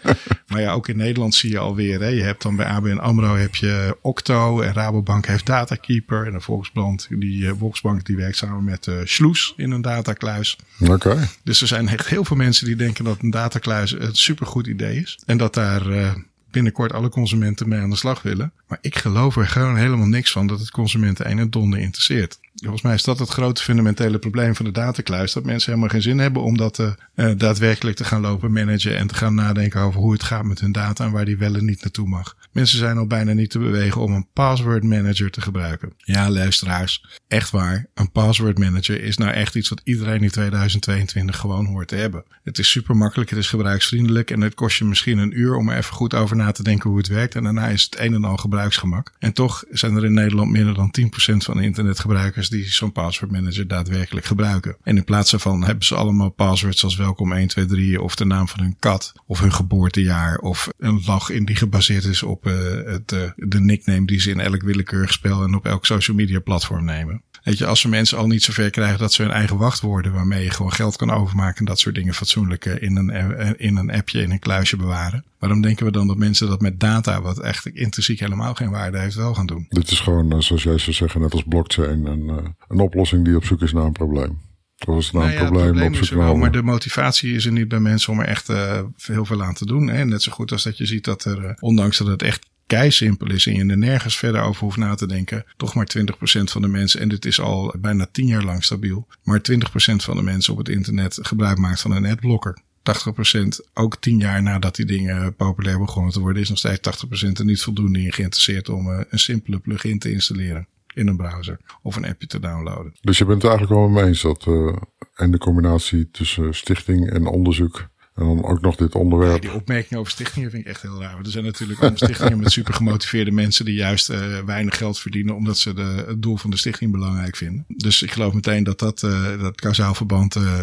Maar 0.46 0.60
ja, 0.60 0.72
ook 0.72 0.88
in 0.88 0.96
Nederland 0.96 1.34
zie 1.34 1.50
je 1.50 1.58
alweer. 1.58 2.00
Hè? 2.00 2.08
Je 2.08 2.22
hebt 2.22 2.42
dan 2.42 2.56
bij 2.56 2.66
ABN 2.66 2.96
AMRO 2.96 3.34
heb 3.34 3.54
je 3.54 3.96
Octo. 4.00 4.60
En 4.60 4.72
Rabobank 4.72 5.26
heeft 5.26 5.46
Datakeeper. 5.46 6.26
En 6.26 6.32
de 6.32 6.40
Volksbank 6.40 7.06
die, 7.08 7.46
eh, 7.46 7.52
Volksbank 7.58 8.04
die 8.04 8.16
werkt 8.16 8.36
samen 8.36 8.64
met 8.64 8.86
eh 8.86 8.94
Sloes 9.04 9.54
in 9.56 9.70
een 9.70 9.82
datakluis. 9.82 10.58
Oké. 10.88 11.28
Dus 11.44 11.60
er 11.60 11.66
zijn 11.66 11.88
echt 11.88 12.08
heel 12.08 12.24
veel 12.24 12.36
mensen 12.36 12.66
die 12.66 12.76
denken 12.76 13.04
dat 13.04 13.22
een 13.22 13.30
datakluis 13.30 13.92
een 13.92 14.14
supergoed 14.14 14.66
idee 14.66 15.00
is. 15.00 15.18
En 15.26 15.36
dat 15.36 15.54
daar 15.54 15.90
eh, 15.90 16.14
binnenkort 16.56 16.92
alle 16.92 17.08
consumenten 17.08 17.68
mee 17.68 17.80
aan 17.80 17.90
de 17.90 17.96
slag 17.96 18.22
willen. 18.22 18.52
Maar 18.68 18.78
ik 18.80 18.98
geloof 18.98 19.36
er 19.36 19.46
gewoon 19.46 19.76
helemaal 19.76 20.06
niks 20.06 20.32
van 20.32 20.46
dat 20.46 20.58
het 20.58 20.70
consumenten 20.70 21.30
een 21.30 21.38
en 21.38 21.50
donder 21.50 21.78
interesseert. 21.78 22.38
Volgens 22.54 22.82
mij 22.82 22.94
is 22.94 23.02
dat 23.02 23.18
het 23.18 23.28
grote 23.28 23.62
fundamentele 23.62 24.18
probleem 24.18 24.54
van 24.54 24.64
de 24.64 24.72
datakluis. 24.72 25.32
Dat 25.32 25.44
mensen 25.44 25.70
helemaal 25.70 25.90
geen 25.90 26.02
zin 26.02 26.18
hebben 26.18 26.42
om 26.42 26.56
dat 26.56 26.78
eh, 26.78 27.30
daadwerkelijk 27.36 27.96
te 27.96 28.04
gaan 28.04 28.20
lopen 28.20 28.52
managen. 28.52 28.96
En 28.96 29.06
te 29.06 29.14
gaan 29.14 29.34
nadenken 29.34 29.80
over 29.80 30.00
hoe 30.00 30.12
het 30.12 30.22
gaat 30.22 30.44
met 30.44 30.60
hun 30.60 30.72
data 30.72 31.04
en 31.04 31.10
waar 31.10 31.24
die 31.24 31.36
wel 31.36 31.54
en 31.54 31.64
niet 31.64 31.82
naartoe 31.82 32.08
mag. 32.08 32.36
Mensen 32.56 32.78
zijn 32.78 32.98
al 32.98 33.06
bijna 33.06 33.32
niet 33.32 33.50
te 33.50 33.58
bewegen 33.58 34.00
om 34.00 34.12
een 34.12 34.28
password 34.32 34.82
manager 34.82 35.30
te 35.30 35.40
gebruiken. 35.40 35.92
Ja, 35.96 36.30
luisteraars, 36.30 37.04
echt 37.28 37.50
waar. 37.50 37.86
Een 37.94 38.12
password 38.12 38.58
manager 38.58 39.02
is 39.02 39.16
nou 39.16 39.30
echt 39.30 39.54
iets 39.54 39.68
wat 39.68 39.80
iedereen 39.84 40.22
in 40.22 40.30
2022 40.30 41.36
gewoon 41.36 41.66
hoort 41.66 41.88
te 41.88 41.96
hebben. 41.96 42.24
Het 42.42 42.58
is 42.58 42.70
super 42.70 42.96
makkelijk, 42.96 43.30
het 43.30 43.38
is 43.38 43.48
gebruiksvriendelijk 43.48 44.30
en 44.30 44.40
het 44.40 44.54
kost 44.54 44.78
je 44.78 44.84
misschien 44.84 45.18
een 45.18 45.38
uur 45.38 45.56
om 45.56 45.68
er 45.68 45.76
even 45.76 45.94
goed 45.94 46.14
over 46.14 46.36
na 46.36 46.52
te 46.52 46.62
denken 46.62 46.88
hoe 46.90 46.98
het 46.98 47.08
werkt. 47.08 47.34
En 47.34 47.42
daarna 47.42 47.68
is 47.68 47.82
het 47.82 47.98
een 47.98 48.14
en 48.14 48.24
al 48.24 48.36
gebruiksgemak. 48.36 49.12
En 49.18 49.32
toch 49.32 49.64
zijn 49.70 49.96
er 49.96 50.04
in 50.04 50.14
Nederland 50.14 50.50
minder 50.50 50.74
dan 50.74 50.94
10% 51.00 51.36
van 51.36 51.56
de 51.56 51.62
internetgebruikers 51.62 52.48
die 52.48 52.64
zo'n 52.64 52.92
password 52.92 53.32
manager 53.32 53.68
daadwerkelijk 53.68 54.26
gebruiken. 54.26 54.76
En 54.82 54.96
in 54.96 55.04
plaats 55.04 55.30
daarvan 55.30 55.64
hebben 55.64 55.84
ze 55.84 55.94
allemaal 55.94 56.30
passwords 56.30 56.84
als 56.84 56.96
welkom 56.96 57.32
1, 57.32 57.48
2, 57.48 57.66
3 57.66 58.02
of 58.02 58.14
de 58.14 58.24
naam 58.24 58.48
van 58.48 58.60
hun 58.60 58.76
kat 58.78 59.12
of 59.26 59.40
hun 59.40 59.52
geboortejaar 59.52 60.38
of 60.38 60.68
een 60.78 61.02
login 61.06 61.44
die 61.44 61.56
gebaseerd 61.56 62.04
is 62.04 62.22
op 62.22 62.44
het, 62.52 63.12
uh, 63.12 63.30
de 63.36 63.60
nickname 63.60 64.06
die 64.06 64.20
ze 64.20 64.30
in 64.30 64.40
elk 64.40 64.62
willekeurig 64.62 65.12
spel 65.12 65.42
en 65.42 65.54
op 65.54 65.66
elk 65.66 65.86
social 65.86 66.16
media 66.16 66.38
platform 66.38 66.84
nemen. 66.84 67.22
Weet 67.42 67.58
je, 67.58 67.66
als 67.66 67.82
we 67.82 67.88
mensen 67.88 68.18
al 68.18 68.26
niet 68.26 68.42
zover 68.42 68.70
krijgen 68.70 68.98
dat 68.98 69.12
ze 69.12 69.22
hun 69.22 69.30
eigen 69.30 69.56
wachtwoorden 69.56 70.12
waarmee 70.12 70.44
je 70.44 70.50
gewoon 70.50 70.72
geld 70.72 70.96
kan 70.96 71.10
overmaken 71.10 71.58
en 71.58 71.64
dat 71.64 71.78
soort 71.78 71.94
dingen 71.94 72.14
fatsoenlijk 72.14 72.64
in 72.64 72.96
een, 72.96 73.10
in 73.58 73.76
een 73.76 73.90
appje, 73.90 74.22
in 74.22 74.30
een 74.30 74.38
kluisje 74.38 74.76
bewaren. 74.76 75.24
Waarom 75.38 75.60
denken 75.60 75.86
we 75.86 75.92
dan 75.92 76.06
dat 76.06 76.16
mensen 76.16 76.48
dat 76.48 76.60
met 76.60 76.80
data, 76.80 77.20
wat 77.20 77.40
echt 77.40 77.66
intrinsiek 77.66 78.20
helemaal 78.20 78.54
geen 78.54 78.70
waarde 78.70 78.98
heeft, 78.98 79.14
wel 79.14 79.34
gaan 79.34 79.46
doen? 79.46 79.66
Dit 79.68 79.90
is 79.90 80.00
gewoon, 80.00 80.42
zoals 80.42 80.62
jij 80.62 80.78
zou 80.78 80.96
zeggen, 80.96 81.20
net 81.20 81.32
als 81.32 81.44
blockchain, 81.48 82.06
een, 82.06 82.54
een 82.68 82.80
oplossing 82.80 83.24
die 83.24 83.36
op 83.36 83.44
zoek 83.44 83.62
is 83.62 83.72
naar 83.72 83.84
een 83.84 83.92
probleem. 83.92 84.38
Dat 84.76 84.96
is 84.96 85.10
nou, 85.10 85.24
nou 85.24 85.36
een 85.36 85.42
ja, 85.42 85.48
probleem, 85.48 85.72
probleem 85.72 86.02
is 86.02 86.10
er 86.10 86.18
wel, 86.18 86.36
maar 86.36 86.52
de 86.52 86.62
motivatie 86.62 87.34
is 87.34 87.44
er 87.46 87.52
niet 87.52 87.68
bij 87.68 87.80
mensen 87.80 88.12
om 88.12 88.20
er 88.20 88.26
echt 88.26 88.48
uh, 88.48 88.80
heel 88.96 89.24
veel 89.24 89.42
aan 89.42 89.54
te 89.54 89.66
doen. 89.66 89.86
Hè? 89.86 90.04
Net 90.04 90.22
zo 90.22 90.32
goed 90.32 90.52
als 90.52 90.62
dat 90.62 90.78
je 90.78 90.86
ziet 90.86 91.04
dat 91.04 91.24
er, 91.24 91.44
uh, 91.44 91.50
ondanks 91.60 91.98
dat 91.98 92.06
het 92.06 92.22
echt 92.22 92.46
kei 92.66 92.90
simpel 92.90 93.30
is 93.30 93.46
en 93.46 93.54
je 93.54 93.66
er 93.66 93.78
nergens 93.78 94.16
verder 94.16 94.40
over 94.40 94.62
hoeft 94.62 94.76
na 94.76 94.94
te 94.94 95.06
denken, 95.06 95.44
toch 95.56 95.74
maar 95.74 95.88
20% 95.98 96.02
van 96.42 96.62
de 96.62 96.68
mensen, 96.68 97.00
en 97.00 97.08
dit 97.08 97.24
is 97.24 97.40
al 97.40 97.74
bijna 97.78 98.08
10 98.12 98.26
jaar 98.26 98.44
lang 98.44 98.64
stabiel, 98.64 99.06
maar 99.22 99.40
20% 99.52 99.54
van 99.96 100.16
de 100.16 100.22
mensen 100.22 100.52
op 100.52 100.58
het 100.58 100.68
internet 100.68 101.18
gebruik 101.22 101.58
maakt 101.58 101.80
van 101.80 101.90
een 101.90 102.06
adblocker. 102.06 102.58
80% 102.82 103.48
ook 103.74 103.96
10 103.96 104.18
jaar 104.18 104.42
nadat 104.42 104.76
die 104.76 104.86
dingen 104.86 105.34
populair 105.34 105.78
begonnen 105.78 106.12
te 106.12 106.20
worden, 106.20 106.42
is 106.42 106.48
nog 106.48 106.58
steeds 106.58 107.04
80% 107.26 107.32
er 107.32 107.44
niet 107.44 107.62
voldoende 107.62 108.00
in 108.00 108.12
geïnteresseerd 108.12 108.68
om 108.68 108.88
uh, 108.88 109.00
een 109.10 109.18
simpele 109.18 109.58
plugin 109.58 109.98
te 109.98 110.10
installeren 110.10 110.66
in 110.96 111.06
een 111.06 111.16
browser 111.16 111.60
of 111.82 111.96
een 111.96 112.06
appje 112.06 112.26
te 112.26 112.40
downloaden. 112.40 112.92
Dus 113.00 113.18
je 113.18 113.24
bent 113.24 113.42
het 113.42 113.50
eigenlijk 113.50 113.80
wel 113.80 113.88
mee 113.88 114.04
eens 114.04 114.22
dat 114.22 114.46
uh, 114.48 114.76
en 115.14 115.30
de 115.30 115.38
combinatie 115.38 116.10
tussen 116.10 116.54
stichting 116.54 117.10
en 117.10 117.26
onderzoek 117.26 117.88
en 118.14 118.24
dan 118.24 118.44
ook 118.44 118.60
nog 118.60 118.76
dit 118.76 118.94
onderwerp. 118.94 119.42
Ja, 119.42 119.50
die 119.50 119.58
opmerking 119.58 120.00
over 120.00 120.12
stichtingen 120.12 120.50
vind 120.50 120.62
ik 120.62 120.68
echt 120.68 120.82
heel 120.82 121.00
raar. 121.00 121.18
Er 121.18 121.30
zijn 121.30 121.44
natuurlijk 121.44 121.82
ook 121.82 121.96
stichtingen 121.96 122.38
met 122.38 122.52
super 122.52 122.74
gemotiveerde 122.74 123.30
mensen 123.30 123.64
die 123.64 123.74
juist 123.74 124.10
uh, 124.10 124.38
weinig 124.38 124.76
geld 124.76 124.98
verdienen 124.98 125.34
omdat 125.34 125.58
ze 125.58 125.74
de, 125.74 126.04
het 126.06 126.22
doel 126.22 126.36
van 126.36 126.50
de 126.50 126.56
stichting 126.56 126.92
belangrijk 126.92 127.36
vinden. 127.36 127.64
Dus 127.68 128.02
ik 128.02 128.12
geloof 128.12 128.32
meteen 128.32 128.64
dat 128.64 128.78
dat, 128.78 129.02
uh, 129.02 129.40
dat 129.40 129.60
kausaal 129.60 129.94
verband, 129.94 130.36
uh, 130.36 130.62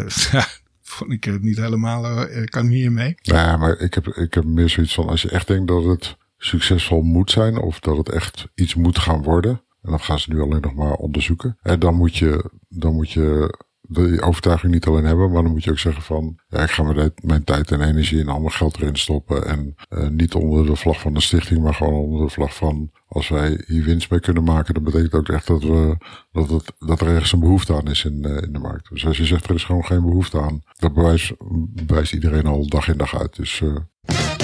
vond 0.82 1.12
ik 1.12 1.24
het 1.24 1.42
niet 1.42 1.56
helemaal, 1.56 2.26
kan 2.44 2.66
hiermee. 2.66 3.14
Ja, 3.22 3.56
maar 3.56 3.78
ik 3.78 3.94
heb, 3.94 4.06
ik 4.06 4.34
heb 4.34 4.44
meer 4.44 4.68
zoiets 4.68 4.94
van 4.94 5.08
als 5.08 5.22
je 5.22 5.30
echt 5.30 5.46
denkt 5.46 5.68
dat 5.68 5.84
het 5.84 6.16
succesvol 6.38 7.02
moet 7.02 7.30
zijn 7.30 7.56
of 7.56 7.80
dat 7.80 7.96
het 7.96 8.08
echt 8.08 8.46
iets 8.54 8.74
moet 8.74 8.98
gaan 8.98 9.22
worden. 9.22 9.63
En 9.84 9.90
dat 9.90 10.02
gaan 10.02 10.18
ze 10.18 10.32
nu 10.32 10.40
alleen 10.40 10.60
nog 10.60 10.74
maar 10.74 10.94
onderzoeken. 10.94 11.58
En 11.62 11.78
dan 11.78 11.94
moet 11.94 12.16
je, 12.16 12.50
dan 12.68 12.94
moet 12.94 13.10
je 13.10 13.54
de 13.80 14.22
overtuiging 14.22 14.72
niet 14.72 14.86
alleen 14.86 15.04
hebben, 15.04 15.30
maar 15.30 15.42
dan 15.42 15.52
moet 15.52 15.64
je 15.64 15.70
ook 15.70 15.78
zeggen 15.78 16.02
van, 16.02 16.38
ja, 16.48 16.62
ik 16.62 16.70
ga 16.70 17.10
mijn, 17.22 17.44
tijd 17.44 17.70
en 17.70 17.80
energie 17.80 18.20
en 18.20 18.28
al 18.28 18.38
mijn 18.38 18.52
geld 18.52 18.76
erin 18.76 18.96
stoppen. 18.96 19.46
En 19.46 19.74
uh, 19.90 20.08
niet 20.08 20.34
onder 20.34 20.66
de 20.66 20.76
vlag 20.76 21.00
van 21.00 21.14
de 21.14 21.20
stichting, 21.20 21.62
maar 21.62 21.74
gewoon 21.74 21.94
onder 21.94 22.26
de 22.26 22.32
vlag 22.32 22.54
van, 22.54 22.90
als 23.06 23.28
wij 23.28 23.62
hier 23.66 23.84
winst 23.84 24.10
mee 24.10 24.20
kunnen 24.20 24.44
maken, 24.44 24.74
dan 24.74 24.82
betekent 24.82 25.14
ook 25.14 25.28
echt 25.28 25.46
dat 25.46 25.62
we, 25.62 25.96
dat, 26.32 26.74
dat 26.78 27.00
er 27.00 27.06
ergens 27.06 27.32
een 27.32 27.40
behoefte 27.40 27.74
aan 27.74 27.90
is 27.90 28.04
in, 28.04 28.22
uh, 28.26 28.42
in 28.42 28.52
de 28.52 28.58
markt. 28.58 28.88
Dus 28.88 29.06
als 29.06 29.16
je 29.16 29.24
zegt, 29.24 29.48
er 29.48 29.54
is 29.54 29.64
gewoon 29.64 29.84
geen 29.84 30.02
behoefte 30.02 30.40
aan, 30.40 30.62
dat 30.78 30.94
bewijst, 30.94 31.32
bewijst 31.68 32.12
iedereen 32.12 32.46
al 32.46 32.68
dag 32.68 32.88
in 32.88 32.96
dag 32.96 33.18
uit. 33.18 33.36
Dus, 33.36 33.60
uh, 33.60 34.43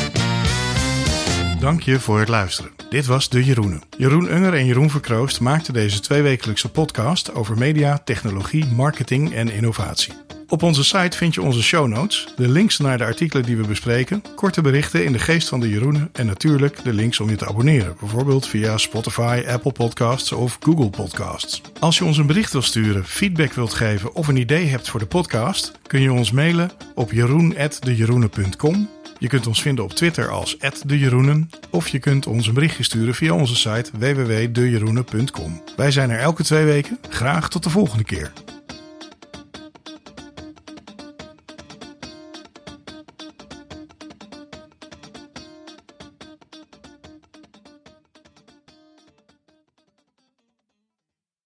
Dank 1.60 1.82
je 1.82 2.00
voor 2.00 2.18
het 2.18 2.28
luisteren. 2.28 2.70
Dit 2.90 3.06
was 3.06 3.28
De 3.28 3.44
Jeroenen. 3.44 3.82
Jeroen 3.96 4.34
Unger 4.34 4.54
en 4.54 4.66
Jeroen 4.66 4.90
Verkroost 4.90 5.40
maakten 5.40 5.72
deze 5.72 6.00
tweewekelijkse 6.00 6.70
podcast 6.70 7.34
over 7.34 7.58
media, 7.58 7.98
technologie, 7.98 8.66
marketing 8.66 9.34
en 9.34 9.50
innovatie. 9.50 10.12
Op 10.48 10.62
onze 10.62 10.84
site 10.84 11.16
vind 11.16 11.34
je 11.34 11.42
onze 11.42 11.62
show 11.62 11.86
notes, 11.86 12.32
de 12.36 12.48
links 12.48 12.78
naar 12.78 12.98
de 12.98 13.04
artikelen 13.04 13.44
die 13.44 13.56
we 13.56 13.66
bespreken, 13.66 14.22
korte 14.34 14.60
berichten 14.60 15.04
in 15.04 15.12
de 15.12 15.18
geest 15.18 15.48
van 15.48 15.60
de 15.60 15.68
Jeroenen 15.68 16.08
en 16.12 16.26
natuurlijk 16.26 16.84
de 16.84 16.92
links 16.92 17.20
om 17.20 17.30
je 17.30 17.36
te 17.36 17.46
abonneren, 17.46 17.96
bijvoorbeeld 18.00 18.46
via 18.46 18.76
Spotify, 18.76 19.44
Apple 19.48 19.72
Podcasts 19.72 20.32
of 20.32 20.56
Google 20.60 20.90
Podcasts. 20.90 21.62
Als 21.80 21.98
je 21.98 22.04
ons 22.04 22.18
een 22.18 22.26
bericht 22.26 22.52
wilt 22.52 22.64
sturen, 22.64 23.04
feedback 23.04 23.52
wilt 23.52 23.74
geven 23.74 24.14
of 24.14 24.28
een 24.28 24.36
idee 24.36 24.66
hebt 24.66 24.88
voor 24.88 25.00
de 25.00 25.06
podcast, 25.06 25.72
kun 25.86 26.00
je 26.00 26.12
ons 26.12 26.30
mailen 26.30 26.70
op 26.94 27.12
jeroen.dejeroenen.com 27.12 28.88
je 29.20 29.28
kunt 29.28 29.46
ons 29.46 29.62
vinden 29.62 29.84
op 29.84 29.92
Twitter 29.92 30.28
als 30.28 30.56
@dejeroenen 30.86 31.50
of 31.70 31.88
je 31.88 31.98
kunt 31.98 32.26
ons 32.26 32.46
een 32.46 32.54
berichtje 32.54 32.82
sturen 32.82 33.14
via 33.14 33.34
onze 33.34 33.56
site 33.56 33.90
www.dejeroenen.com. 33.98 35.62
Wij 35.76 35.90
zijn 35.90 36.10
er 36.10 36.18
elke 36.18 36.42
twee 36.42 36.64
weken. 36.64 36.98
Graag 37.08 37.48
tot 37.48 37.62
de 37.62 37.70
volgende 37.70 38.04
keer. 38.04 38.32